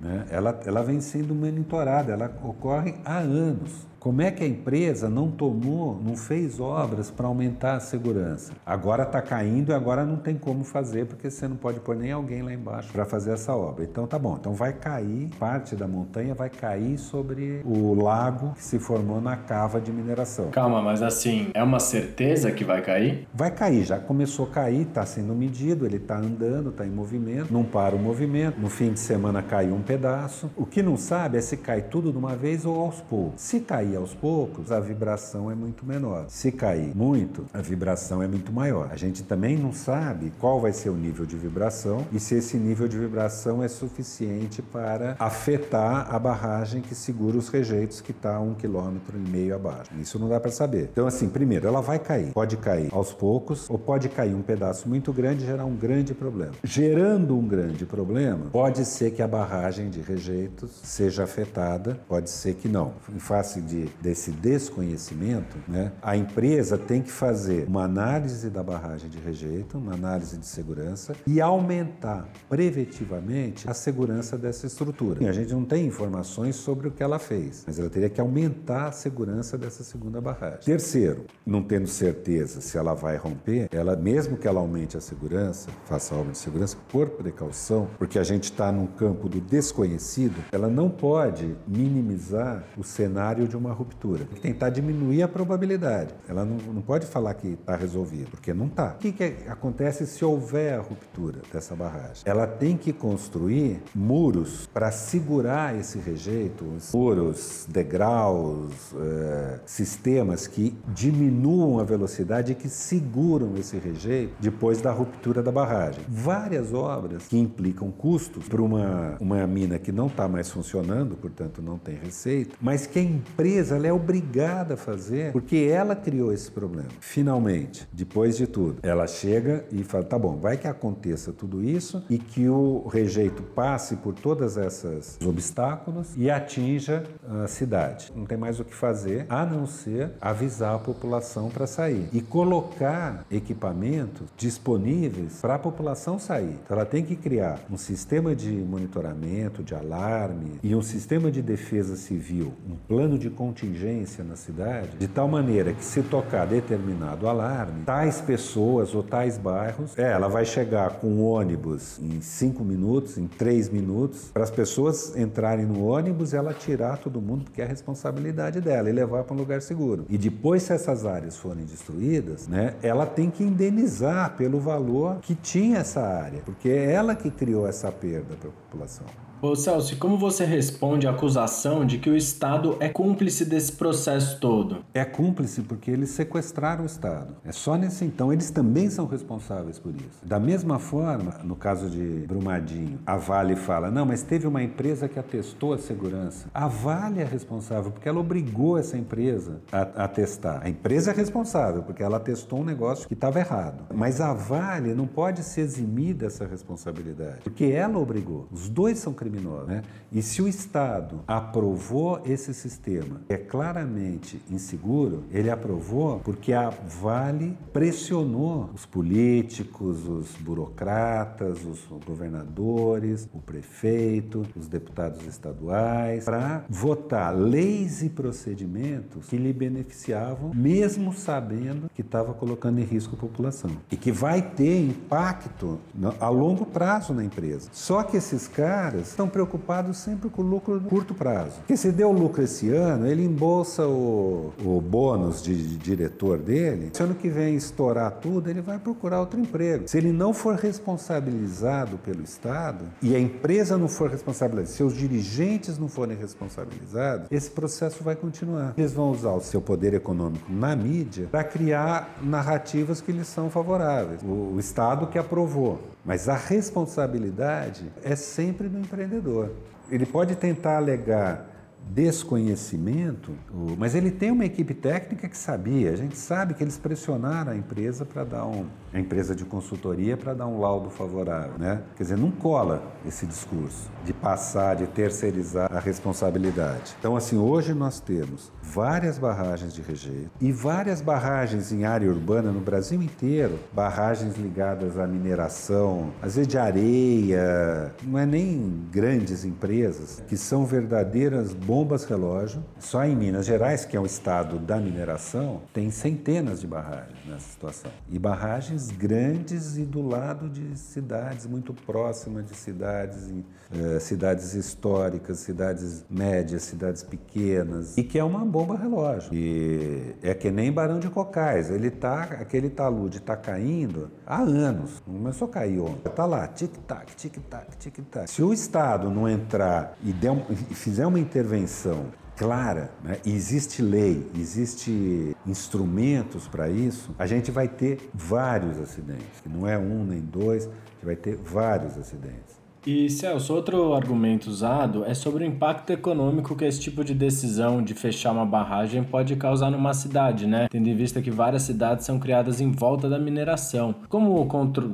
né, 0.00 0.26
ela, 0.30 0.60
ela 0.64 0.82
vem 0.82 1.00
sendo 1.00 1.34
monitorada, 1.34 2.12
ela 2.12 2.32
ocorre 2.42 2.94
há 3.04 3.18
anos. 3.18 3.89
Como 4.00 4.22
é 4.22 4.30
que 4.30 4.42
a 4.42 4.46
empresa 4.46 5.10
não 5.10 5.30
tomou, 5.30 6.00
não 6.02 6.16
fez 6.16 6.58
obras 6.58 7.10
para 7.10 7.26
aumentar 7.26 7.74
a 7.74 7.80
segurança? 7.80 8.54
Agora 8.64 9.02
está 9.02 9.20
caindo 9.20 9.72
e 9.72 9.74
agora 9.74 10.06
não 10.06 10.16
tem 10.16 10.38
como 10.38 10.64
fazer 10.64 11.04
porque 11.04 11.30
você 11.30 11.46
não 11.46 11.54
pode 11.54 11.80
pôr 11.80 11.94
nem 11.94 12.10
alguém 12.10 12.40
lá 12.40 12.50
embaixo 12.50 12.90
para 12.90 13.04
fazer 13.04 13.32
essa 13.32 13.54
obra. 13.54 13.84
Então 13.84 14.06
tá 14.06 14.18
bom, 14.18 14.38
então 14.40 14.54
vai 14.54 14.72
cair, 14.72 15.28
parte 15.38 15.76
da 15.76 15.86
montanha 15.86 16.34
vai 16.34 16.48
cair 16.48 16.96
sobre 16.96 17.60
o 17.62 17.92
lago 17.92 18.54
que 18.54 18.64
se 18.64 18.78
formou 18.78 19.20
na 19.20 19.36
cava 19.36 19.78
de 19.78 19.92
mineração. 19.92 20.48
Calma, 20.50 20.80
mas 20.80 21.02
assim, 21.02 21.50
é 21.52 21.62
uma 21.62 21.78
certeza 21.78 22.50
que 22.50 22.64
vai 22.64 22.80
cair? 22.80 23.28
Vai 23.34 23.50
cair, 23.50 23.84
já 23.84 23.98
começou 23.98 24.46
a 24.46 24.48
cair, 24.50 24.86
está 24.88 25.04
sendo 25.04 25.34
medido, 25.34 25.84
ele 25.84 25.98
está 25.98 26.16
andando, 26.16 26.70
está 26.70 26.86
em 26.86 26.90
movimento, 26.90 27.52
não 27.52 27.64
para 27.64 27.94
o 27.94 27.98
movimento. 27.98 28.58
No 28.58 28.70
fim 28.70 28.94
de 28.94 29.00
semana 29.00 29.42
caiu 29.42 29.74
um 29.74 29.82
pedaço. 29.82 30.50
O 30.56 30.64
que 30.64 30.82
não 30.82 30.96
sabe 30.96 31.36
é 31.36 31.42
se 31.42 31.58
cai 31.58 31.82
tudo 31.82 32.10
de 32.10 32.16
uma 32.16 32.34
vez 32.34 32.64
ou 32.64 32.80
aos 32.80 33.02
poucos. 33.02 33.42
Se 33.42 33.60
cair 33.60 33.89
cair 33.90 33.96
aos 33.96 34.14
poucos, 34.14 34.70
a 34.70 34.78
vibração 34.78 35.50
é 35.50 35.54
muito 35.54 35.84
menor. 35.84 36.26
Se 36.28 36.52
cair 36.52 36.94
muito, 36.94 37.46
a 37.52 37.60
vibração 37.60 38.22
é 38.22 38.28
muito 38.28 38.52
maior. 38.52 38.88
A 38.90 38.96
gente 38.96 39.22
também 39.22 39.56
não 39.56 39.72
sabe 39.72 40.32
qual 40.38 40.60
vai 40.60 40.72
ser 40.72 40.90
o 40.90 40.94
nível 40.94 41.26
de 41.26 41.36
vibração 41.36 42.06
e 42.12 42.20
se 42.20 42.34
esse 42.34 42.56
nível 42.56 42.86
de 42.86 42.98
vibração 42.98 43.62
é 43.62 43.68
suficiente 43.68 44.62
para 44.62 45.16
afetar 45.18 46.14
a 46.14 46.18
barragem 46.18 46.80
que 46.80 46.94
segura 46.94 47.36
os 47.36 47.48
rejeitos 47.48 48.00
que 48.00 48.12
está 48.12 48.38
um 48.40 48.54
quilômetro 48.54 49.16
e 49.16 49.30
meio 49.30 49.54
abaixo. 49.54 49.90
Isso 50.00 50.18
não 50.18 50.28
dá 50.28 50.38
para 50.38 50.50
saber. 50.50 50.88
Então, 50.92 51.06
assim, 51.06 51.28
primeiro, 51.28 51.66
ela 51.66 51.80
vai 51.80 51.98
cair. 51.98 52.32
Pode 52.32 52.56
cair 52.56 52.88
aos 52.92 53.12
poucos 53.12 53.68
ou 53.68 53.78
pode 53.78 54.08
cair 54.08 54.34
um 54.34 54.42
pedaço 54.42 54.88
muito 54.88 55.12
grande 55.12 55.44
e 55.44 55.46
gerar 55.46 55.64
um 55.64 55.76
grande 55.76 56.14
problema. 56.14 56.52
Gerando 56.62 57.36
um 57.36 57.46
grande 57.46 57.84
problema, 57.84 58.46
pode 58.52 58.84
ser 58.84 59.10
que 59.12 59.22
a 59.22 59.28
barragem 59.28 59.90
de 59.90 60.00
rejeitos 60.00 60.70
seja 60.82 61.24
afetada, 61.24 61.98
pode 62.08 62.30
ser 62.30 62.54
que 62.54 62.68
não. 62.68 62.92
Em 63.14 63.18
face 63.18 63.60
de 63.60 63.79
desse 64.00 64.30
desconhecimento, 64.30 65.56
né, 65.68 65.92
a 66.02 66.16
empresa 66.16 66.76
tem 66.76 67.02
que 67.02 67.10
fazer 67.10 67.66
uma 67.66 67.84
análise 67.84 68.50
da 68.50 68.62
barragem 68.62 69.08
de 69.08 69.18
rejeito, 69.18 69.78
uma 69.78 69.94
análise 69.94 70.36
de 70.36 70.46
segurança 70.46 71.14
e 71.26 71.40
aumentar 71.40 72.28
preventivamente 72.48 73.68
a 73.68 73.74
segurança 73.74 74.36
dessa 74.36 74.66
estrutura. 74.66 75.22
E 75.22 75.28
a 75.28 75.32
gente 75.32 75.52
não 75.52 75.64
tem 75.64 75.86
informações 75.86 76.56
sobre 76.56 76.88
o 76.88 76.90
que 76.90 77.02
ela 77.02 77.18
fez, 77.18 77.64
mas 77.66 77.78
ela 77.78 77.90
teria 77.90 78.10
que 78.10 78.20
aumentar 78.20 78.88
a 78.88 78.92
segurança 78.92 79.56
dessa 79.56 79.82
segunda 79.82 80.20
barragem. 80.20 80.60
Terceiro, 80.64 81.24
não 81.46 81.62
tendo 81.62 81.86
certeza 81.86 82.60
se 82.60 82.76
ela 82.76 82.94
vai 82.94 83.16
romper, 83.16 83.68
ela 83.70 83.96
mesmo 83.96 84.36
que 84.36 84.48
ela 84.48 84.60
aumente 84.60 84.96
a 84.96 85.00
segurança, 85.00 85.70
faça 85.84 86.14
obra 86.14 86.32
de 86.32 86.38
segurança 86.38 86.76
por 86.90 87.10
precaução, 87.10 87.88
porque 87.98 88.18
a 88.18 88.24
gente 88.24 88.44
está 88.44 88.72
num 88.72 88.86
campo 88.86 89.28
do 89.28 89.40
desconhecido, 89.40 90.42
ela 90.52 90.68
não 90.68 90.88
pode 90.88 91.56
minimizar 91.66 92.64
o 92.76 92.82
cenário 92.82 93.46
de 93.46 93.56
uma 93.56 93.69
uma 93.70 93.74
ruptura. 93.74 94.24
Tem 94.24 94.34
que 94.34 94.40
tentar 94.40 94.70
diminuir 94.70 95.22
a 95.22 95.28
probabilidade. 95.28 96.12
Ela 96.28 96.44
não, 96.44 96.56
não 96.56 96.82
pode 96.82 97.06
falar 97.06 97.34
que 97.34 97.48
está 97.48 97.76
resolvido, 97.76 98.30
porque 98.32 98.52
não 98.52 98.66
está. 98.66 98.94
O 98.96 98.98
que, 98.98 99.12
que 99.12 99.34
acontece 99.48 100.06
se 100.06 100.24
houver 100.24 100.74
a 100.74 100.82
ruptura 100.82 101.40
dessa 101.52 101.76
barragem? 101.76 102.22
Ela 102.24 102.46
tem 102.46 102.76
que 102.76 102.92
construir 102.92 103.80
muros 103.94 104.66
para 104.66 104.90
segurar 104.90 105.78
esse 105.78 105.98
rejeito, 105.98 106.66
muros, 106.92 107.66
degraus, 107.68 108.94
é, 108.98 109.60
sistemas 109.64 110.46
que 110.46 110.76
diminuam 110.88 111.78
a 111.78 111.84
velocidade 111.84 112.52
e 112.52 112.54
que 112.54 112.68
seguram 112.68 113.54
esse 113.56 113.78
rejeito 113.78 114.34
depois 114.40 114.80
da 114.80 114.90
ruptura 114.90 115.42
da 115.42 115.52
barragem. 115.52 116.02
Várias 116.08 116.72
obras 116.72 117.28
que 117.28 117.38
implicam 117.38 117.90
custos 117.90 118.48
para 118.48 118.60
uma, 118.60 119.16
uma 119.20 119.46
mina 119.46 119.78
que 119.78 119.92
não 119.92 120.08
está 120.08 120.26
mais 120.26 120.50
funcionando, 120.50 121.16
portanto 121.16 121.62
não 121.62 121.78
tem 121.78 121.94
receita, 121.94 122.56
mas 122.60 122.86
que 122.86 122.98
a 122.98 123.02
empresa 123.02 123.59
é 123.60 123.92
obrigada 123.92 124.74
a 124.74 124.76
fazer 124.76 125.32
porque 125.32 125.68
ela 125.70 125.94
criou 125.94 126.32
esse 126.32 126.50
problema. 126.50 126.88
Finalmente, 127.00 127.86
depois 127.92 128.36
de 128.36 128.46
tudo, 128.46 128.78
ela 128.82 129.06
chega 129.06 129.64
e 129.70 129.82
fala: 129.84 130.04
tá 130.04 130.18
bom, 130.18 130.36
vai 130.36 130.56
que 130.56 130.66
aconteça 130.66 131.32
tudo 131.32 131.62
isso 131.62 132.02
e 132.08 132.18
que 132.18 132.48
o 132.48 132.88
rejeito 132.88 133.42
passe 133.42 133.96
por 133.96 134.14
todas 134.14 134.56
essas 134.56 135.18
obstáculos 135.24 136.14
e 136.16 136.30
atinja 136.30 137.04
a 137.28 137.46
cidade. 137.46 138.12
Não 138.14 138.24
tem 138.24 138.38
mais 138.38 138.60
o 138.60 138.64
que 138.64 138.74
fazer 138.74 139.26
a 139.28 139.44
não 139.44 139.66
ser 139.66 140.12
avisar 140.20 140.74
a 140.74 140.78
população 140.78 141.48
para 141.50 141.66
sair 141.66 142.08
e 142.12 142.20
colocar 142.20 143.24
equipamentos 143.30 144.28
disponíveis 144.36 145.38
para 145.40 145.54
a 145.54 145.58
população 145.58 146.18
sair. 146.18 146.56
Então, 146.64 146.76
ela 146.76 146.86
tem 146.86 147.04
que 147.04 147.16
criar 147.16 147.60
um 147.70 147.76
sistema 147.76 148.34
de 148.34 148.50
monitoramento, 148.50 149.62
de 149.62 149.74
alarme 149.74 150.58
e 150.62 150.74
um 150.74 150.82
sistema 150.82 151.30
de 151.30 151.42
defesa 151.42 151.96
civil, 151.96 152.52
um 152.68 152.76
plano 152.76 153.18
de 153.18 153.30
contingência 153.50 154.22
na 154.22 154.36
cidade, 154.36 154.96
de 154.96 155.08
tal 155.08 155.26
maneira 155.26 155.72
que 155.72 155.84
se 155.84 156.02
tocar 156.02 156.46
determinado 156.46 157.28
alarme, 157.28 157.82
tais 157.84 158.20
pessoas 158.20 158.94
ou 158.94 159.02
tais 159.02 159.36
bairros, 159.36 159.98
é, 159.98 160.12
ela 160.12 160.28
vai 160.28 160.44
chegar 160.44 161.00
com 161.00 161.20
ônibus 161.20 161.98
em 161.98 162.20
cinco 162.20 162.62
minutos, 162.62 163.18
em 163.18 163.26
três 163.26 163.68
minutos, 163.68 164.30
para 164.32 164.44
as 164.44 164.50
pessoas 164.50 165.16
entrarem 165.16 165.66
no 165.66 165.84
ônibus 165.84 166.32
e 166.32 166.36
ela 166.36 166.54
tirar 166.54 166.98
todo 166.98 167.20
mundo, 167.20 167.44
porque 167.44 167.60
é 167.60 167.64
a 167.64 167.68
responsabilidade 167.68 168.60
dela, 168.60 168.88
e 168.88 168.92
levar 168.92 169.24
para 169.24 169.34
um 169.34 169.38
lugar 169.38 169.60
seguro. 169.60 170.06
E 170.08 170.16
depois, 170.16 170.62
se 170.62 170.72
essas 170.72 171.04
áreas 171.04 171.36
forem 171.36 171.64
destruídas, 171.64 172.46
né, 172.46 172.74
ela 172.82 173.04
tem 173.04 173.30
que 173.30 173.42
indenizar 173.42 174.36
pelo 174.36 174.60
valor 174.60 175.18
que 175.20 175.34
tinha 175.34 175.78
essa 175.78 176.00
área, 176.00 176.40
porque 176.44 176.68
é 176.68 176.92
ela 176.92 177.16
que 177.16 177.30
criou 177.30 177.66
essa 177.66 177.90
perda 177.90 178.36
para 178.36 178.48
a 178.48 178.52
população. 178.52 179.29
Ô 179.42 179.56
Celso, 179.56 179.96
como 179.96 180.18
você 180.18 180.44
responde 180.44 181.06
à 181.06 181.12
acusação 181.12 181.86
de 181.86 181.96
que 181.96 182.10
o 182.10 182.16
Estado 182.16 182.76
é 182.78 182.90
cúmplice 182.90 183.42
desse 183.42 183.72
processo 183.72 184.38
todo? 184.38 184.84
É 184.92 185.02
cúmplice 185.02 185.62
porque 185.62 185.90
eles 185.90 186.10
sequestraram 186.10 186.82
o 186.82 186.86
Estado. 186.86 187.36
É 187.42 187.50
só 187.50 187.74
nesse 187.74 188.04
então, 188.04 188.30
eles 188.30 188.50
também 188.50 188.90
são 188.90 189.06
responsáveis 189.06 189.78
por 189.78 189.94
isso. 189.94 190.26
Da 190.26 190.38
mesma 190.38 190.78
forma, 190.78 191.38
no 191.42 191.56
caso 191.56 191.88
de 191.88 192.26
Brumadinho, 192.28 192.98
a 193.06 193.16
Vale 193.16 193.56
fala: 193.56 193.90
não, 193.90 194.04
mas 194.04 194.22
teve 194.22 194.46
uma 194.46 194.62
empresa 194.62 195.08
que 195.08 195.18
atestou 195.18 195.72
a 195.72 195.78
segurança. 195.78 196.50
A 196.52 196.68
Vale 196.68 197.20
é 197.20 197.24
responsável 197.24 197.90
porque 197.90 198.10
ela 198.10 198.20
obrigou 198.20 198.76
essa 198.76 198.98
empresa 198.98 199.62
a, 199.72 200.04
a 200.04 200.08
testar. 200.08 200.60
A 200.62 200.68
empresa 200.68 201.12
é 201.12 201.14
responsável 201.14 201.82
porque 201.82 202.02
ela 202.02 202.20
testou 202.20 202.60
um 202.60 202.64
negócio 202.64 203.08
que 203.08 203.14
estava 203.14 203.38
errado. 203.38 203.86
Mas 203.94 204.20
a 204.20 204.34
Vale 204.34 204.92
não 204.92 205.06
pode 205.06 205.42
se 205.42 205.62
eximir 205.62 206.12
dessa 206.12 206.46
responsabilidade 206.46 207.38
porque 207.42 207.64
ela 207.64 207.98
obrigou. 207.98 208.46
Os 208.52 208.68
dois 208.68 208.98
são 208.98 209.14
criminosos 209.14 209.29
criminosa. 209.30 209.66
Né? 209.66 209.82
E 210.12 210.22
se 210.22 210.42
o 210.42 210.48
Estado 210.48 211.20
aprovou 211.26 212.20
esse 212.24 212.52
sistema, 212.52 213.20
é 213.28 213.36
claramente 213.36 214.42
inseguro, 214.50 215.24
ele 215.30 215.50
aprovou 215.50 216.18
porque 216.20 216.52
a 216.52 216.70
Vale 216.70 217.56
pressionou 217.72 218.70
os 218.74 218.84
políticos, 218.84 220.06
os 220.08 220.32
burocratas, 220.40 221.64
os 221.64 221.86
governadores, 222.04 223.28
o 223.32 223.38
prefeito, 223.38 224.44
os 224.56 224.66
deputados 224.66 225.24
estaduais, 225.26 226.24
para 226.24 226.64
votar 226.68 227.36
leis 227.36 228.02
e 228.02 228.10
procedimentos 228.10 229.28
que 229.28 229.36
lhe 229.36 229.52
beneficiavam, 229.52 230.50
mesmo 230.54 231.12
sabendo 231.12 231.88
que 231.94 232.02
estava 232.02 232.34
colocando 232.34 232.80
em 232.80 232.84
risco 232.84 233.14
a 233.14 233.18
população. 233.18 233.70
E 233.90 233.96
que 233.96 234.10
vai 234.10 234.42
ter 234.42 234.80
impacto 234.80 235.78
a 236.18 236.28
longo 236.28 236.66
prazo 236.66 237.14
na 237.14 237.24
empresa. 237.24 237.68
Só 237.72 238.02
que 238.02 238.16
esses 238.16 238.48
caras 238.48 239.14
estão 239.20 239.28
preocupados 239.28 239.98
sempre 239.98 240.30
com 240.30 240.40
o 240.40 240.44
lucro 240.44 240.80
no 240.80 240.88
curto 240.88 241.12
prazo. 241.12 241.56
Porque 241.58 241.76
se 241.76 241.92
deu 241.92 242.10
lucro 242.10 242.42
esse 242.42 242.70
ano, 242.70 243.06
ele 243.06 243.24
embolsa 243.24 243.86
o, 243.86 244.52
o 244.64 244.80
bônus 244.80 245.42
de, 245.42 245.54
de 245.54 245.76
diretor 245.76 246.38
dele. 246.38 246.90
Se 246.92 247.02
ano 247.02 247.14
que 247.14 247.28
vem 247.28 247.54
estourar 247.54 248.12
tudo, 248.12 248.48
ele 248.48 248.62
vai 248.62 248.78
procurar 248.78 249.20
outro 249.20 249.38
emprego. 249.38 249.86
Se 249.86 249.98
ele 249.98 250.12
não 250.12 250.32
for 250.32 250.54
responsabilizado 250.54 251.98
pelo 251.98 252.22
Estado 252.22 252.84
e 253.02 253.14
a 253.14 253.20
empresa 253.20 253.76
não 253.76 253.88
for 253.88 254.08
responsabilizada, 254.08 254.74
seus 254.74 254.94
dirigentes 254.94 255.78
não 255.78 255.88
forem 255.88 256.16
responsabilizados, 256.16 257.26
esse 257.30 257.50
processo 257.50 258.02
vai 258.02 258.16
continuar. 258.16 258.74
Eles 258.76 258.92
vão 258.92 259.10
usar 259.10 259.32
o 259.32 259.40
seu 259.40 259.60
poder 259.60 259.92
econômico 259.92 260.50
na 260.50 260.74
mídia 260.74 261.28
para 261.30 261.44
criar 261.44 262.18
narrativas 262.22 263.00
que 263.00 263.12
lhes 263.12 263.26
são 263.26 263.50
favoráveis. 263.50 264.22
O, 264.22 264.54
o 264.54 264.56
Estado 264.58 265.06
que 265.06 265.18
aprovou. 265.18 265.78
Mas 266.04 266.28
a 266.28 266.36
responsabilidade 266.36 267.90
é 268.02 268.16
sempre 268.16 268.68
do 268.68 268.78
empreendedor. 268.78 269.52
Ele 269.90 270.06
pode 270.06 270.34
tentar 270.36 270.76
alegar 270.76 271.46
desconhecimento, 271.88 273.34
mas 273.76 273.94
ele 273.94 274.10
tem 274.10 274.30
uma 274.30 274.44
equipe 274.44 274.74
técnica 274.74 275.28
que 275.28 275.36
sabia. 275.36 275.92
A 275.92 275.96
gente 275.96 276.16
sabe 276.16 276.54
que 276.54 276.62
eles 276.62 276.78
pressionaram 276.78 277.52
a 277.52 277.56
empresa 277.56 278.04
para 278.04 278.22
dar 278.22 278.46
um, 278.46 278.66
a 278.92 278.98
empresa 278.98 279.34
de 279.34 279.44
consultoria 279.44 280.16
para 280.16 280.34
dar 280.34 280.46
um 280.46 280.60
laudo 280.60 280.90
favorável, 280.90 281.58
né? 281.58 281.82
Quer 281.96 282.02
dizer, 282.04 282.16
não 282.16 282.30
cola 282.30 282.82
esse 283.06 283.26
discurso 283.26 283.90
de 284.04 284.12
passar, 284.12 284.76
de 284.76 284.86
terceirizar 284.86 285.70
a 285.72 285.78
responsabilidade. 285.78 286.94
Então, 286.98 287.16
assim, 287.16 287.38
hoje 287.38 287.74
nós 287.74 288.00
temos 288.00 288.50
várias 288.62 289.18
barragens 289.18 289.72
de 289.74 289.82
rejeito 289.82 290.30
e 290.40 290.52
várias 290.52 291.00
barragens 291.00 291.72
em 291.72 291.84
área 291.84 292.08
urbana 292.08 292.50
no 292.50 292.60
Brasil 292.60 293.02
inteiro, 293.02 293.58
barragens 293.72 294.36
ligadas 294.36 294.98
à 294.98 295.06
mineração, 295.06 296.12
às 296.22 296.36
vezes 296.36 296.48
de 296.48 296.58
areia, 296.58 297.94
não 298.02 298.18
é 298.18 298.26
nem 298.26 298.82
grandes 298.90 299.44
empresas, 299.44 300.22
que 300.26 300.36
são 300.36 300.64
verdadeiras 300.64 301.52
bombas 301.54 302.04
relógio. 302.04 302.64
Só 302.78 303.04
em 303.04 303.14
Minas 303.14 303.46
Gerais, 303.46 303.84
que 303.84 303.96
é 303.96 304.00
o 304.00 304.06
estado 304.06 304.58
da 304.58 304.78
mineração, 304.78 305.62
tem 305.72 305.90
centenas 305.90 306.60
de 306.60 306.66
barragens 306.66 307.18
nessa 307.26 307.50
situação. 307.50 307.90
E 308.10 308.18
barragens 308.18 308.79
cidades 308.80 308.90
grandes 308.90 309.76
e 309.76 309.84
do 309.84 310.00
lado 310.00 310.48
de 310.48 310.78
cidades 310.78 311.46
muito 311.46 311.74
próximas 311.74 312.44
de 312.46 312.56
cidades, 312.56 313.30
eh, 313.72 314.00
cidades 314.00 314.54
históricas, 314.54 315.38
cidades 315.40 316.04
médias, 316.08 316.62
cidades 316.62 317.02
pequenas, 317.02 317.96
e 317.98 318.02
que 318.02 318.18
é 318.18 318.24
uma 318.24 318.44
bomba 318.44 318.76
relógio. 318.76 319.32
E 319.34 320.14
é 320.22 320.34
que 320.34 320.50
nem 320.50 320.72
Barão 320.72 320.98
de 320.98 321.08
Cocais, 321.08 321.70
ele 321.70 321.90
tá, 321.90 322.22
aquele 322.22 322.70
talude 322.70 323.18
está 323.18 323.36
caindo 323.36 324.10
há 324.26 324.40
anos, 324.40 325.02
não 325.06 325.14
começou 325.14 325.48
a 325.48 325.50
cair 325.50 325.80
ontem. 325.80 326.08
Está 326.08 326.24
lá, 326.24 326.46
tic-tac, 326.46 327.14
tic-tac, 327.14 327.76
tic-tac. 327.76 328.30
Se 328.30 328.42
o 328.42 328.52
Estado 328.52 329.10
não 329.10 329.28
entrar 329.28 329.96
e, 330.02 330.12
der, 330.12 330.30
e 330.50 330.74
fizer 330.74 331.06
uma 331.06 331.20
intervenção 331.20 332.06
clara, 332.40 332.90
né? 333.04 333.18
existe 333.26 333.82
lei, 333.82 334.26
existe 334.34 335.36
instrumentos 335.46 336.48
para 336.48 336.70
isso, 336.70 337.14
a 337.18 337.26
gente 337.26 337.50
vai 337.50 337.68
ter 337.68 338.08
vários 338.14 338.80
acidentes, 338.80 339.42
não 339.44 339.68
é 339.68 339.76
um 339.76 340.06
nem 340.06 340.22
dois, 340.22 340.64
a 340.64 340.68
gente 340.70 341.04
vai 341.04 341.16
ter 341.16 341.36
vários 341.36 341.98
acidentes. 341.98 342.59
E 342.86 343.10
Celso, 343.10 343.54
outro 343.54 343.92
argumento 343.92 344.48
usado 344.48 345.04
é 345.04 345.12
sobre 345.12 345.44
o 345.44 345.46
impacto 345.46 345.90
econômico 345.90 346.56
que 346.56 346.64
esse 346.64 346.80
tipo 346.80 347.04
de 347.04 347.12
decisão 347.12 347.82
de 347.82 347.92
fechar 347.92 348.32
uma 348.32 348.46
barragem 348.46 349.04
pode 349.04 349.36
causar 349.36 349.70
numa 349.70 349.92
cidade, 349.92 350.46
né? 350.46 350.66
Tendo 350.70 350.88
em 350.88 350.96
vista 350.96 351.20
que 351.20 351.30
várias 351.30 351.62
cidades 351.62 352.06
são 352.06 352.18
criadas 352.18 352.60
em 352.60 352.70
volta 352.72 353.08
da 353.08 353.18
mineração. 353.18 353.94
Como, 354.08 354.46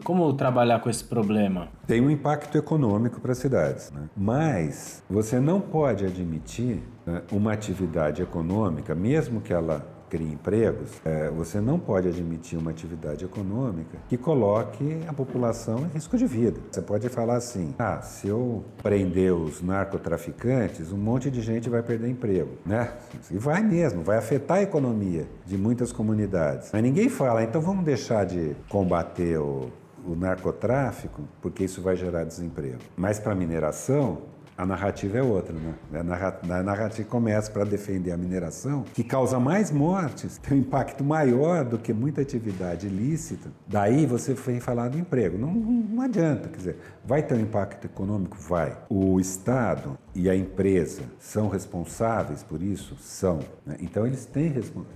como 0.03 0.33
trabalhar 0.33 0.81
com 0.81 0.91
esse 0.91 1.05
problema? 1.05 1.69
Tem 1.87 2.01
um 2.01 2.11
impacto 2.11 2.59
econômico 2.59 3.21
para 3.21 3.33
as 3.33 3.39
cidades, 3.39 3.93
né? 3.93 4.09
mas 4.17 5.03
você 5.09 5.39
não 5.39 5.61
pode 5.61 6.05
admitir 6.05 6.83
né, 7.07 7.23
uma 7.31 7.53
atividade 7.53 8.21
econômica, 8.21 8.95
mesmo 8.95 9.41
que 9.41 9.53
ela 9.53 9.96
cria 10.09 10.33
empregos, 10.33 10.91
é, 11.05 11.31
você 11.31 11.61
não 11.61 11.79
pode 11.79 12.09
admitir 12.09 12.59
uma 12.59 12.71
atividade 12.71 13.25
econômica 13.25 13.99
que 14.09 14.17
coloque 14.17 15.01
a 15.07 15.13
população 15.13 15.81
em 15.81 15.95
risco 15.95 16.17
de 16.17 16.27
vida. 16.27 16.61
Você 16.71 16.83
pode 16.83 17.09
falar 17.09 17.37
assim: 17.37 17.75
ah, 17.79 18.01
se 18.01 18.29
eu 18.29 18.65
prender 18.83 19.33
os 19.33 19.63
narcotraficantes, 19.63 20.93
um 20.93 20.97
monte 20.99 21.31
de 21.31 21.41
gente 21.41 21.69
vai 21.69 21.83
perder 21.83 22.09
emprego, 22.09 22.53
né? 22.65 22.93
E 23.31 23.39
vai 23.39 23.63
mesmo, 23.63 24.03
vai 24.03 24.19
afetar 24.19 24.59
a 24.59 24.63
economia 24.63 25.27
de 25.45 25.57
muitas 25.57 25.93
comunidades. 25.93 26.71
Mas 26.73 26.83
ninguém 26.83 27.09
fala, 27.09 27.43
então 27.43 27.61
vamos 27.61 27.85
deixar 27.85 28.25
de 28.25 28.57
combater 28.69 29.39
o, 29.39 29.71
o 30.07 30.15
narcotráfico, 30.15 31.23
porque 31.43 31.65
isso 31.65 31.83
vai 31.83 31.97
gerar 31.97 32.25
desemprego. 32.25 32.79
Mas 32.97 33.19
para 33.19 33.35
mineração, 33.35 34.19
A 34.57 34.65
narrativa 34.65 35.19
é 35.19 35.23
outra, 35.23 35.55
né? 35.55 35.75
A 35.93 36.63
narrativa 36.63 37.09
começa 37.09 37.51
para 37.51 37.65
defender 37.65 38.11
a 38.11 38.17
mineração, 38.17 38.85
que 38.95 39.05
causa 39.05 39.39
mais 39.39 39.71
mortes, 39.71 40.39
tem 40.39 40.59
um 40.59 40.61
impacto 40.61 41.05
maior 41.05 41.65
do 41.65 41.79
que 41.79 41.93
muita 41.93 42.23
atividade 42.23 42.87
ilícita. 42.87 43.51
Daí 43.67 44.07
você 44.07 44.33
vem 44.33 44.59
falar 44.59 44.89
do 44.89 44.99
emprego. 44.99 45.37
Não, 45.37 45.53
não 45.53 46.03
adianta, 46.03 46.49
quer 46.49 46.57
dizer, 46.57 46.79
vai 47.05 47.23
ter 47.23 47.35
um 47.35 47.41
impacto 47.41 47.85
econômico? 47.85 48.37
Vai. 48.39 48.77
O 48.89 49.21
Estado 49.21 49.99
e 50.15 50.31
a 50.31 50.35
empresa 50.35 51.03
são 51.19 51.49
responsáveis 51.49 52.43
por 52.43 52.63
isso? 52.63 52.97
São. 52.99 53.41
Né? 53.65 53.77
Então 53.81 54.07
eles 54.07 54.25
têm 54.25 54.53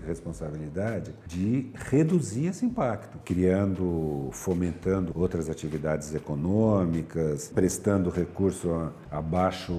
responsabilidade 0.07 1.15
de 1.27 1.71
reduzir 1.75 2.47
esse 2.47 2.65
impacto, 2.65 3.19
criando, 3.25 4.31
fomentando 4.33 5.13
outras 5.15 5.51
atividades 5.51 6.15
econômicas, 6.15 7.49
prestando 7.55 8.09
recurso 8.09 8.71
a, 8.73 8.93
a 9.19 9.21
baixo 9.51 9.73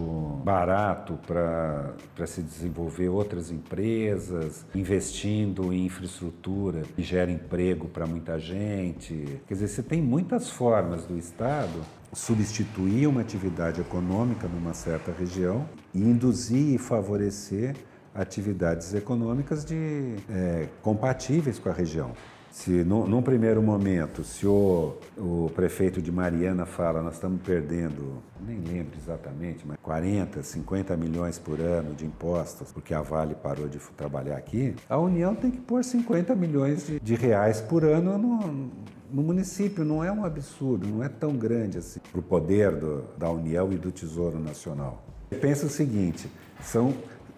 barato 0.44 1.18
para 1.26 2.28
se 2.28 2.42
desenvolver 2.42 3.08
outras 3.08 3.50
empresas, 3.50 4.66
investindo 4.76 5.72
em 5.72 5.86
infraestrutura 5.86 6.82
que 6.94 7.02
gera 7.02 7.32
emprego 7.32 7.88
para 7.88 8.06
muita 8.06 8.38
gente. 8.38 9.42
Quer 9.48 9.54
dizer, 9.54 9.70
você 9.70 9.82
tem 9.82 10.02
muitas 10.02 10.50
formas 10.50 11.06
do 11.06 11.18
Estado 11.18 11.80
substituir 12.12 13.08
uma 13.08 13.22
atividade 13.22 13.80
econômica 13.80 14.46
numa 14.46 14.74
certa 14.74 15.14
região 15.18 15.66
e 15.94 16.02
induzir 16.02 16.76
e 16.76 16.78
favorecer 16.78 17.74
atividades 18.14 18.94
econômicas 18.94 19.64
de, 19.64 20.16
é, 20.30 20.68
compatíveis 20.82 21.58
com 21.58 21.70
a 21.70 21.74
região. 21.74 22.12
Se 22.52 22.84
no, 22.84 23.08
num 23.08 23.22
primeiro 23.22 23.62
momento, 23.62 24.26
se 24.26 24.46
o, 24.46 24.98
o 25.18 25.50
prefeito 25.56 26.02
de 26.02 26.12
Mariana 26.12 26.66
fala, 26.66 27.02
nós 27.02 27.14
estamos 27.14 27.42
perdendo, 27.42 28.22
nem 28.46 28.60
lembro 28.60 28.98
exatamente, 28.98 29.66
mas 29.66 29.78
40, 29.82 30.44
50 30.44 30.98
milhões 30.98 31.40
por 31.40 31.62
ano 31.62 31.96
de 31.96 32.06
impostos, 32.06 32.70
porque 32.74 32.94
a 32.94 33.02
Vale 33.02 33.36
parou 33.36 33.70
de 33.70 33.80
trabalhar 33.96 34.36
aqui, 34.36 34.76
a 34.90 34.98
União 34.98 35.34
tem 35.34 35.50
que 35.50 35.60
pôr 35.60 35.82
50 35.82 36.36
milhões 36.36 36.86
de, 36.86 37.00
de 37.00 37.16
reais 37.16 37.62
por 37.62 37.86
ano 37.86 38.18
no, 38.18 38.70
no 39.10 39.24
município. 39.24 39.86
Não 39.86 40.04
é 40.04 40.12
um 40.12 40.26
absurdo, 40.26 40.86
não 40.86 41.02
é 41.02 41.08
tão 41.08 41.38
grande 41.38 41.78
assim 41.78 42.02
para 42.12 42.20
o 42.20 42.24
poder 42.24 42.76
do, 42.76 43.06
da 43.18 43.30
União 43.32 43.72
e 43.72 43.78
do 43.78 43.94
Tesouro 43.94 44.38
Nacional. 44.38 45.02
Pensa 45.40 45.68
o 45.68 45.70
seguinte: 45.70 46.30
são 46.62 46.94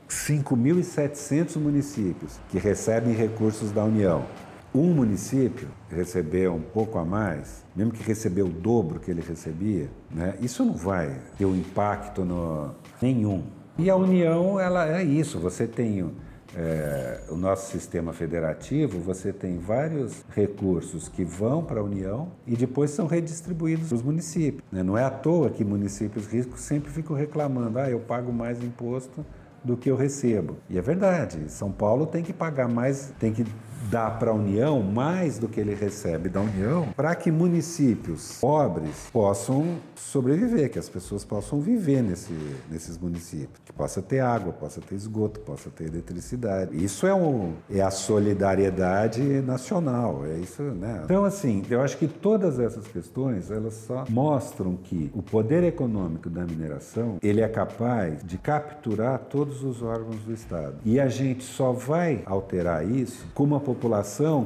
5.700 0.09 1.57
municípios 1.57 2.39
que 2.49 2.57
recebem 2.57 3.13
recursos 3.13 3.71
da 3.71 3.83
União 3.83 4.25
um 4.73 4.93
município 4.93 5.67
receber 5.89 6.49
um 6.49 6.61
pouco 6.61 6.97
a 6.97 7.05
mais, 7.05 7.63
mesmo 7.75 7.91
que 7.91 8.03
receber 8.03 8.41
o 8.41 8.49
dobro 8.49 8.99
que 8.99 9.11
ele 9.11 9.21
recebia, 9.21 9.89
né, 10.09 10.35
isso 10.41 10.65
não 10.65 10.73
vai 10.73 11.15
ter 11.37 11.45
um 11.45 11.55
impacto 11.55 12.25
no, 12.25 12.71
nenhum. 13.01 13.43
E 13.77 13.89
a 13.89 13.95
União, 13.95 14.59
ela 14.59 14.87
é 14.87 15.03
isso, 15.03 15.39
você 15.39 15.67
tem 15.67 16.11
é, 16.55 17.21
o 17.29 17.35
nosso 17.35 17.71
sistema 17.71 18.13
federativo, 18.13 18.99
você 18.99 19.33
tem 19.33 19.57
vários 19.57 20.23
recursos 20.29 21.07
que 21.07 21.23
vão 21.23 21.63
para 21.63 21.79
a 21.79 21.83
União 21.83 22.31
e 22.45 22.55
depois 22.55 22.91
são 22.91 23.07
redistribuídos 23.07 23.87
para 23.87 23.95
os 23.95 24.01
municípios. 24.03 24.63
Né? 24.71 24.83
Não 24.83 24.97
é 24.97 25.03
à 25.03 25.09
toa 25.09 25.49
que 25.49 25.63
municípios 25.63 26.27
ricos 26.27 26.61
sempre 26.61 26.91
ficam 26.91 27.15
reclamando, 27.15 27.79
ah, 27.79 27.89
eu 27.89 27.99
pago 27.99 28.31
mais 28.31 28.63
imposto 28.63 29.25
do 29.63 29.77
que 29.77 29.89
eu 29.89 29.95
recebo. 29.95 30.57
E 30.69 30.77
é 30.77 30.81
verdade, 30.81 31.49
São 31.49 31.71
Paulo 31.71 32.05
tem 32.05 32.21
que 32.21 32.33
pagar 32.33 32.67
mais, 32.67 33.13
tem 33.19 33.31
que 33.31 33.45
dá 33.89 34.09
para 34.09 34.31
a 34.31 34.33
União 34.33 34.81
mais 34.81 35.37
do 35.37 35.47
que 35.47 35.59
ele 35.59 35.75
recebe 35.75 36.29
da 36.29 36.41
União, 36.41 36.87
para 36.95 37.15
que 37.15 37.31
municípios 37.31 38.37
pobres 38.39 39.09
possam 39.11 39.77
sobreviver, 39.95 40.71
que 40.71 40.79
as 40.79 40.89
pessoas 40.89 41.23
possam 41.23 41.59
viver 41.59 42.01
nesse, 42.01 42.33
nesses 42.69 42.97
municípios, 42.97 43.59
que 43.65 43.73
possa 43.73 44.01
ter 44.01 44.19
água, 44.19 44.53
possa 44.53 44.81
ter 44.81 44.95
esgoto, 44.95 45.39
possa 45.39 45.69
ter 45.69 45.85
eletricidade. 45.85 46.83
Isso 46.83 47.07
é, 47.07 47.13
um, 47.13 47.53
é 47.69 47.81
a 47.81 47.91
solidariedade 47.91 49.21
nacional, 49.41 50.25
é 50.25 50.37
isso, 50.37 50.61
né? 50.61 51.01
Então, 51.03 51.25
assim, 51.25 51.63
eu 51.69 51.81
acho 51.81 51.97
que 51.97 52.07
todas 52.07 52.59
essas 52.59 52.87
questões, 52.87 53.49
elas 53.51 53.73
só 53.73 54.05
mostram 54.09 54.75
que 54.75 55.11
o 55.13 55.21
poder 55.21 55.63
econômico 55.63 56.29
da 56.29 56.45
mineração, 56.45 57.17
ele 57.21 57.41
é 57.41 57.47
capaz 57.47 58.23
de 58.23 58.37
capturar 58.37 59.19
todos 59.19 59.63
os 59.63 59.81
órgãos 59.81 60.17
do 60.17 60.33
Estado. 60.33 60.75
E 60.85 60.99
a 60.99 61.07
gente 61.07 61.43
só 61.43 61.71
vai 61.71 62.21
alterar 62.25 62.87
isso 62.87 63.25
com 63.33 63.43
uma 63.43 63.59
população 63.59 63.72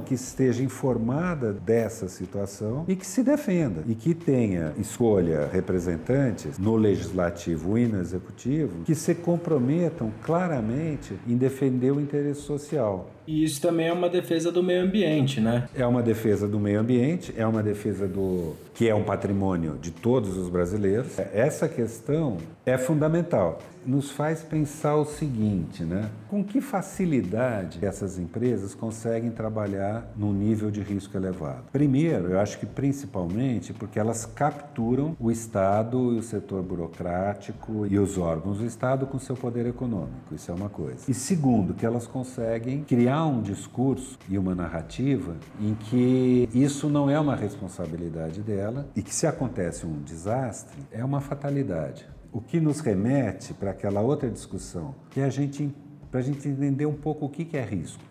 que 0.05 0.13
esteja 0.13 0.63
informada 0.63 1.53
dessa 1.53 2.07
situação 2.07 2.85
e 2.87 2.95
que 2.95 3.05
se 3.05 3.23
defenda 3.23 3.83
e 3.87 3.95
que 3.95 4.13
tenha 4.13 4.73
escolha 4.77 5.47
representantes 5.51 6.57
no 6.57 6.75
legislativo 6.75 7.77
e 7.77 7.87
no 7.87 7.99
executivo 7.99 8.83
que 8.83 8.95
se 8.95 9.15
comprometam 9.15 10.11
claramente 10.23 11.17
em 11.27 11.37
defender 11.37 11.91
o 11.91 11.99
interesse 11.99 12.41
social. 12.41 13.09
E 13.27 13.43
isso 13.43 13.61
também 13.61 13.87
é 13.87 13.93
uma 13.93 14.09
defesa 14.09 14.51
do 14.51 14.63
meio 14.63 14.83
ambiente, 14.83 15.41
né? 15.41 15.67
É 15.75 15.85
uma 15.85 16.01
defesa 16.01 16.47
do 16.47 16.59
meio 16.59 16.79
ambiente, 16.79 17.33
é 17.37 17.45
uma 17.45 17.61
defesa 17.61 18.07
do 18.07 18.55
que 18.73 18.87
é 18.87 18.93
um 18.93 19.03
patrimônio 19.03 19.75
de 19.81 19.89
todos 19.89 20.37
os 20.37 20.49
brasileiros. 20.49 21.17
Essa 21.33 21.67
questão 21.67 22.37
é 22.63 22.77
fundamental. 22.77 23.59
Nos 23.83 24.11
faz 24.11 24.43
pensar 24.43 24.97
o 24.97 25.05
seguinte, 25.05 25.83
né? 25.83 26.11
Com 26.29 26.43
que 26.43 26.61
facilidade 26.61 27.79
essas 27.81 28.19
empresas 28.19 28.75
conseguem 28.75 29.31
trabalhar 29.31 30.11
num 30.15 30.33
nível 30.33 30.69
de 30.69 30.81
risco 30.81 31.17
elevado? 31.17 31.63
Primeiro, 31.71 32.27
eu 32.31 32.39
acho 32.39 32.59
que 32.59 32.65
principalmente 32.65 33.73
porque 33.73 33.97
elas 33.97 34.25
capturam 34.25 35.15
o 35.19 35.31
Estado 35.31 36.13
e 36.13 36.19
o 36.19 36.21
setor 36.21 36.61
burocrático 36.61 37.87
e 37.87 37.97
os 37.97 38.17
órgãos 38.17 38.59
do 38.59 38.65
Estado 38.65 39.07
com 39.07 39.17
seu 39.17 39.35
poder 39.35 39.65
econômico. 39.65 40.35
Isso 40.35 40.51
é 40.51 40.53
uma 40.53 40.69
coisa. 40.69 41.09
E 41.09 41.13
segundo, 41.13 41.73
que 41.73 41.85
elas 41.85 42.05
conseguem 42.05 42.83
criar 42.83 43.16
criar 43.17 43.25
um 43.25 43.41
discurso 43.41 44.19
e 44.29 44.37
uma 44.37 44.53
narrativa 44.53 45.35
em 45.59 45.73
que 45.73 46.47
isso 46.53 46.87
não 46.87 47.09
é 47.09 47.19
uma 47.19 47.35
responsabilidade 47.35 48.41
dela 48.41 48.87
e 48.95 49.01
que 49.01 49.13
se 49.13 49.25
acontece 49.25 49.85
um 49.85 50.01
desastre 50.03 50.77
é 50.91 51.03
uma 51.03 51.19
fatalidade. 51.19 52.07
O 52.31 52.39
que 52.39 52.59
nos 52.59 52.79
remete 52.79 53.53
para 53.55 53.71
aquela 53.71 54.01
outra 54.01 54.29
discussão, 54.29 54.93
que 55.09 55.19
é 55.19 55.23
a 55.23 55.29
gente 55.29 55.73
para 56.11 56.19
a 56.21 56.23
gente 56.23 56.47
entender 56.47 56.85
um 56.85 56.93
pouco 56.93 57.25
o 57.25 57.29
que, 57.29 57.57
é 57.57 57.61
risco. 57.61 58.01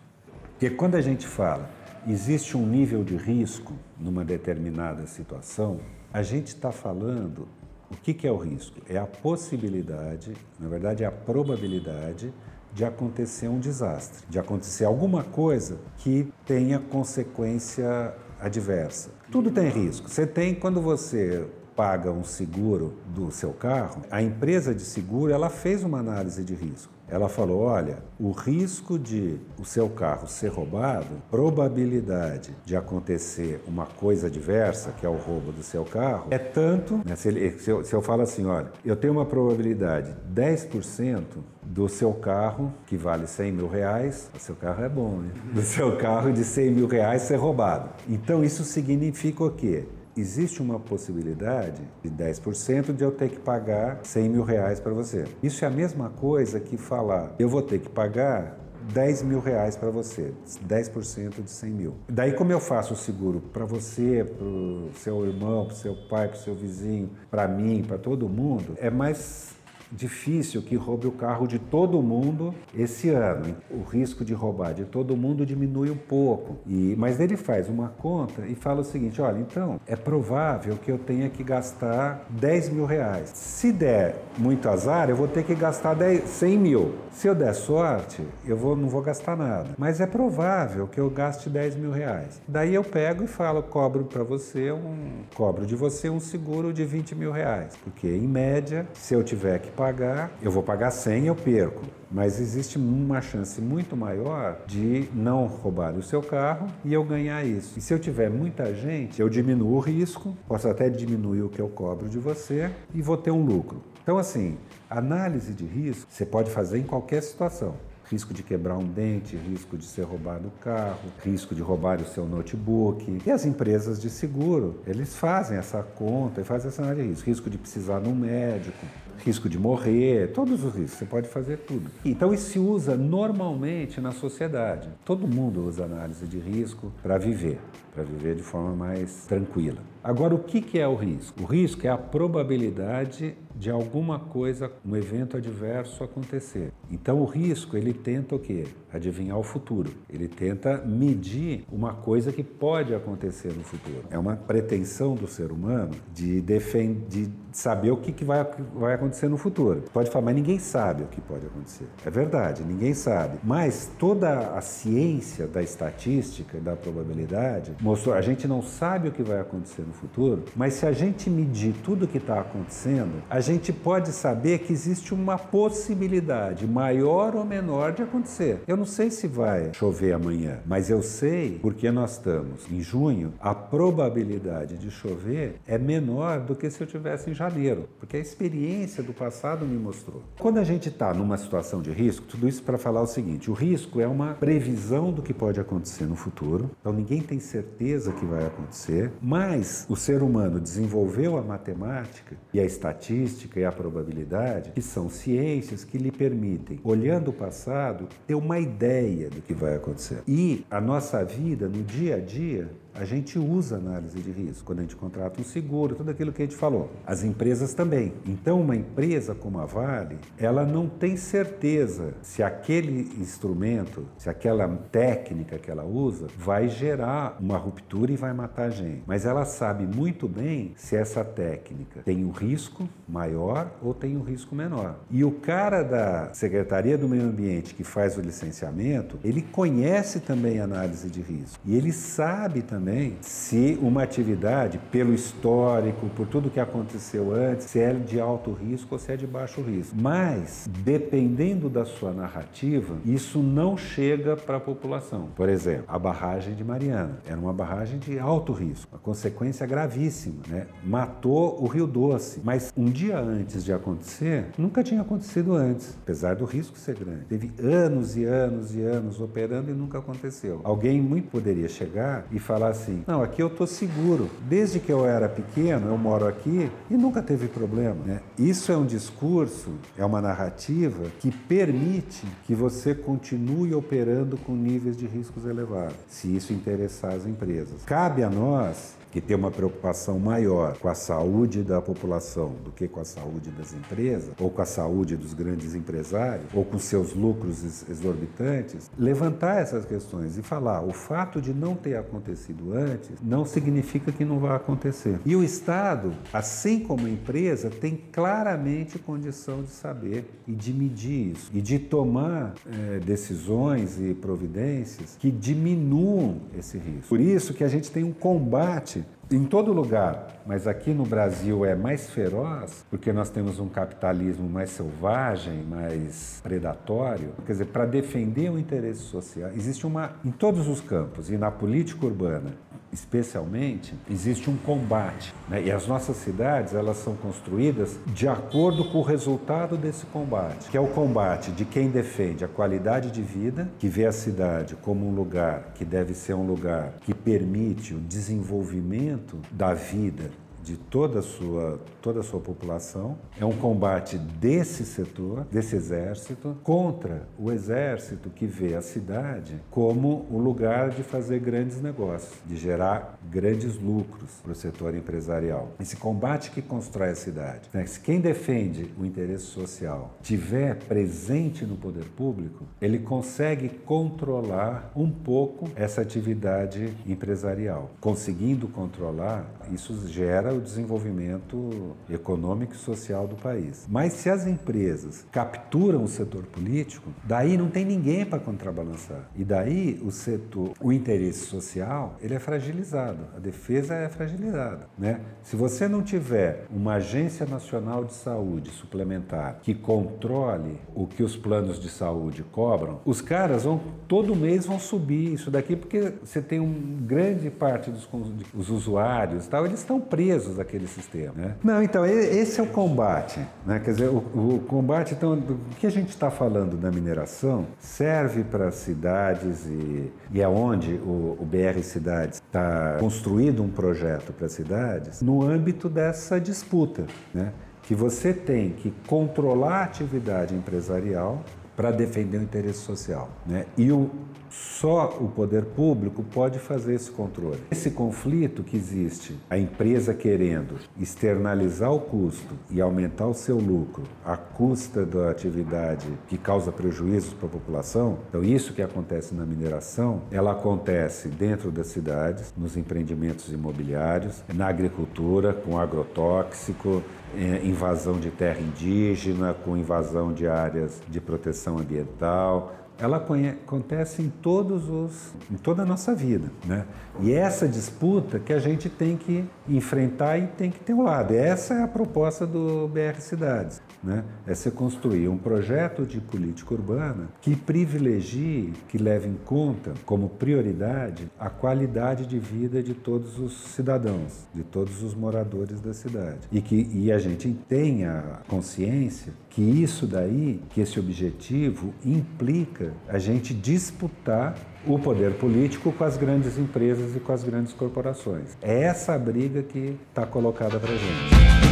Porque 0.51 0.69
quando 0.69 0.95
a 0.95 1.01
gente 1.01 1.25
fala 1.25 1.69
existe 2.07 2.57
um 2.57 2.65
nível 2.65 3.03
de 3.03 3.15
risco 3.15 3.73
numa 3.97 4.23
determinada 4.25 5.07
situação, 5.07 5.79
a 6.11 6.21
gente 6.21 6.47
está 6.47 6.71
falando 6.71 7.47
o 7.89 7.95
que, 7.95 8.13
que 8.13 8.27
é 8.27 8.31
o 8.31 8.37
risco? 8.37 8.81
É 8.89 8.97
a 8.97 9.05
possibilidade, 9.05 10.33
na 10.59 10.67
verdade, 10.67 11.03
é 11.03 11.07
a 11.07 11.11
probabilidade 11.11 12.33
de 12.77 12.85
acontecer 12.85 13.47
um 13.47 13.57
desastre, 13.57 14.23
de 14.29 14.37
acontecer 14.37 14.85
alguma 14.85 15.23
coisa 15.23 15.79
que 15.97 16.31
tenha 16.45 16.77
consequência 16.77 18.13
adversa. 18.39 19.09
Tudo 19.31 19.49
tem 19.49 19.67
risco. 19.67 20.07
Você 20.07 20.27
tem 20.27 20.53
quando 20.53 20.79
você 20.79 21.47
paga 21.75 22.11
um 22.11 22.23
seguro 22.23 22.93
do 23.07 23.31
seu 23.31 23.51
carro, 23.51 24.03
a 24.11 24.21
empresa 24.21 24.75
de 24.75 24.83
seguro 24.83 25.33
ela 25.33 25.49
fez 25.49 25.83
uma 25.83 25.97
análise 25.97 26.43
de 26.43 26.53
risco. 26.53 26.93
Ela 27.09 27.29
falou: 27.29 27.61
olha, 27.61 27.99
o 28.19 28.31
risco 28.31 28.99
de 28.99 29.39
o 29.59 29.65
seu 29.65 29.89
carro 29.89 30.27
ser 30.27 30.49
roubado, 30.49 31.21
probabilidade 31.29 32.55
de 32.65 32.75
acontecer 32.75 33.63
uma 33.67 33.85
coisa 33.85 34.29
diversa, 34.29 34.91
que 34.91 35.05
é 35.05 35.09
o 35.09 35.15
roubo 35.15 35.51
do 35.51 35.63
seu 35.63 35.85
carro, 35.85 36.27
é 36.29 36.37
tanto. 36.37 37.01
Né, 37.05 37.15
se, 37.15 37.29
ele, 37.29 37.51
se, 37.59 37.69
eu, 37.69 37.83
se 37.83 37.93
eu 37.93 38.01
falo 38.01 38.21
assim: 38.21 38.45
olha, 38.45 38.71
eu 38.83 38.95
tenho 38.95 39.13
uma 39.13 39.25
probabilidade 39.25 40.15
10% 40.33 41.23
do 41.63 41.87
seu 41.89 42.13
carro, 42.13 42.73
que 42.85 42.97
vale 42.97 43.27
100 43.27 43.51
mil 43.51 43.67
reais, 43.67 44.29
o 44.35 44.39
seu 44.39 44.55
carro 44.55 44.83
é 44.83 44.89
bom, 44.89 45.17
né? 45.17 45.31
Do 45.53 45.61
seu 45.61 45.97
carro 45.97 46.31
de 46.31 46.43
100 46.43 46.71
mil 46.71 46.87
reais 46.87 47.23
ser 47.23 47.35
roubado. 47.35 47.89
Então 48.07 48.43
isso 48.43 48.63
significa 48.63 49.43
o 49.43 49.51
quê? 49.51 49.85
Existe 50.21 50.61
uma 50.61 50.79
possibilidade 50.79 51.81
de 52.03 52.09
10% 52.09 52.93
de 52.93 53.03
eu 53.03 53.11
ter 53.11 53.29
que 53.29 53.39
pagar 53.39 53.99
100 54.03 54.29
mil 54.29 54.43
reais 54.43 54.79
para 54.79 54.93
você. 54.93 55.25
Isso 55.41 55.63
é 55.63 55.67
a 55.67 55.71
mesma 55.71 56.09
coisa 56.09 56.59
que 56.59 56.77
falar, 56.77 57.35
eu 57.39 57.49
vou 57.49 57.61
ter 57.61 57.79
que 57.79 57.89
pagar 57.89 58.57
10 58.93 59.23
mil 59.23 59.39
reais 59.39 59.75
para 59.75 59.89
você, 59.89 60.33
10% 60.65 61.43
de 61.43 61.49
100 61.49 61.69
mil. 61.71 61.95
Daí, 62.07 62.33
como 62.33 62.51
eu 62.51 62.59
faço 62.59 62.93
o 62.93 62.97
seguro 62.97 63.41
para 63.41 63.65
você, 63.65 64.23
para 64.23 64.45
o 64.45 64.89
seu 64.95 65.25
irmão, 65.25 65.65
para 65.65 65.73
o 65.73 65.77
seu 65.77 65.95
pai, 66.09 66.27
para 66.27 66.37
o 66.37 66.39
seu 66.39 66.55
vizinho, 66.55 67.09
para 67.29 67.47
mim, 67.47 67.83
para 67.85 67.97
todo 67.97 68.29
mundo, 68.29 68.75
é 68.77 68.89
mais 68.89 69.56
difícil 69.91 70.61
que 70.61 70.75
roube 70.75 71.07
o 71.07 71.11
carro 71.11 71.47
de 71.47 71.59
todo 71.59 72.01
mundo 72.01 72.53
esse 72.75 73.09
ano. 73.09 73.55
O 73.69 73.81
risco 73.83 74.23
de 74.23 74.33
roubar 74.33 74.73
de 74.73 74.85
todo 74.85 75.15
mundo 75.15 75.45
diminui 75.45 75.89
um 75.89 75.97
pouco. 75.97 76.57
E, 76.65 76.95
mas 76.97 77.19
ele 77.19 77.37
faz 77.37 77.69
uma 77.69 77.89
conta 77.89 78.45
e 78.45 78.55
fala 78.55 78.81
o 78.81 78.83
seguinte: 78.83 79.21
olha, 79.21 79.39
então 79.39 79.79
é 79.87 79.95
provável 79.95 80.77
que 80.77 80.91
eu 80.91 80.97
tenha 80.97 81.29
que 81.29 81.43
gastar 81.43 82.25
10 82.29 82.69
mil 82.69 82.85
reais. 82.85 83.31
Se 83.33 83.71
der 83.71 84.21
muito 84.37 84.69
azar, 84.69 85.09
eu 85.09 85.15
vou 85.15 85.27
ter 85.27 85.43
que 85.43 85.55
gastar 85.55 85.93
10, 85.93 86.23
100 86.23 86.57
mil. 86.57 86.95
Se 87.11 87.27
eu 87.27 87.33
der 87.33 87.53
sorte, 87.55 88.21
eu 88.45 88.55
vou, 88.55 88.75
não 88.75 88.87
vou 88.87 89.01
gastar 89.01 89.35
nada. 89.35 89.69
Mas 89.77 89.99
é 89.99 90.05
provável 90.05 90.87
que 90.87 90.99
eu 90.99 91.09
gaste 91.09 91.49
10 91.49 91.75
mil 91.75 91.91
reais. 91.91 92.39
Daí 92.47 92.75
eu 92.75 92.83
pego 92.83 93.23
e 93.23 93.27
falo, 93.27 93.63
cobro 93.63 94.05
para 94.05 94.23
você 94.23 94.71
um. 94.71 95.23
cobro 95.33 95.65
de 95.65 95.75
você 95.75 96.09
um 96.09 96.19
seguro 96.19 96.71
de 96.71 96.85
20 96.85 97.15
mil 97.15 97.31
reais. 97.31 97.75
Porque, 97.83 98.07
em 98.07 98.27
média, 98.27 98.85
se 98.93 99.13
eu 99.13 99.23
tiver 99.23 99.59
que 99.59 99.71
pagar, 99.77 100.31
eu 100.41 100.49
vou 100.49 100.63
pagar 100.63 100.89
100 100.89 101.27
eu 101.27 101.35
perco. 101.35 101.83
Mas 102.09 102.39
existe 102.39 102.77
uma 102.77 103.21
chance 103.21 103.61
muito 103.61 103.95
maior 103.95 104.61
de 104.65 105.07
não 105.13 105.45
roubar 105.45 105.93
o 105.93 106.01
seu 106.01 106.21
carro 106.21 106.67
e 106.83 106.91
eu 106.91 107.03
ganhar 107.03 107.45
isso. 107.45 107.77
E 107.77 107.81
se 107.81 107.93
eu 107.93 107.99
tiver 107.99 108.29
muita 108.29 108.73
gente, 108.73 109.21
eu 109.21 109.29
diminuo 109.29 109.75
o 109.75 109.79
risco, 109.79 110.35
posso 110.47 110.67
até 110.67 110.89
diminuir 110.89 111.43
o 111.43 111.49
que 111.49 111.61
eu 111.61 111.69
cobro 111.69 112.09
de 112.09 112.17
você 112.17 112.71
e 112.93 113.01
vou 113.01 113.17
ter 113.17 113.29
um 113.29 113.45
lucro. 113.45 113.83
Então, 114.01 114.17
assim, 114.17 114.57
análise 114.89 115.53
de 115.53 115.65
risco 115.65 116.07
você 116.09 116.25
pode 116.25 116.49
fazer 116.49 116.79
em 116.79 116.83
qualquer 116.83 117.21
situação 117.21 117.75
risco 118.09 118.33
de 118.33 118.41
quebrar 118.41 118.77
um 118.77 118.85
dente, 118.85 119.35
risco 119.35 119.77
de 119.77 119.85
ser 119.85 120.03
roubado 120.03 120.47
o 120.47 120.51
carro, 120.63 121.11
risco 121.23 121.53
de 121.53 121.61
roubar 121.61 122.01
o 122.01 122.05
seu 122.05 122.25
notebook. 122.25 123.21
E 123.25 123.31
as 123.31 123.45
empresas 123.45 124.01
de 124.01 124.09
seguro, 124.09 124.81
eles 124.87 125.15
fazem 125.15 125.57
essa 125.57 125.83
conta 125.83 126.41
e 126.41 126.43
fazem 126.43 126.69
essa 126.69 126.81
análise 126.81 127.03
de 127.03 127.09
risco. 127.09 127.29
Risco 127.29 127.49
de 127.49 127.57
precisar 127.57 127.99
de 127.99 128.07
um 128.07 128.15
médico, 128.15 128.85
risco 129.23 129.49
de 129.49 129.57
morrer, 129.57 130.31
todos 130.33 130.63
os 130.63 130.75
riscos, 130.75 130.99
você 130.99 131.05
pode 131.05 131.27
fazer 131.27 131.57
tudo. 131.57 131.89
Então 132.05 132.33
isso 132.33 132.51
se 132.51 132.59
usa 132.59 132.95
normalmente 132.95 133.99
na 133.99 134.11
sociedade. 134.11 134.89
Todo 135.05 135.27
mundo 135.27 135.65
usa 135.65 135.85
análise 135.85 136.25
de 136.25 136.39
risco 136.39 136.91
para 137.01 137.17
viver, 137.17 137.59
para 137.93 138.03
viver 138.03 138.35
de 138.35 138.43
forma 138.43 138.75
mais 138.75 139.25
tranquila. 139.25 139.79
Agora, 140.07 140.33
o 140.33 140.39
que 140.39 140.79
é 140.79 140.87
o 140.87 140.95
risco? 140.95 141.43
O 141.43 141.45
risco 141.45 141.85
é 141.85 141.89
a 141.89 141.97
probabilidade 141.97 143.35
de 143.53 143.69
alguma 143.69 144.19
coisa, 144.19 144.71
um 144.85 144.95
evento 144.95 145.35
adverso 145.35 146.03
acontecer. 146.03 146.71
Então, 146.91 147.19
o 147.19 147.25
risco, 147.25 147.75
ele 147.75 147.91
tenta 147.91 148.35
o 148.35 148.39
quê? 148.39 148.65
Adivinhar 148.93 149.37
o 149.37 149.43
futuro. 149.43 149.91
Ele 150.09 150.27
tenta 150.27 150.77
medir 150.85 151.65
uma 151.71 151.93
coisa 151.93 152.31
que 152.31 152.43
pode 152.43 152.93
acontecer 152.93 153.51
no 153.53 153.63
futuro. 153.63 154.03
É 154.09 154.17
uma 154.17 154.35
pretensão 154.35 155.15
do 155.15 155.27
ser 155.27 155.51
humano 155.51 155.91
de, 156.13 156.39
defender, 156.39 157.05
de 157.09 157.29
saber 157.51 157.91
o 157.91 157.97
que, 157.97 158.11
que 158.11 158.23
vai, 158.23 158.45
vai 158.75 158.93
acontecer 158.93 159.27
no 159.27 159.37
futuro. 159.37 159.83
Pode 159.91 160.09
falar, 160.09 160.25
mas 160.25 160.35
ninguém 160.35 160.59
sabe 160.59 161.03
o 161.03 161.07
que 161.07 161.19
pode 161.19 161.47
acontecer. 161.47 161.87
É 162.05 162.09
verdade, 162.09 162.63
ninguém 162.63 162.93
sabe. 162.93 163.39
Mas 163.43 163.91
toda 163.97 164.55
a 164.55 164.61
ciência 164.61 165.47
da 165.47 165.61
estatística, 165.61 166.59
da 166.59 166.75
probabilidade, 166.75 167.75
mostrou, 167.81 168.15
a 168.15 168.21
gente 168.21 168.47
não 168.47 168.61
sabe 168.61 169.09
o 169.09 169.11
que 169.11 169.23
vai 169.23 169.39
acontecer 169.39 169.81
no 169.81 169.93
futuro, 169.97 170.43
mas 170.55 170.75
se 170.75 170.85
a 170.85 170.91
gente 170.91 171.29
medir 171.29 171.73
tudo 171.83 172.05
o 172.05 172.07
que 172.07 172.17
está 172.17 172.39
acontecendo, 172.39 173.21
a 173.29 173.39
gente 173.39 173.73
pode 173.73 174.09
saber 174.09 174.59
que 174.59 174.71
existe 174.71 175.13
uma 175.13 175.37
possibilidade 175.37 176.67
maior 176.67 177.35
ou 177.35 177.43
menor 177.43 177.91
de 177.91 178.03
acontecer. 178.03 178.61
Eu 178.67 178.77
não 178.77 178.85
sei 178.85 179.09
se 179.09 179.27
vai 179.27 179.71
chover 179.73 180.13
amanhã, 180.13 180.59
mas 180.65 180.89
eu 180.89 181.01
sei 181.01 181.59
porque 181.61 181.91
nós 181.91 182.13
estamos 182.13 182.69
em 182.71 182.81
junho, 182.81 183.33
a 183.39 183.53
probabilidade 183.53 184.77
de 184.77 184.89
chover 184.89 185.55
é 185.67 185.77
menor 185.77 186.39
do 186.39 186.55
que 186.55 186.69
se 186.69 186.81
eu 186.81 186.87
tivesse 186.87 187.29
em 187.29 187.33
janeiro, 187.33 187.89
porque 187.99 188.17
a 188.17 188.19
experiência 188.19 189.03
do 189.03 189.13
passado 189.13 189.65
me 189.65 189.77
mostrou. 189.77 190.23
Quando 190.39 190.57
a 190.57 190.63
gente 190.63 190.89
está 190.89 191.13
numa 191.13 191.37
situação 191.37 191.81
de 191.81 191.91
risco, 191.91 192.25
tudo 192.25 192.47
isso 192.47 192.63
para 192.63 192.77
falar 192.77 193.01
o 193.01 193.07
seguinte: 193.07 193.49
o 193.49 193.53
risco 193.53 193.99
é 193.99 194.07
uma 194.07 194.33
previsão 194.33 195.11
do 195.11 195.21
que 195.21 195.33
pode 195.33 195.59
acontecer 195.59 196.05
no 196.05 196.15
futuro, 196.15 196.69
então 196.79 196.93
ninguém 196.93 197.21
tem 197.21 197.39
certeza 197.39 198.11
que 198.11 198.25
vai 198.25 198.45
acontecer, 198.45 199.11
mas 199.21 199.76
o 199.89 199.95
ser 199.95 200.23
humano 200.23 200.59
desenvolveu 200.59 201.37
a 201.37 201.41
matemática 201.41 202.35
e 202.53 202.59
a 202.59 202.65
estatística 202.65 203.59
e 203.59 203.65
a 203.65 203.71
probabilidade, 203.71 204.71
que 204.71 204.81
são 204.81 205.09
ciências 205.09 205.83
que 205.83 205.97
lhe 205.97 206.11
permitem, 206.11 206.79
olhando 206.83 207.29
o 207.29 207.33
passado, 207.33 208.07
ter 208.25 208.35
uma 208.35 208.59
ideia 208.59 209.29
do 209.29 209.41
que 209.41 209.53
vai 209.53 209.75
acontecer. 209.75 210.21
E 210.27 210.65
a 210.69 210.79
nossa 210.79 211.23
vida 211.23 211.67
no 211.67 211.83
dia 211.83 212.15
a 212.15 212.19
dia 212.19 212.69
a 212.97 213.05
gente 213.05 213.37
usa 213.37 213.77
análise 213.77 214.19
de 214.19 214.31
risco 214.31 214.65
quando 214.65 214.79
a 214.79 214.81
gente 214.81 214.95
contrata 214.95 215.39
um 215.39 215.43
seguro, 215.43 215.95
tudo 215.95 216.09
aquilo 216.09 216.33
que 216.33 216.41
a 216.41 216.45
gente 216.45 216.57
falou. 216.57 216.91
As 217.05 217.23
empresas 217.23 217.73
também. 217.73 218.13
Então, 218.25 218.59
uma 218.59 218.75
empresa 218.75 219.35
como 219.35 219.59
a 219.59 219.65
Vale, 219.65 220.17
ela 220.37 220.65
não 220.65 220.89
tem 220.89 221.15
certeza 221.15 222.15
se 222.23 222.41
aquele 222.41 223.11
instrumento, 223.19 224.05
se 224.17 224.29
aquela 224.29 224.67
técnica 224.91 225.59
que 225.59 225.69
ela 225.69 225.85
usa 225.85 226.27
vai 226.37 226.67
gerar 226.67 227.37
uma 227.39 227.57
ruptura 227.57 228.11
e 228.11 228.15
vai 228.15 228.33
matar 228.33 228.63
a 228.63 228.69
gente. 228.69 229.03
Mas 229.05 229.25
ela 229.25 229.45
sabe 229.45 229.85
muito 229.85 230.27
bem 230.27 230.73
se 230.75 230.95
essa 230.95 231.23
técnica 231.23 232.01
tem 232.03 232.25
um 232.25 232.31
risco 232.31 232.89
maior 233.07 233.71
ou 233.81 233.93
tem 233.93 234.17
um 234.17 234.23
risco 234.23 234.55
menor. 234.55 234.99
E 235.11 235.23
o 235.23 235.31
cara 235.31 235.83
da 235.83 236.33
Secretaria 236.33 236.97
do 236.97 237.07
Meio 237.07 237.23
Ambiente 237.23 237.75
que 237.75 237.83
faz 237.83 238.17
o 238.17 238.21
licenciamento, 238.21 239.19
ele 239.23 239.41
conhece 239.41 240.19
também 240.19 240.59
análise 240.59 241.09
de 241.09 241.21
risco 241.21 241.59
e 241.63 241.75
ele 241.75 241.93
sabe 241.93 242.63
também 242.63 242.86
também 242.87 243.17
se 243.19 243.77
uma 243.81 244.03
atividade, 244.03 244.79
pelo 244.89 245.13
histórico, 245.13 246.07
por 246.15 246.25
tudo 246.25 246.49
que 246.49 246.59
aconteceu 246.59 247.33
antes, 247.33 247.67
se 247.67 247.79
é 247.79 247.91
de 247.93 248.17
alto 248.17 248.53
risco 248.53 248.95
ou 248.95 248.99
se 248.99 249.11
é 249.11 249.17
de 249.17 249.27
baixo 249.27 249.61
risco. 249.61 249.93
Mas, 249.99 250.69
dependendo 250.85 251.69
da 251.69 251.83
sua 251.83 252.13
narrativa, 252.13 252.95
isso 253.05 253.39
não 253.39 253.75
chega 253.75 254.37
para 254.37 254.55
a 254.57 254.59
população. 254.59 255.27
Por 255.35 255.49
exemplo, 255.49 255.83
a 255.87 255.99
barragem 255.99 256.55
de 256.55 256.63
Mariana 256.63 257.19
era 257.25 257.37
uma 257.37 257.51
barragem 257.51 257.99
de 257.99 258.17
alto 258.17 258.53
risco, 258.53 258.87
uma 258.93 258.99
consequência 258.99 259.67
gravíssima, 259.67 260.37
né? 260.47 260.67
Matou 260.81 261.61
o 261.61 261.67
Rio 261.67 261.87
Doce, 261.87 262.39
mas 262.43 262.71
um 262.77 262.85
dia 262.85 263.19
antes 263.19 263.65
de 263.65 263.73
acontecer, 263.73 264.45
nunca 264.57 264.81
tinha 264.81 265.01
acontecido 265.01 265.53
antes, 265.53 265.97
apesar 266.01 266.35
do 266.35 266.45
risco 266.45 266.77
ser 266.77 266.95
grande. 266.95 267.25
Teve 267.25 267.51
anos 267.61 268.15
e 268.15 268.23
anos 268.23 268.75
e 268.75 268.81
anos 268.81 269.19
operando 269.19 269.71
e 269.71 269.73
nunca 269.73 269.99
aconteceu. 269.99 270.61
Alguém 270.63 271.01
muito 271.01 271.29
poderia 271.29 271.67
chegar 271.67 272.25
e 272.31 272.39
falar 272.39 272.76
assim: 272.77 273.03
não, 273.07 273.21
aqui 273.21 273.41
eu 273.41 273.47
estou 273.47 273.67
seguro. 273.67 274.29
Desde 274.47 274.79
que 274.79 274.91
eu 274.91 275.05
era 275.05 275.27
pequeno, 275.27 275.87
eu 275.87 275.97
moro 275.97 276.27
aqui 276.27 276.69
e 276.89 276.95
nunca 276.95 277.21
teve 277.21 277.47
problema. 277.47 278.03
Né? 278.05 278.21
Isso 278.37 278.71
é 278.71 278.77
um 278.77 278.85
discurso, 278.85 279.71
é 279.97 280.05
uma 280.05 280.21
narrativa 280.21 281.09
que 281.19 281.31
permite 281.31 282.25
que 282.45 282.53
você 282.53 282.93
continue 282.93 283.73
operando 283.73 284.37
com 284.37 284.55
níveis 284.55 284.95
de 284.95 285.05
riscos 285.05 285.45
elevados, 285.45 285.95
se 286.07 286.33
isso 286.35 286.53
interessar 286.53 287.13
as 287.13 287.25
empresas. 287.25 287.83
Cabe 287.85 288.23
a 288.23 288.29
nós 288.29 288.96
que 289.11 289.21
tem 289.21 289.35
uma 289.35 289.51
preocupação 289.51 290.19
maior 290.19 290.77
com 290.77 290.87
a 290.87 290.95
saúde 290.95 291.63
da 291.63 291.81
população 291.81 292.53
do 292.63 292.71
que 292.71 292.87
com 292.87 292.99
a 292.99 293.05
saúde 293.05 293.49
das 293.51 293.73
empresas, 293.73 294.33
ou 294.39 294.49
com 294.49 294.61
a 294.61 294.65
saúde 294.65 295.15
dos 295.15 295.33
grandes 295.33 295.75
empresários, 295.75 296.45
ou 296.53 296.63
com 296.63 296.77
seus 296.77 297.13
lucros 297.13 297.87
exorbitantes, 297.89 298.89
levantar 298.97 299.61
essas 299.61 299.85
questões 299.85 300.37
e 300.37 300.41
falar: 300.41 300.81
o 300.83 300.93
fato 300.93 301.41
de 301.41 301.53
não 301.53 301.75
ter 301.75 301.95
acontecido 301.95 302.73
antes 302.73 303.11
não 303.21 303.45
significa 303.45 304.11
que 304.11 304.25
não 304.25 304.39
vai 304.39 304.55
acontecer. 304.55 305.19
E 305.25 305.35
o 305.35 305.43
Estado, 305.43 306.13
assim 306.33 306.79
como 306.79 307.07
a 307.07 307.09
empresa, 307.09 307.69
tem 307.69 307.97
claramente 308.11 308.99
condição 308.99 309.63
de 309.63 309.69
saber 309.69 310.25
e 310.47 310.53
de 310.53 310.73
medir 310.73 311.33
isso, 311.33 311.49
e 311.53 311.61
de 311.61 311.79
tomar 311.79 312.53
é, 312.65 312.99
decisões 312.99 313.99
e 313.99 314.13
providências 314.13 315.17
que 315.19 315.31
diminuam 315.31 316.41
esse 316.57 316.77
risco. 316.77 317.07
Por 317.09 317.19
isso 317.19 317.53
que 317.53 317.63
a 317.63 317.67
gente 317.67 317.91
tem 317.91 318.03
um 318.03 318.13
combate 318.13 319.03
em 319.29 319.43
todo 319.43 319.73
lugar, 319.73 320.27
mas 320.45 320.67
aqui 320.67 320.93
no 320.93 321.03
Brasil 321.03 321.65
é 321.65 321.75
mais 321.75 322.09
feroz, 322.09 322.85
porque 322.89 323.11
nós 323.11 323.29
temos 323.29 323.59
um 323.59 323.67
capitalismo 323.67 324.49
mais 324.49 324.69
selvagem, 324.69 325.63
mais 325.63 326.39
predatório. 326.41 327.33
Quer 327.45 327.51
dizer, 327.51 327.65
para 327.65 327.85
defender 327.85 328.49
o 328.49 328.57
interesse 328.57 329.01
social, 329.01 329.49
existe 329.53 329.85
uma, 329.85 330.11
em 330.23 330.31
todos 330.31 330.67
os 330.67 330.79
campos, 330.79 331.29
e 331.29 331.37
na 331.37 331.51
política 331.51 332.05
urbana, 332.05 332.53
especialmente, 332.91 333.93
existe 334.09 334.49
um 334.49 334.57
combate. 334.57 335.33
Né? 335.47 335.63
E 335.63 335.71
as 335.71 335.87
nossas 335.87 336.17
cidades, 336.17 336.73
elas 336.73 336.97
são 336.97 337.15
construídas 337.15 337.97
de 338.07 338.27
acordo 338.27 338.85
com 338.85 338.99
o 338.99 339.03
resultado 339.03 339.77
desse 339.77 340.05
combate, 340.07 340.69
que 340.69 340.77
é 340.77 340.81
o 340.81 340.87
combate 340.87 341.51
de 341.51 341.65
quem 341.65 341.89
defende 341.89 342.43
a 342.43 342.47
qualidade 342.47 343.11
de 343.11 343.21
vida, 343.21 343.69
que 343.79 343.87
vê 343.87 344.05
a 344.05 344.11
cidade 344.11 344.75
como 344.75 345.07
um 345.07 345.13
lugar 345.13 345.71
que 345.75 345.85
deve 345.85 346.13
ser 346.13 346.33
um 346.33 346.45
lugar 346.45 346.93
que 347.01 347.13
permite 347.13 347.93
o 347.93 347.99
desenvolvimento 347.99 349.37
da 349.51 349.73
vida 349.73 350.31
de 350.67 350.75
toda 350.75 351.19
a 351.19 351.21
sua, 351.21 351.79
toda 352.01 352.19
a 352.19 352.23
sua 352.23 352.41
população. 352.41 353.17
É 353.39 353.45
um 353.45 353.53
combate 353.53 354.17
desse 354.17 354.83
setor, 354.83 355.45
desse 355.49 355.77
exército, 355.77 356.57
contra 356.61 357.25
o 357.39 357.51
exército 357.53 358.29
que 358.29 358.45
vê 358.45 358.75
a 358.75 358.81
cidade 358.81 359.61
como 359.71 360.25
o 360.29 360.37
lugar 360.37 360.89
de 360.89 361.03
fazer 361.03 361.39
grandes 361.39 361.81
negócios, 361.81 362.33
de 362.45 362.57
gerar 362.57 363.17
grandes 363.31 363.79
lucros 363.79 364.29
para 364.43 364.51
o 364.51 364.55
setor 364.55 364.93
empresarial. 364.93 365.71
Esse 365.79 365.95
combate 365.95 366.51
que 366.51 366.61
constrói 366.61 367.11
a 367.11 367.15
cidade. 367.15 367.69
Né? 367.73 367.85
Se 367.85 368.01
quem 368.01 368.19
defende 368.19 368.91
o 368.99 369.05
interesse 369.05 369.45
social 369.45 370.15
tiver 370.21 370.75
presente 370.75 371.65
no 371.65 371.77
poder 371.77 372.05
público, 372.09 372.65
ele 372.81 372.99
consegue 372.99 373.69
controlar 373.69 374.91
um 374.93 375.09
pouco 375.09 375.69
essa 375.77 376.01
atividade 376.01 376.93
empresarial. 377.05 377.89
Conseguindo 378.01 378.67
controlar, 378.67 379.45
isso 379.71 380.07
gera 380.07 380.56
o 380.57 380.61
desenvolvimento 380.61 381.95
econômico 382.09 382.73
e 382.73 382.77
social 382.77 383.27
do 383.27 383.35
país. 383.35 383.85
Mas 383.89 384.13
se 384.13 384.29
as 384.29 384.45
empresas 384.45 385.25
capturam 385.31 386.03
o 386.03 386.07
setor 386.07 386.43
político, 386.43 387.09
daí 387.23 387.57
não 387.57 387.69
tem 387.69 387.85
ninguém 387.85 388.25
para 388.25 388.39
contrabalançar. 388.39 389.29
E 389.35 389.43
daí 389.43 389.99
o 390.03 390.11
setor, 390.11 390.73
o 390.81 390.91
interesse 390.91 391.45
social, 391.45 392.17
ele 392.21 392.33
é 392.33 392.39
fragilizado. 392.39 393.19
A 393.35 393.39
defesa 393.39 393.93
é 393.93 394.09
fragilizada, 394.09 394.87
né? 394.97 395.21
Se 395.43 395.55
você 395.55 395.87
não 395.87 396.01
tiver 396.01 396.65
uma 396.69 396.95
agência 396.95 397.45
nacional 397.45 398.03
de 398.03 398.13
saúde 398.13 398.69
suplementar 398.71 399.59
que 399.61 399.73
controle 399.73 400.79
o 400.93 401.07
que 401.07 401.23
os 401.23 401.35
planos 401.35 401.79
de 401.79 401.89
saúde 401.89 402.43
cobram, 402.43 402.99
os 403.05 403.21
caras 403.21 403.63
vão 403.63 403.79
todo 404.07 404.35
mês 404.35 404.65
vão 404.65 404.79
subir 404.79 405.33
isso 405.33 405.51
daqui 405.51 405.75
porque 405.75 406.13
você 406.23 406.41
tem 406.41 406.59
uma 406.59 407.01
grande 407.01 407.49
parte 407.49 407.91
dos 407.91 408.07
os 408.53 408.69
usuários, 408.69 409.47
tal, 409.47 409.65
eles 409.65 409.79
estão 409.79 409.99
presos 409.99 410.46
àquele 410.59 410.87
sistema, 410.87 411.33
né? 411.35 411.55
Não, 411.63 411.81
então 411.81 412.05
esse 412.05 412.59
é 412.59 412.63
o 412.63 412.67
combate, 412.67 413.39
né? 413.65 413.79
Quer 413.79 413.91
dizer, 413.91 414.09
o, 414.09 414.17
o 414.17 414.63
combate, 414.67 415.13
então, 415.13 415.33
o 415.33 415.75
que 415.75 415.87
a 415.87 415.91
gente 415.91 416.09
está 416.09 416.29
falando 416.29 416.77
da 416.77 416.91
mineração 416.91 417.65
serve 417.79 418.43
para 418.43 418.71
cidades 418.71 419.65
e, 419.65 420.11
e 420.31 420.41
é 420.41 420.47
onde 420.47 420.93
o, 420.95 421.37
o 421.39 421.45
BR 421.45 421.81
Cidades 421.81 422.41
está 422.45 422.97
construído 422.99 423.63
um 423.63 423.69
projeto 423.69 424.33
para 424.33 424.47
cidades 424.47 425.21
no 425.21 425.43
âmbito 425.43 425.89
dessa 425.89 426.39
disputa, 426.39 427.05
né? 427.33 427.51
que 427.83 427.95
você 427.95 428.33
tem 428.33 428.71
que 428.71 428.93
controlar 429.07 429.79
a 429.79 429.83
atividade 429.83 430.53
empresarial 430.53 431.41
para 431.75 431.89
defender 431.89 432.37
o 432.37 432.43
interesse 432.43 432.79
social. 432.79 433.29
Né? 433.45 433.65
E 433.77 433.91
o, 433.91 434.11
só 434.49 435.17
o 435.19 435.27
poder 435.27 435.65
público 435.65 436.23
pode 436.23 436.59
fazer 436.59 436.95
esse 436.95 437.11
controle. 437.11 437.59
Esse 437.71 437.91
conflito 437.91 438.63
que 438.63 438.77
existe, 438.77 439.37
a 439.49 439.57
empresa 439.57 440.13
querendo 440.13 440.75
externalizar 440.99 441.91
o 441.91 441.99
custo 441.99 442.55
e 442.69 442.81
aumentar 442.81 443.27
o 443.27 443.33
seu 443.33 443.57
lucro 443.57 444.03
à 444.25 444.37
custa 444.37 445.05
da 445.05 445.29
atividade 445.29 446.07
que 446.27 446.37
causa 446.37 446.71
prejuízos 446.71 447.33
para 447.33 447.47
a 447.47 447.51
população, 447.51 448.19
então 448.29 448.43
isso 448.43 448.73
que 448.73 448.81
acontece 448.81 449.33
na 449.33 449.45
mineração, 449.45 450.21
ela 450.31 450.51
acontece 450.51 451.27
dentro 451.27 451.71
das 451.71 451.87
cidades, 451.87 452.53
nos 452.57 452.77
empreendimentos 452.77 453.51
imobiliários, 453.51 454.43
na 454.53 454.67
agricultura, 454.67 455.53
com 455.53 455.77
agrotóxico, 455.77 457.03
é, 457.35 457.65
invasão 457.65 458.19
de 458.19 458.29
terra 458.29 458.59
indígena, 458.59 459.53
com 459.53 459.75
invasão 459.77 460.31
de 460.31 460.47
áreas 460.47 461.01
de 461.07 461.19
proteção 461.19 461.77
ambiental, 461.77 462.73
ela 462.99 463.17
acontece 463.17 464.21
em 464.21 464.29
todos 464.29 464.89
os 464.89 465.33
em 465.51 465.55
toda 465.55 465.83
a 465.83 465.85
nossa 465.85 466.15
vida, 466.15 466.51
né? 466.65 466.85
E 467.21 467.31
essa 467.31 467.67
disputa 467.67 468.39
que 468.39 468.51
a 468.51 468.59
gente 468.59 468.89
tem 468.89 469.15
que 469.15 469.45
enfrentar 469.67 470.37
e 470.37 470.47
tem 470.47 470.71
que 470.71 470.79
ter 470.79 470.93
um 470.93 471.03
lado. 471.03 471.33
Essa 471.33 471.75
é 471.75 471.83
a 471.83 471.87
proposta 471.87 472.45
do 472.45 472.87
BR 472.87 473.19
Cidades, 473.19 473.81
né? 474.03 474.23
É 474.45 474.53
se 474.53 474.69
construir 474.71 475.27
um 475.27 475.37
projeto 475.37 476.05
de 476.05 476.19
política 476.19 476.73
urbana 476.73 477.29
que 477.41 477.55
privilegie, 477.55 478.73
que 478.87 478.97
leve 478.97 479.27
em 479.27 479.35
conta 479.45 479.93
como 480.05 480.29
prioridade 480.29 481.29
a 481.39 481.49
qualidade 481.49 482.25
de 482.25 482.39
vida 482.39 482.81
de 482.81 482.93
todos 482.93 483.39
os 483.39 483.53
cidadãos, 483.53 484.47
de 484.53 484.63
todos 484.63 485.01
os 485.03 485.13
moradores 485.13 485.81
da 485.81 485.93
cidade. 485.93 486.39
E 486.51 486.61
que 486.61 486.89
e 486.93 487.11
a 487.11 487.17
gente 487.17 487.53
tenha 487.67 488.41
consciência 488.47 489.33
que 489.49 489.61
isso 489.61 490.05
daí, 490.05 490.61
que 490.69 490.81
esse 490.81 490.99
objetivo 490.99 491.93
implica 492.05 492.93
a 493.07 493.17
gente 493.17 493.53
disputar 493.53 494.55
o 494.85 494.99
poder 494.99 495.33
político 495.33 495.91
com 495.91 496.03
as 496.03 496.15
grandes 496.15 496.57
empresas 496.57 497.15
e 497.15 497.19
com 497.19 497.31
as 497.33 497.43
grandes 497.43 497.73
corporações. 497.73 498.57
É 498.61 498.83
essa 498.83 499.13
a 499.13 499.19
briga 499.19 499.63
que 499.63 499.97
está 500.09 500.25
colocada 500.25 500.79
para 500.79 500.91
gente. 500.91 501.66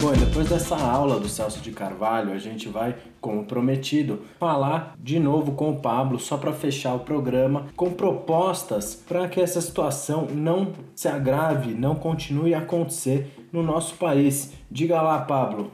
Bom, 0.00 0.12
depois 0.12 0.48
dessa 0.48 0.76
aula 0.76 1.20
do 1.20 1.28
Celso 1.28 1.60
de 1.60 1.72
Carvalho, 1.72 2.32
a 2.32 2.38
gente 2.38 2.70
vai, 2.70 2.96
como 3.20 3.44
prometido, 3.44 4.22
falar 4.38 4.94
de 4.98 5.18
novo 5.18 5.52
com 5.52 5.72
o 5.72 5.78
Pablo, 5.78 6.18
só 6.18 6.38
para 6.38 6.54
fechar 6.54 6.94
o 6.94 7.00
programa, 7.00 7.66
com 7.76 7.92
propostas 7.92 8.94
para 8.94 9.28
que 9.28 9.42
essa 9.42 9.60
situação 9.60 10.26
não 10.32 10.72
se 10.94 11.06
agrave, 11.06 11.74
não 11.74 11.94
continue 11.94 12.54
a 12.54 12.60
acontecer 12.60 13.30
no 13.52 13.62
nosso 13.62 13.96
país. 13.96 14.54
Diga 14.70 15.02
lá, 15.02 15.18
Pablo 15.18 15.70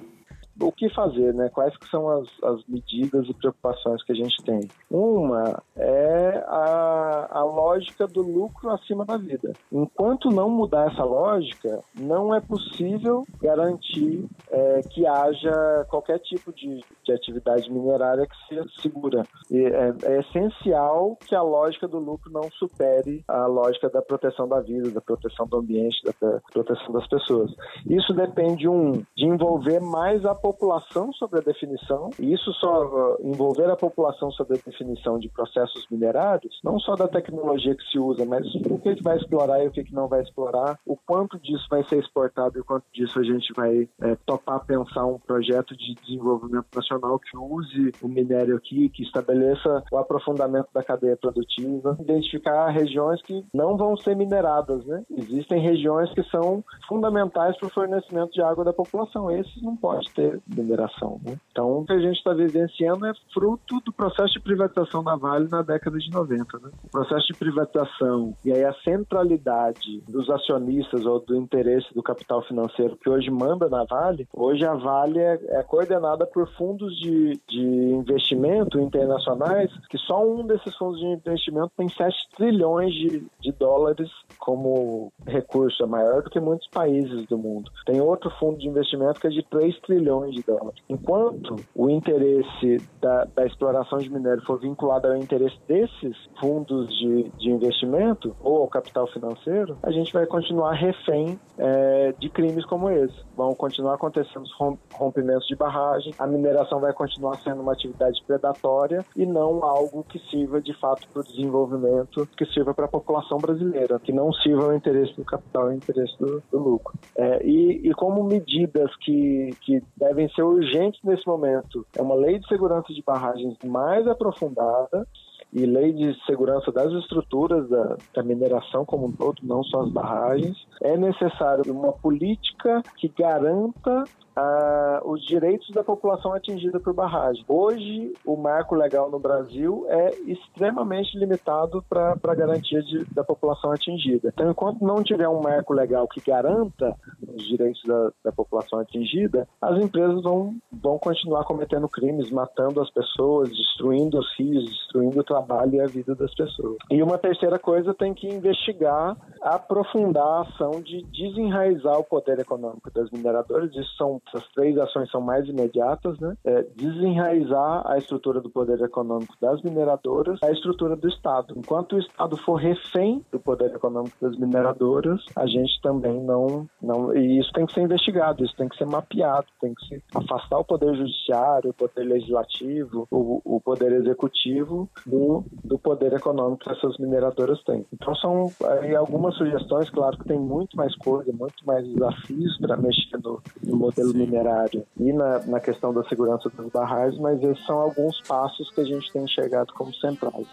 o 0.60 0.72
que 0.72 0.88
fazer, 0.90 1.34
né? 1.34 1.48
Quais 1.48 1.76
que 1.76 1.88
são 1.88 2.08
as, 2.08 2.28
as 2.42 2.64
medidas 2.66 3.26
e 3.28 3.34
preocupações 3.34 4.02
que 4.04 4.12
a 4.12 4.14
gente 4.14 4.36
tem? 4.44 4.60
Uma 4.90 5.62
é 5.76 6.44
a, 6.46 7.28
a 7.30 7.44
lógica 7.44 8.06
do 8.06 8.22
lucro 8.22 8.70
acima 8.70 9.04
da 9.04 9.16
vida. 9.16 9.52
Enquanto 9.70 10.30
não 10.30 10.48
mudar 10.48 10.90
essa 10.90 11.04
lógica, 11.04 11.80
não 11.98 12.34
é 12.34 12.40
possível 12.40 13.24
garantir 13.40 14.26
é, 14.50 14.80
que 14.90 15.06
haja 15.06 15.86
qualquer 15.88 16.18
tipo 16.20 16.52
de, 16.52 16.80
de 17.04 17.12
atividade 17.12 17.70
minerária 17.70 18.26
que 18.26 18.48
seja 18.48 18.66
segura. 18.80 19.22
E 19.50 19.58
é, 19.58 19.94
é 20.04 20.20
essencial 20.20 21.16
que 21.26 21.34
a 21.34 21.42
lógica 21.42 21.86
do 21.86 21.98
lucro 21.98 22.30
não 22.30 22.50
supere 22.52 23.24
a 23.28 23.46
lógica 23.46 23.88
da 23.88 24.02
proteção 24.02 24.48
da 24.48 24.60
vida, 24.60 24.90
da 24.90 25.00
proteção 25.00 25.46
do 25.46 25.58
ambiente, 25.58 25.96
da 26.20 26.40
proteção 26.52 26.92
das 26.92 27.06
pessoas. 27.08 27.50
Isso 27.86 28.12
depende, 28.14 28.68
um, 28.68 28.92
de 29.16 29.26
envolver 29.26 29.80
mais 29.80 30.24
a 30.24 30.34
população 30.46 31.12
sobre 31.12 31.40
a 31.40 31.42
definição, 31.42 32.10
e 32.20 32.32
isso 32.32 32.52
só 32.54 32.84
uh, 32.84 33.16
envolver 33.20 33.68
a 33.68 33.76
população 33.76 34.30
sobre 34.30 34.56
a 34.56 34.60
definição 34.64 35.18
de 35.18 35.28
processos 35.28 35.84
minerários, 35.90 36.60
não 36.62 36.78
só 36.78 36.94
da 36.94 37.08
tecnologia 37.08 37.74
que 37.74 37.82
se 37.90 37.98
usa, 37.98 38.24
mas 38.24 38.46
o 38.54 38.78
que 38.78 39.02
vai 39.02 39.16
explorar 39.16 39.64
e 39.64 39.66
o 39.66 39.72
que 39.72 39.92
não 39.92 40.06
vai 40.06 40.22
explorar, 40.22 40.78
o 40.86 40.96
quanto 40.96 41.36
disso 41.40 41.66
vai 41.68 41.82
ser 41.84 41.98
exportado 41.98 42.56
e 42.56 42.60
o 42.60 42.64
quanto 42.64 42.84
disso 42.92 43.18
a 43.18 43.24
gente 43.24 43.52
vai 43.54 43.88
é, 44.00 44.16
topar 44.24 44.64
pensar 44.64 45.04
um 45.06 45.18
projeto 45.18 45.76
de 45.76 45.94
desenvolvimento 45.94 46.66
nacional 46.74 47.18
que 47.18 47.36
use 47.36 47.92
o 48.00 48.06
minério 48.06 48.56
aqui, 48.56 48.88
que 48.90 49.02
estabeleça 49.02 49.82
o 49.90 49.98
aprofundamento 49.98 50.68
da 50.72 50.82
cadeia 50.82 51.16
produtiva, 51.16 51.96
identificar 52.00 52.68
regiões 52.68 53.20
que 53.22 53.44
não 53.52 53.76
vão 53.76 53.96
ser 53.96 54.14
mineradas, 54.14 54.84
né? 54.86 55.02
Existem 55.10 55.60
regiões 55.60 56.12
que 56.14 56.22
são 56.24 56.62
fundamentais 56.88 57.56
para 57.58 57.66
o 57.66 57.70
fornecimento 57.70 58.32
de 58.32 58.42
água 58.42 58.64
da 58.64 58.72
população, 58.72 59.30
esses 59.30 59.62
não 59.62 59.76
pode 59.76 60.08
ter 60.12 60.35
mineração. 60.46 61.20
Né? 61.24 61.36
Então, 61.50 61.78
o 61.78 61.86
que 61.86 61.92
a 61.92 61.98
gente 61.98 62.16
está 62.16 62.32
vivenciando 62.32 63.06
é 63.06 63.12
fruto 63.32 63.80
do 63.84 63.92
processo 63.92 64.34
de 64.34 64.40
privatização 64.40 65.02
da 65.02 65.16
Vale 65.16 65.48
na 65.48 65.62
década 65.62 65.98
de 65.98 66.10
90. 66.10 66.58
Né? 66.58 66.70
O 66.84 66.90
processo 66.90 67.26
de 67.28 67.38
privatização 67.38 68.34
e 68.44 68.52
aí 68.52 68.64
a 68.64 68.74
centralidade 68.84 70.02
dos 70.08 70.28
acionistas 70.30 71.04
ou 71.04 71.20
do 71.20 71.36
interesse 71.36 71.92
do 71.94 72.02
capital 72.02 72.42
financeiro 72.42 72.96
que 72.96 73.08
hoje 73.08 73.30
manda 73.30 73.68
na 73.68 73.84
Vale, 73.84 74.26
hoje 74.32 74.64
a 74.64 74.74
Vale 74.74 75.18
é, 75.18 75.38
é 75.48 75.62
coordenada 75.62 76.26
por 76.26 76.48
fundos 76.56 76.96
de, 76.98 77.40
de 77.48 77.60
investimento 77.60 78.78
internacionais, 78.78 79.70
que 79.88 79.98
só 79.98 80.24
um 80.24 80.46
desses 80.46 80.76
fundos 80.76 81.00
de 81.00 81.06
investimento 81.06 81.72
tem 81.76 81.88
7 81.88 82.14
trilhões 82.36 82.92
de, 82.92 83.26
de 83.40 83.52
dólares 83.52 84.10
como 84.38 85.12
recurso, 85.26 85.82
é 85.82 85.86
maior 85.86 86.22
do 86.22 86.30
que 86.30 86.40
muitos 86.40 86.68
países 86.68 87.26
do 87.26 87.38
mundo. 87.38 87.70
Tem 87.84 88.00
outro 88.00 88.30
fundo 88.38 88.58
de 88.58 88.68
investimento 88.68 89.20
que 89.20 89.26
é 89.26 89.30
de 89.30 89.42
3 89.42 89.78
trilhões 89.80 90.25
bilhões 90.26 90.34
de 90.34 90.42
dólares. 90.42 90.82
Enquanto 90.88 91.56
o 91.74 91.88
interesse 91.88 92.78
da, 93.00 93.24
da 93.24 93.46
exploração 93.46 93.98
de 93.98 94.10
minério 94.10 94.42
for 94.44 94.58
vinculado 94.58 95.08
ao 95.08 95.16
interesse 95.16 95.56
desses 95.66 96.16
fundos 96.40 96.88
de, 96.98 97.30
de 97.38 97.50
investimento 97.50 98.34
ou 98.40 98.62
ao 98.62 98.68
capital 98.68 99.06
financeiro, 99.08 99.76
a 99.82 99.90
gente 99.90 100.12
vai 100.12 100.26
continuar 100.26 100.72
refém 100.72 101.38
é, 101.58 102.14
de 102.18 102.28
crimes 102.28 102.64
como 102.66 102.90
esse. 102.90 103.14
Vão 103.36 103.54
continuar 103.54 103.94
acontecendo 103.94 104.42
os 104.42 104.54
rompimentos 104.92 105.46
de 105.46 105.56
barragem, 105.56 106.12
a 106.18 106.26
mineração 106.26 106.80
vai 106.80 106.92
continuar 106.92 107.36
sendo 107.42 107.62
uma 107.62 107.72
atividade 107.72 108.22
predatória 108.26 109.04
e 109.16 109.26
não 109.26 109.64
algo 109.64 110.04
que 110.04 110.18
sirva 110.30 110.60
de 110.60 110.74
fato 110.78 111.08
para 111.08 111.20
o 111.20 111.24
desenvolvimento, 111.24 112.26
que 112.36 112.46
sirva 112.46 112.74
para 112.74 112.86
a 112.86 112.88
população 112.88 113.38
brasileira, 113.38 113.98
que 114.00 114.12
não 114.12 114.32
sirva 114.32 114.66
ao 114.66 114.74
interesse 114.74 115.14
do 115.16 115.24
capital 115.24 115.64
ao 115.64 115.72
interesse 115.72 116.16
do, 116.18 116.42
do 116.50 116.58
lucro. 116.58 116.94
É, 117.16 117.44
e, 117.46 117.88
e 117.88 117.94
como 117.94 118.24
medidas 118.24 118.94
que, 118.96 119.50
que 119.60 119.82
devem 119.96 120.15
devem 120.16 120.28
ser 120.30 120.42
urgentes 120.42 121.00
nesse 121.04 121.26
momento. 121.26 121.86
É 121.94 122.00
uma 122.00 122.14
lei 122.14 122.38
de 122.38 122.48
segurança 122.48 122.92
de 122.92 123.02
barragens 123.02 123.56
mais 123.62 124.06
aprofundada 124.08 125.06
e 125.52 125.64
lei 125.66 125.92
de 125.92 126.16
segurança 126.24 126.72
das 126.72 126.90
estruturas 126.92 127.68
da, 127.68 127.96
da, 128.14 128.22
mineração 128.22 128.84
como 128.84 129.06
um 129.06 129.12
todo, 129.12 129.36
não 129.42 129.62
só 129.62 129.82
as 129.82 129.90
barragens. 129.90 130.56
É 130.82 130.96
necessário 130.96 131.70
uma 131.70 131.92
política 131.92 132.82
que 132.96 133.08
garanta 133.08 134.04
ah, 134.36 135.00
os 135.04 135.24
direitos 135.24 135.70
da 135.70 135.82
população 135.82 136.32
atingida 136.32 136.78
por 136.78 136.92
barragem. 136.92 137.44
Hoje, 137.48 138.12
o 138.24 138.36
marco 138.36 138.74
legal 138.74 139.10
no 139.10 139.18
Brasil 139.18 139.86
é 139.88 140.10
extremamente 140.26 141.18
limitado 141.18 141.82
para 141.88 142.16
a 142.22 142.34
garantia 142.34 142.82
de, 142.82 143.04
da 143.14 143.24
população 143.24 143.72
atingida. 143.72 144.28
Então, 144.28 144.50
enquanto 144.50 144.84
não 144.84 145.02
tiver 145.02 145.28
um 145.28 145.40
marco 145.40 145.72
legal 145.72 146.06
que 146.06 146.20
garanta 146.20 146.94
os 147.26 147.46
direitos 147.46 147.82
da, 147.84 148.12
da 148.24 148.32
população 148.32 148.78
atingida, 148.78 149.48
as 149.60 149.82
empresas 149.82 150.22
vão, 150.22 150.56
vão 150.70 150.98
continuar 150.98 151.44
cometendo 151.44 151.88
crimes, 151.88 152.30
matando 152.30 152.80
as 152.80 152.90
pessoas, 152.90 153.48
destruindo 153.48 154.18
os 154.18 154.38
rios, 154.38 154.64
destruindo 154.64 155.20
o 155.20 155.24
trabalho 155.24 155.76
e 155.76 155.80
a 155.80 155.86
vida 155.86 156.14
das 156.14 156.34
pessoas. 156.34 156.76
E 156.90 157.02
uma 157.02 157.18
terceira 157.18 157.58
coisa 157.58 157.94
tem 157.94 158.12
que 158.12 158.28
investigar 158.28 159.16
aprofundar 159.40 160.26
a 160.26 160.40
ação 160.42 160.82
de 160.82 161.02
desenraizar 161.04 161.98
o 161.98 162.04
poder 162.04 162.38
econômico 162.38 162.90
das 162.90 163.10
mineradoras. 163.10 163.70
Isso 163.74 163.96
são 163.96 164.20
essas 164.28 164.46
três 164.52 164.76
ações 164.78 165.10
são 165.10 165.20
mais 165.20 165.48
imediatas, 165.48 166.18
né? 166.18 166.36
É 166.44 166.62
desenraizar 166.74 167.82
a 167.86 167.98
estrutura 167.98 168.40
do 168.40 168.50
poder 168.50 168.80
econômico 168.80 169.34
das 169.40 169.62
mineradoras, 169.62 170.38
a 170.42 170.50
estrutura 170.50 170.96
do 170.96 171.08
Estado. 171.08 171.54
Enquanto 171.56 171.94
o 171.94 171.98
Estado 171.98 172.36
for 172.36 172.56
refém 172.56 173.24
do 173.30 173.38
poder 173.38 173.74
econômico 173.74 174.16
das 174.20 174.36
mineradoras, 174.36 175.24
a 175.36 175.46
gente 175.46 175.80
também 175.82 176.20
não 176.22 176.66
não 176.80 177.14
e 177.16 177.38
isso 177.38 177.50
tem 177.52 177.66
que 177.66 177.72
ser 177.72 177.82
investigado, 177.82 178.44
isso 178.44 178.56
tem 178.56 178.68
que 178.68 178.76
ser 178.76 178.86
mapeado, 178.86 179.46
tem 179.60 179.74
que 179.74 179.86
se 179.86 180.02
afastar 180.14 180.58
o 180.58 180.64
poder 180.64 180.94
judiciário, 180.94 181.70
o 181.70 181.74
poder 181.74 182.04
legislativo, 182.04 183.06
o, 183.10 183.40
o 183.44 183.60
poder 183.60 183.92
executivo 183.92 184.88
do, 185.04 185.44
do 185.64 185.78
poder 185.78 186.12
econômico 186.12 186.64
que 186.64 186.70
essas 186.70 186.96
mineradoras 186.98 187.62
têm. 187.64 187.86
Então 187.92 188.14
são 188.16 188.50
aí 188.80 188.94
algumas 188.94 189.34
sugestões, 189.36 189.90
claro 189.90 190.16
que 190.18 190.24
tem 190.24 190.38
muito 190.38 190.76
mais 190.76 190.94
coisa, 190.96 191.32
muito 191.32 191.64
mais 191.64 191.86
desafios 191.86 192.58
para 192.58 192.76
mexer 192.76 193.18
no, 193.22 193.40
no 193.62 193.76
modelo. 193.76 194.15
Minerário 194.16 194.84
e 194.98 195.12
na, 195.12 195.38
na 195.40 195.60
questão 195.60 195.92
da 195.92 196.02
segurança 196.04 196.48
dos 196.50 196.72
barrais, 196.72 197.16
mas 197.18 197.42
esses 197.42 197.64
são 197.66 197.78
alguns 197.78 198.20
passos 198.22 198.70
que 198.70 198.80
a 198.80 198.84
gente 198.84 199.12
tem 199.12 199.22
enxergado 199.22 199.72
como 199.74 199.94
centrais. 199.94 200.46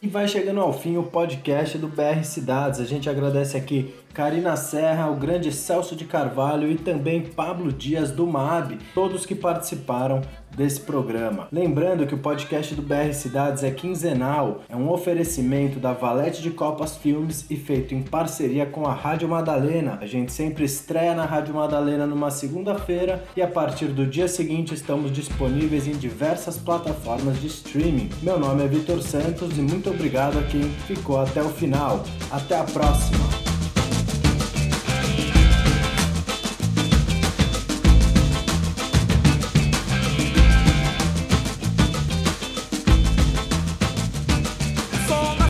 E 0.00 0.06
vai 0.06 0.28
chegando 0.28 0.60
ao 0.60 0.72
fim 0.72 0.96
o 0.96 1.02
podcast 1.02 1.76
do 1.76 1.88
BR 1.88 2.22
Cidades. 2.22 2.78
A 2.78 2.84
gente 2.84 3.10
agradece 3.10 3.56
aqui 3.56 3.92
Karina 4.14 4.54
Serra, 4.54 5.10
o 5.10 5.16
grande 5.16 5.50
Celso 5.50 5.96
de 5.96 6.04
Carvalho 6.04 6.70
e 6.70 6.76
também 6.76 7.22
Pablo 7.22 7.72
Dias 7.72 8.12
do 8.12 8.24
MAB, 8.24 8.78
todos 8.94 9.26
que 9.26 9.34
participaram 9.34 10.22
desse 10.56 10.80
programa. 10.80 11.48
Lembrando 11.52 12.06
que 12.06 12.14
o 12.14 12.18
podcast 12.18 12.74
do 12.74 12.82
BR 12.82 13.12
Cidades 13.12 13.62
é 13.62 13.70
quinzenal, 13.70 14.62
é 14.68 14.76
um 14.76 14.90
oferecimento 14.90 15.78
da 15.78 15.92
Valete 15.92 16.42
de 16.42 16.50
Copas 16.50 16.96
Filmes 16.96 17.46
e 17.50 17.56
feito 17.56 17.94
em 17.94 18.02
parceria 18.02 18.66
com 18.66 18.86
a 18.86 18.92
Rádio 18.92 19.28
Madalena. 19.28 19.98
A 20.00 20.06
gente 20.06 20.32
sempre 20.32 20.64
estreia 20.64 21.14
na 21.14 21.24
Rádio 21.24 21.54
Madalena 21.54 22.06
numa 22.06 22.30
segunda-feira 22.30 23.24
e 23.36 23.42
a 23.42 23.46
partir 23.46 23.86
do 23.86 24.06
dia 24.06 24.28
seguinte 24.28 24.74
estamos 24.74 25.12
disponíveis 25.12 25.86
em 25.86 25.92
diversas 25.92 26.56
plataformas 26.56 27.40
de 27.40 27.46
streaming. 27.46 28.10
Meu 28.22 28.38
nome 28.38 28.64
é 28.64 28.68
Vitor 28.68 29.02
Santos 29.02 29.56
e 29.56 29.60
muito 29.60 29.90
obrigado 29.90 30.38
a 30.38 30.42
quem 30.42 30.62
ficou 30.62 31.20
até 31.20 31.42
o 31.42 31.48
final. 31.48 32.02
Até 32.30 32.58
a 32.58 32.64
próxima! 32.64 33.47